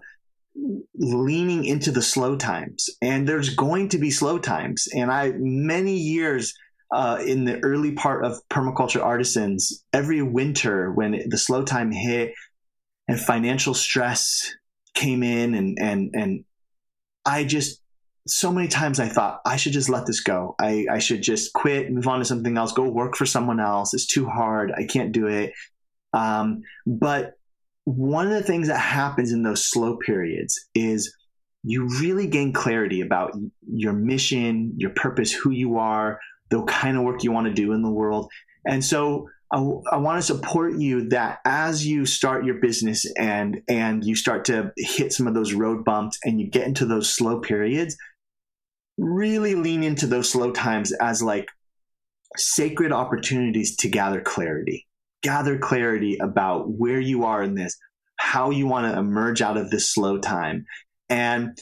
leaning 0.94 1.64
into 1.64 1.90
the 1.90 2.02
slow 2.02 2.36
times. 2.36 2.90
And 3.00 3.28
there's 3.28 3.54
going 3.54 3.90
to 3.90 3.98
be 3.98 4.10
slow 4.10 4.38
times. 4.38 4.88
And 4.94 5.10
I 5.10 5.32
many 5.36 5.96
years 5.96 6.54
uh, 6.92 7.22
in 7.24 7.44
the 7.44 7.60
early 7.60 7.92
part 7.92 8.24
of 8.24 8.40
permaculture 8.50 9.02
artisans, 9.02 9.84
every 9.92 10.22
winter 10.22 10.90
when 10.92 11.22
the 11.28 11.38
slow 11.38 11.64
time 11.64 11.92
hit 11.92 12.32
and 13.06 13.20
financial 13.20 13.74
stress 13.74 14.54
came 14.94 15.22
in 15.22 15.54
and 15.54 15.78
and 15.80 16.10
and 16.14 16.44
I 17.24 17.44
just 17.44 17.80
so 18.30 18.52
many 18.52 18.68
times 18.68 19.00
I 19.00 19.08
thought 19.08 19.40
I 19.44 19.56
should 19.56 19.72
just 19.72 19.88
let 19.88 20.06
this 20.06 20.20
go. 20.20 20.54
I, 20.58 20.86
I 20.90 20.98
should 20.98 21.22
just 21.22 21.52
quit, 21.52 21.90
move 21.90 22.06
on 22.06 22.18
to 22.18 22.24
something 22.24 22.56
else, 22.56 22.72
go 22.72 22.88
work 22.88 23.16
for 23.16 23.26
someone 23.26 23.60
else. 23.60 23.94
It's 23.94 24.06
too 24.06 24.26
hard. 24.26 24.72
I 24.76 24.84
can't 24.84 25.12
do 25.12 25.26
it. 25.26 25.52
Um, 26.12 26.62
but 26.86 27.34
one 27.84 28.26
of 28.26 28.32
the 28.32 28.42
things 28.42 28.68
that 28.68 28.78
happens 28.78 29.32
in 29.32 29.42
those 29.42 29.64
slow 29.64 29.96
periods 29.96 30.68
is 30.74 31.14
you 31.62 31.88
really 32.00 32.26
gain 32.26 32.52
clarity 32.52 33.00
about 33.00 33.32
your 33.66 33.92
mission, 33.92 34.74
your 34.76 34.90
purpose, 34.90 35.32
who 35.32 35.50
you 35.50 35.78
are, 35.78 36.20
the 36.50 36.62
kind 36.64 36.96
of 36.96 37.04
work 37.04 37.24
you 37.24 37.32
want 37.32 37.46
to 37.46 37.52
do 37.52 37.72
in 37.72 37.82
the 37.82 37.90
world. 37.90 38.30
And 38.64 38.84
so 38.84 39.28
I, 39.52 39.58
I, 39.92 39.96
want 39.96 40.18
to 40.18 40.22
support 40.22 40.74
you 40.74 41.08
that 41.08 41.40
as 41.44 41.86
you 41.86 42.04
start 42.04 42.44
your 42.44 42.56
business 42.56 43.06
and 43.18 43.62
and 43.66 44.04
you 44.04 44.14
start 44.14 44.44
to 44.46 44.72
hit 44.76 45.12
some 45.12 45.26
of 45.26 45.34
those 45.34 45.54
road 45.54 45.84
bumps 45.84 46.18
and 46.24 46.38
you 46.38 46.48
get 46.48 46.66
into 46.66 46.84
those 46.84 47.08
slow 47.08 47.40
periods 47.40 47.96
really 48.98 49.54
lean 49.54 49.82
into 49.82 50.06
those 50.06 50.28
slow 50.28 50.50
times 50.50 50.92
as 50.92 51.22
like 51.22 51.48
sacred 52.36 52.92
opportunities 52.92 53.76
to 53.76 53.88
gather 53.88 54.20
clarity. 54.20 54.86
Gather 55.22 55.58
clarity 55.58 56.18
about 56.20 56.70
where 56.70 57.00
you 57.00 57.24
are 57.24 57.42
in 57.42 57.54
this, 57.54 57.76
how 58.18 58.50
you 58.50 58.66
want 58.66 58.92
to 58.92 58.98
emerge 58.98 59.40
out 59.40 59.56
of 59.56 59.70
this 59.70 59.92
slow 59.92 60.18
time. 60.18 60.66
And 61.08 61.58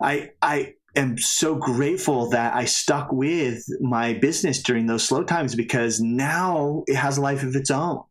I 0.00 0.30
I 0.40 0.74
am 0.94 1.18
so 1.18 1.56
grateful 1.56 2.30
that 2.30 2.54
I 2.54 2.64
stuck 2.64 3.12
with 3.12 3.64
my 3.80 4.14
business 4.14 4.62
during 4.62 4.86
those 4.86 5.04
slow 5.06 5.24
times 5.24 5.54
because 5.54 6.00
now 6.00 6.84
it 6.86 6.96
has 6.96 7.18
a 7.18 7.22
life 7.22 7.42
of 7.42 7.54
its 7.54 7.70
own. 7.70 8.02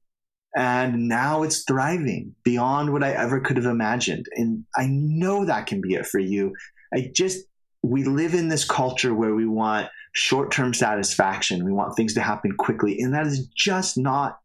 And 0.56 1.08
now 1.08 1.44
it's 1.44 1.64
thriving 1.64 2.36
beyond 2.44 2.92
what 2.92 3.04
I 3.04 3.12
ever 3.12 3.40
could 3.40 3.58
have 3.58 3.66
imagined. 3.66 4.26
And 4.36 4.66
I 4.76 4.88
know 4.90 5.46
that 5.46 5.68
can 5.68 5.82
be 5.82 5.94
it 5.94 6.08
for 6.08 6.20
you. 6.20 6.54
I 6.94 7.12
just 7.14 7.44
we 7.88 8.04
live 8.04 8.34
in 8.34 8.50
this 8.50 8.66
culture 8.66 9.14
where 9.14 9.34
we 9.34 9.48
want 9.48 9.88
short-term 10.14 10.74
satisfaction. 10.74 11.64
We 11.64 11.72
want 11.72 11.96
things 11.96 12.14
to 12.16 12.22
happen 12.22 12.54
quickly, 12.58 13.00
and 13.00 13.14
that 13.14 13.28
is 13.28 13.48
just 13.48 13.98
not 13.98 14.40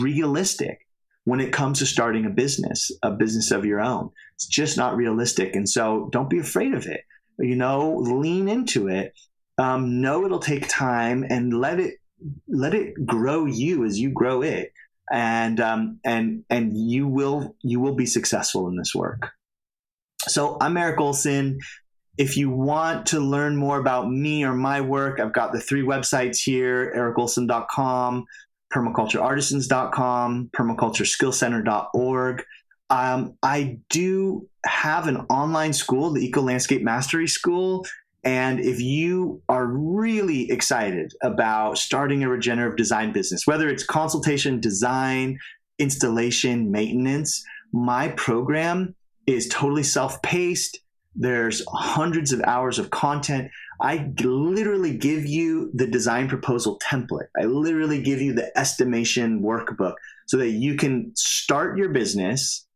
realistic 0.00 0.86
when 1.24 1.40
it 1.40 1.52
comes 1.52 1.78
to 1.78 1.86
starting 1.86 2.24
a 2.24 2.30
business, 2.30 2.90
a 3.02 3.10
business 3.10 3.50
of 3.50 3.66
your 3.66 3.80
own. 3.80 4.10
It's 4.34 4.46
just 4.46 4.76
not 4.76 4.96
realistic. 4.96 5.54
And 5.54 5.68
so 5.68 6.08
don't 6.10 6.30
be 6.30 6.38
afraid 6.38 6.72
of 6.72 6.86
it. 6.86 7.02
You 7.38 7.56
know, 7.56 7.96
lean 7.96 8.48
into 8.48 8.88
it. 8.88 9.12
Um, 9.58 10.00
know 10.00 10.24
it'll 10.24 10.38
take 10.38 10.68
time 10.68 11.26
and 11.28 11.52
let 11.52 11.80
it 11.80 11.96
let 12.48 12.74
it 12.74 12.94
grow 13.06 13.44
you 13.44 13.84
as 13.84 13.98
you 13.98 14.10
grow 14.10 14.42
it. 14.42 14.72
And 15.12 15.60
um, 15.60 16.00
and 16.04 16.44
and 16.48 16.76
you 16.76 17.06
will 17.06 17.56
you 17.62 17.80
will 17.80 17.94
be 17.94 18.06
successful 18.06 18.68
in 18.68 18.76
this 18.76 18.94
work. 18.94 19.32
So 20.20 20.56
I'm 20.60 20.76
Erik 20.76 20.98
Ohlsen. 20.98 21.58
If 22.18 22.36
you 22.36 22.50
want 22.50 23.06
to 23.06 23.20
learn 23.20 23.56
more 23.56 23.78
about 23.78 24.10
me 24.10 24.44
or 24.44 24.52
my 24.52 24.80
work, 24.80 25.20
I've 25.20 25.32
got 25.32 25.52
the 25.52 25.60
three 25.60 25.82
websites 25.82 26.38
here, 26.38 26.92
erikohlsen.com, 26.96 28.26
permacultureartisans.com, 28.72 30.50
permacultureskillcenter.org. 30.52 32.44
Um, 32.90 33.34
I 33.42 33.78
do 33.88 34.48
have 34.66 35.06
an 35.06 35.18
online 35.30 35.72
school, 35.72 36.10
the 36.12 36.24
Eco 36.24 36.42
Landscape 36.42 36.82
Mastery 36.82 37.28
School. 37.28 37.86
And 38.24 38.58
if 38.60 38.80
you 38.80 39.40
are 39.48 39.66
really 39.66 40.50
excited 40.50 41.12
about 41.22 41.78
starting 41.78 42.24
a 42.24 42.28
regenerative 42.28 42.76
design 42.76 43.12
business, 43.12 43.46
whether 43.46 43.68
it's 43.68 43.84
consultation, 43.84 44.60
design, 44.60 45.38
installation, 45.78 46.70
maintenance, 46.70 47.44
my 47.72 48.08
program 48.08 48.94
is 49.26 49.48
totally 49.48 49.82
self 49.82 50.20
paced. 50.22 50.80
There's 51.20 51.64
hundreds 51.68 52.32
of 52.32 52.40
hours 52.42 52.78
of 52.78 52.90
content. 52.90 53.50
I 53.80 54.12
literally 54.20 54.96
give 54.96 55.26
you 55.26 55.70
the 55.74 55.86
design 55.86 56.28
proposal 56.28 56.78
template. 56.78 57.26
I 57.36 57.44
literally 57.44 58.00
give 58.00 58.20
you 58.20 58.32
the 58.34 58.56
estimation 58.56 59.42
workbook 59.42 59.94
so 60.28 60.36
that 60.36 60.50
you 60.50 60.76
can 60.76 61.12
start 61.16 61.76
your 61.76 61.88
business. 61.88 62.66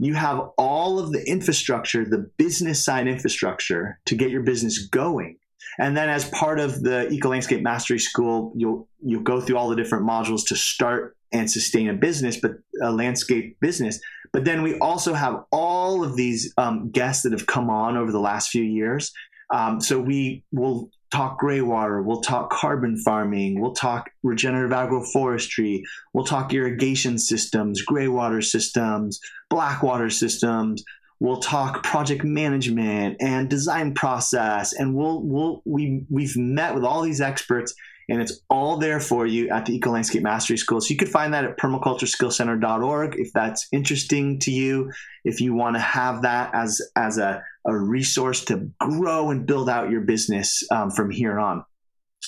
You 0.00 0.14
have 0.14 0.40
all 0.58 0.98
of 0.98 1.12
the 1.12 1.22
infrastructure, 1.28 2.04
the 2.04 2.28
business 2.38 2.84
side 2.84 3.06
infrastructure 3.06 4.00
to 4.06 4.16
get 4.16 4.30
your 4.30 4.42
business 4.42 4.88
going. 4.88 5.38
And 5.78 5.96
then 5.96 6.10
as 6.10 6.28
part 6.30 6.58
of 6.58 6.82
the 6.82 7.08
Eco 7.08 7.28
Landscape 7.28 7.62
Mastery 7.62 8.00
School, 8.00 8.52
you'll 8.56 8.88
you'll 9.00 9.22
go 9.22 9.40
through 9.40 9.56
all 9.56 9.68
the 9.68 9.76
different 9.76 10.06
modules 10.06 10.46
to 10.48 10.56
start 10.56 11.16
and 11.32 11.50
sustain 11.50 11.88
a 11.88 11.94
business, 11.94 12.36
but 12.36 12.52
a 12.82 12.92
landscape 12.92 13.58
business. 13.60 14.00
But 14.32 14.44
then 14.44 14.62
we 14.62 14.78
also 14.78 15.14
have 15.14 15.44
all 15.50 16.04
of 16.04 16.16
these 16.16 16.54
um, 16.56 16.90
guests 16.90 17.22
that 17.22 17.32
have 17.32 17.46
come 17.46 17.68
on 17.68 17.96
over 17.96 18.10
the 18.10 18.20
last 18.20 18.50
few 18.50 18.62
years 18.62 19.12
um, 19.52 19.80
so 19.80 20.00
we 20.00 20.42
will 20.50 20.90
talk 21.12 21.38
gray 21.38 21.60
water, 21.60 22.00
we'll 22.02 22.22
talk 22.22 22.50
carbon 22.50 22.96
farming, 22.96 23.60
we'll 23.60 23.74
talk 23.74 24.10
regenerative 24.22 24.70
agroforestry, 24.70 25.82
we'll 26.14 26.24
talk 26.24 26.54
irrigation 26.54 27.18
systems, 27.18 27.82
gray 27.82 28.08
water 28.08 28.40
systems, 28.40 29.20
black 29.50 29.82
water 29.82 30.10
systems. 30.10 30.82
We'll 31.20 31.40
talk 31.40 31.84
project 31.84 32.24
management 32.24 33.18
and 33.20 33.48
design 33.48 33.94
process, 33.94 34.72
and 34.72 34.96
we'll 34.96 35.22
we'll 35.22 35.62
we 35.64 36.04
we've 36.10 36.36
met 36.36 36.74
with 36.74 36.82
all 36.82 37.02
these 37.02 37.20
experts 37.20 37.74
and 38.08 38.20
it's 38.20 38.40
all 38.48 38.76
there 38.76 39.00
for 39.00 39.26
you 39.26 39.48
at 39.50 39.66
the 39.66 39.74
Eco 39.76 39.90
Landscape 39.90 40.22
Mastery 40.22 40.56
School. 40.56 40.80
So 40.80 40.90
you 40.90 40.96
could 40.96 41.08
find 41.08 41.32
that 41.34 41.44
at 41.44 41.58
permacultureskillcenter.org 41.58 43.16
if 43.18 43.32
that's 43.32 43.66
interesting 43.72 44.38
to 44.40 44.50
you. 44.50 44.90
If 45.24 45.40
you 45.40 45.54
want 45.54 45.76
to 45.76 45.80
have 45.80 46.22
that 46.22 46.54
as 46.54 46.80
as 46.96 47.18
a, 47.18 47.42
a 47.66 47.76
resource 47.76 48.44
to 48.46 48.68
grow 48.80 49.30
and 49.30 49.46
build 49.46 49.68
out 49.68 49.90
your 49.90 50.02
business 50.02 50.62
um, 50.70 50.90
from 50.90 51.10
here 51.10 51.38
on. 51.38 51.64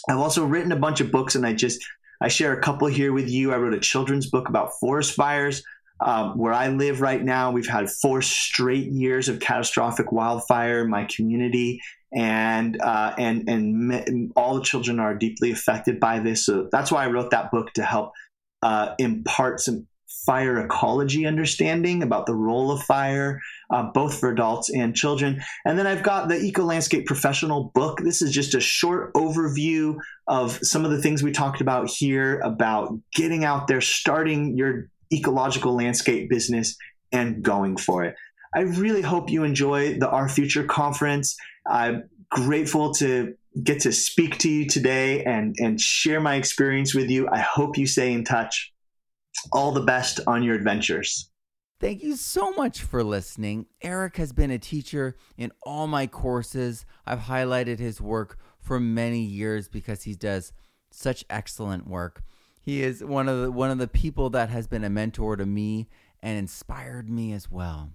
I've 0.08 0.18
also 0.18 0.44
written 0.44 0.72
a 0.72 0.76
bunch 0.76 1.00
of 1.00 1.10
books, 1.10 1.34
and 1.34 1.46
I 1.46 1.54
just 1.54 1.84
I 2.20 2.28
share 2.28 2.52
a 2.52 2.60
couple 2.60 2.88
here 2.88 3.12
with 3.12 3.28
you. 3.28 3.52
I 3.52 3.56
wrote 3.56 3.74
a 3.74 3.80
children's 3.80 4.30
book 4.30 4.48
about 4.48 4.70
forest 4.80 5.12
fires. 5.12 5.62
Um, 6.00 6.36
where 6.36 6.52
I 6.52 6.68
live 6.68 7.00
right 7.00 7.22
now, 7.22 7.52
we've 7.52 7.68
had 7.68 7.88
four 7.88 8.20
straight 8.20 8.86
years 8.86 9.28
of 9.28 9.38
catastrophic 9.38 10.10
wildfire 10.10 10.82
in 10.82 10.90
my 10.90 11.04
community, 11.04 11.80
and 12.14 12.80
uh, 12.80 13.14
and 13.18 13.48
and 13.48 14.32
all 14.36 14.54
the 14.54 14.62
children 14.62 15.00
are 15.00 15.14
deeply 15.14 15.50
affected 15.50 15.98
by 15.98 16.20
this. 16.20 16.46
So 16.46 16.68
that's 16.70 16.92
why 16.92 17.04
I 17.04 17.08
wrote 17.08 17.30
that 17.30 17.50
book 17.50 17.72
to 17.74 17.82
help 17.82 18.12
uh, 18.62 18.94
impart 18.98 19.60
some 19.60 19.86
fire 20.24 20.58
ecology 20.58 21.26
understanding 21.26 22.02
about 22.02 22.24
the 22.26 22.34
role 22.34 22.70
of 22.70 22.82
fire, 22.82 23.40
uh, 23.70 23.82
both 23.82 24.18
for 24.18 24.30
adults 24.30 24.70
and 24.70 24.94
children. 24.94 25.42
And 25.66 25.78
then 25.78 25.86
I've 25.86 26.02
got 26.02 26.28
the 26.28 26.36
Eco 26.36 26.64
Landscape 26.64 27.04
Professional 27.04 27.72
book. 27.74 27.98
This 27.98 28.22
is 28.22 28.30
just 28.30 28.54
a 28.54 28.60
short 28.60 29.12
overview 29.14 29.96
of 30.26 30.58
some 30.62 30.84
of 30.84 30.92
the 30.92 31.02
things 31.02 31.22
we 31.22 31.32
talked 31.32 31.60
about 31.60 31.90
here 31.90 32.40
about 32.40 32.98
getting 33.12 33.44
out 33.44 33.66
there, 33.66 33.80
starting 33.80 34.56
your 34.56 34.88
ecological 35.12 35.74
landscape 35.74 36.30
business, 36.30 36.76
and 37.12 37.42
going 37.42 37.76
for 37.76 38.04
it. 38.04 38.14
I 38.54 38.60
really 38.60 39.02
hope 39.02 39.30
you 39.30 39.44
enjoy 39.44 39.98
the 39.98 40.08
R-Future 40.08 40.64
conference. 40.64 41.36
I'm 41.66 42.08
grateful 42.30 42.92
to 42.94 43.34
get 43.62 43.80
to 43.80 43.92
speak 43.92 44.38
to 44.38 44.50
you 44.50 44.66
today 44.66 45.22
and, 45.24 45.54
and 45.58 45.80
share 45.80 46.20
my 46.20 46.34
experience 46.34 46.94
with 46.94 47.08
you. 47.08 47.28
I 47.28 47.38
hope 47.38 47.78
you 47.78 47.86
stay 47.86 48.12
in 48.12 48.24
touch. 48.24 48.72
All 49.52 49.72
the 49.72 49.82
best 49.82 50.20
on 50.26 50.42
your 50.42 50.54
adventures. 50.54 51.30
Thank 51.80 52.02
you 52.02 52.16
so 52.16 52.50
much 52.52 52.80
for 52.80 53.02
listening. 53.02 53.66
Erik 53.82 54.16
has 54.16 54.32
been 54.32 54.50
a 54.50 54.58
teacher 54.58 55.16
in 55.36 55.52
all 55.62 55.86
my 55.86 56.06
courses. 56.06 56.86
I've 57.04 57.20
highlighted 57.20 57.78
his 57.78 58.00
work 58.00 58.38
for 58.58 58.80
many 58.80 59.20
years 59.20 59.68
because 59.68 60.04
he 60.04 60.14
does 60.14 60.52
such 60.90 61.24
excellent 61.28 61.86
work. 61.86 62.22
He 62.62 62.82
is 62.82 63.04
one 63.04 63.28
of 63.28 63.42
the 63.42 63.52
one 63.52 63.70
of 63.70 63.78
the 63.78 63.88
people 63.88 64.30
that 64.30 64.48
has 64.48 64.66
been 64.66 64.84
a 64.84 64.90
mentor 64.90 65.36
to 65.36 65.44
me 65.44 65.88
and 66.22 66.38
inspired 66.38 67.10
me 67.10 67.32
as 67.32 67.50
well. 67.50 67.90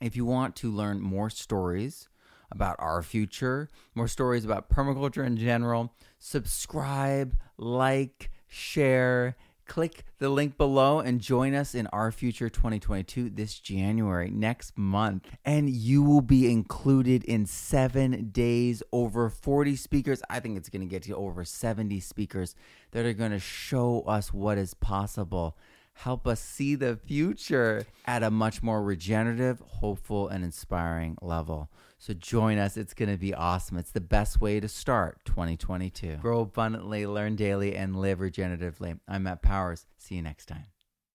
If 0.00 0.14
you 0.14 0.24
want 0.24 0.54
to 0.56 0.70
learn 0.70 1.00
more 1.00 1.30
stories 1.30 2.08
about 2.54 2.76
our 2.78 3.02
future, 3.02 3.68
more 3.94 4.08
stories 4.08 4.44
about 4.44 4.70
permaculture 4.70 5.26
in 5.26 5.36
general, 5.36 5.92
subscribe, 6.18 7.36
like, 7.58 8.30
share, 8.48 9.36
click 9.66 10.04
the 10.18 10.28
link 10.28 10.58
below 10.58 11.00
and 11.00 11.20
join 11.20 11.54
us 11.54 11.74
in 11.74 11.86
R-Future 11.86 12.50
2022 12.50 13.30
this 13.30 13.58
January 13.58 14.30
next 14.30 14.76
month. 14.76 15.26
And 15.44 15.70
you 15.70 16.02
will 16.02 16.20
be 16.20 16.50
included 16.50 17.24
in 17.24 17.46
7 17.46 18.30
days 18.30 18.82
over 18.92 19.30
40 19.30 19.76
speakers. 19.76 20.22
I 20.28 20.40
think 20.40 20.58
it's 20.58 20.68
going 20.68 20.82
to 20.82 20.86
get 20.86 21.02
to 21.04 21.16
over 21.16 21.44
70 21.44 21.98
speakers 22.00 22.54
that 22.90 23.06
are 23.06 23.14
going 23.14 23.32
to 23.32 23.38
show 23.38 24.02
us 24.02 24.32
what 24.32 24.58
is 24.58 24.74
possible. 24.74 25.56
Help 25.94 26.26
us 26.26 26.40
see 26.40 26.74
the 26.74 26.96
future 26.96 27.86
at 28.04 28.22
a 28.22 28.30
much 28.30 28.62
more 28.62 28.82
regenerative, 28.82 29.60
hopeful, 29.60 30.28
and 30.28 30.44
inspiring 30.44 31.16
level. 31.22 31.70
So 32.04 32.12
join 32.12 32.58
us. 32.58 32.76
It's 32.76 32.92
going 32.92 33.10
to 33.10 33.16
be 33.16 33.32
awesome. 33.32 33.78
It's 33.78 33.90
the 33.90 33.98
best 33.98 34.38
way 34.38 34.60
to 34.60 34.68
start 34.68 35.24
2022. 35.24 36.16
Grow 36.16 36.40
abundantly, 36.42 37.06
learn 37.06 37.34
daily, 37.34 37.74
and 37.74 37.96
live 37.96 38.18
regeneratively. 38.18 39.00
I'm 39.08 39.22
Matt 39.22 39.40
Powers. 39.40 39.86
See 39.96 40.16
you 40.16 40.20
next 40.20 40.44
time. 40.44 40.73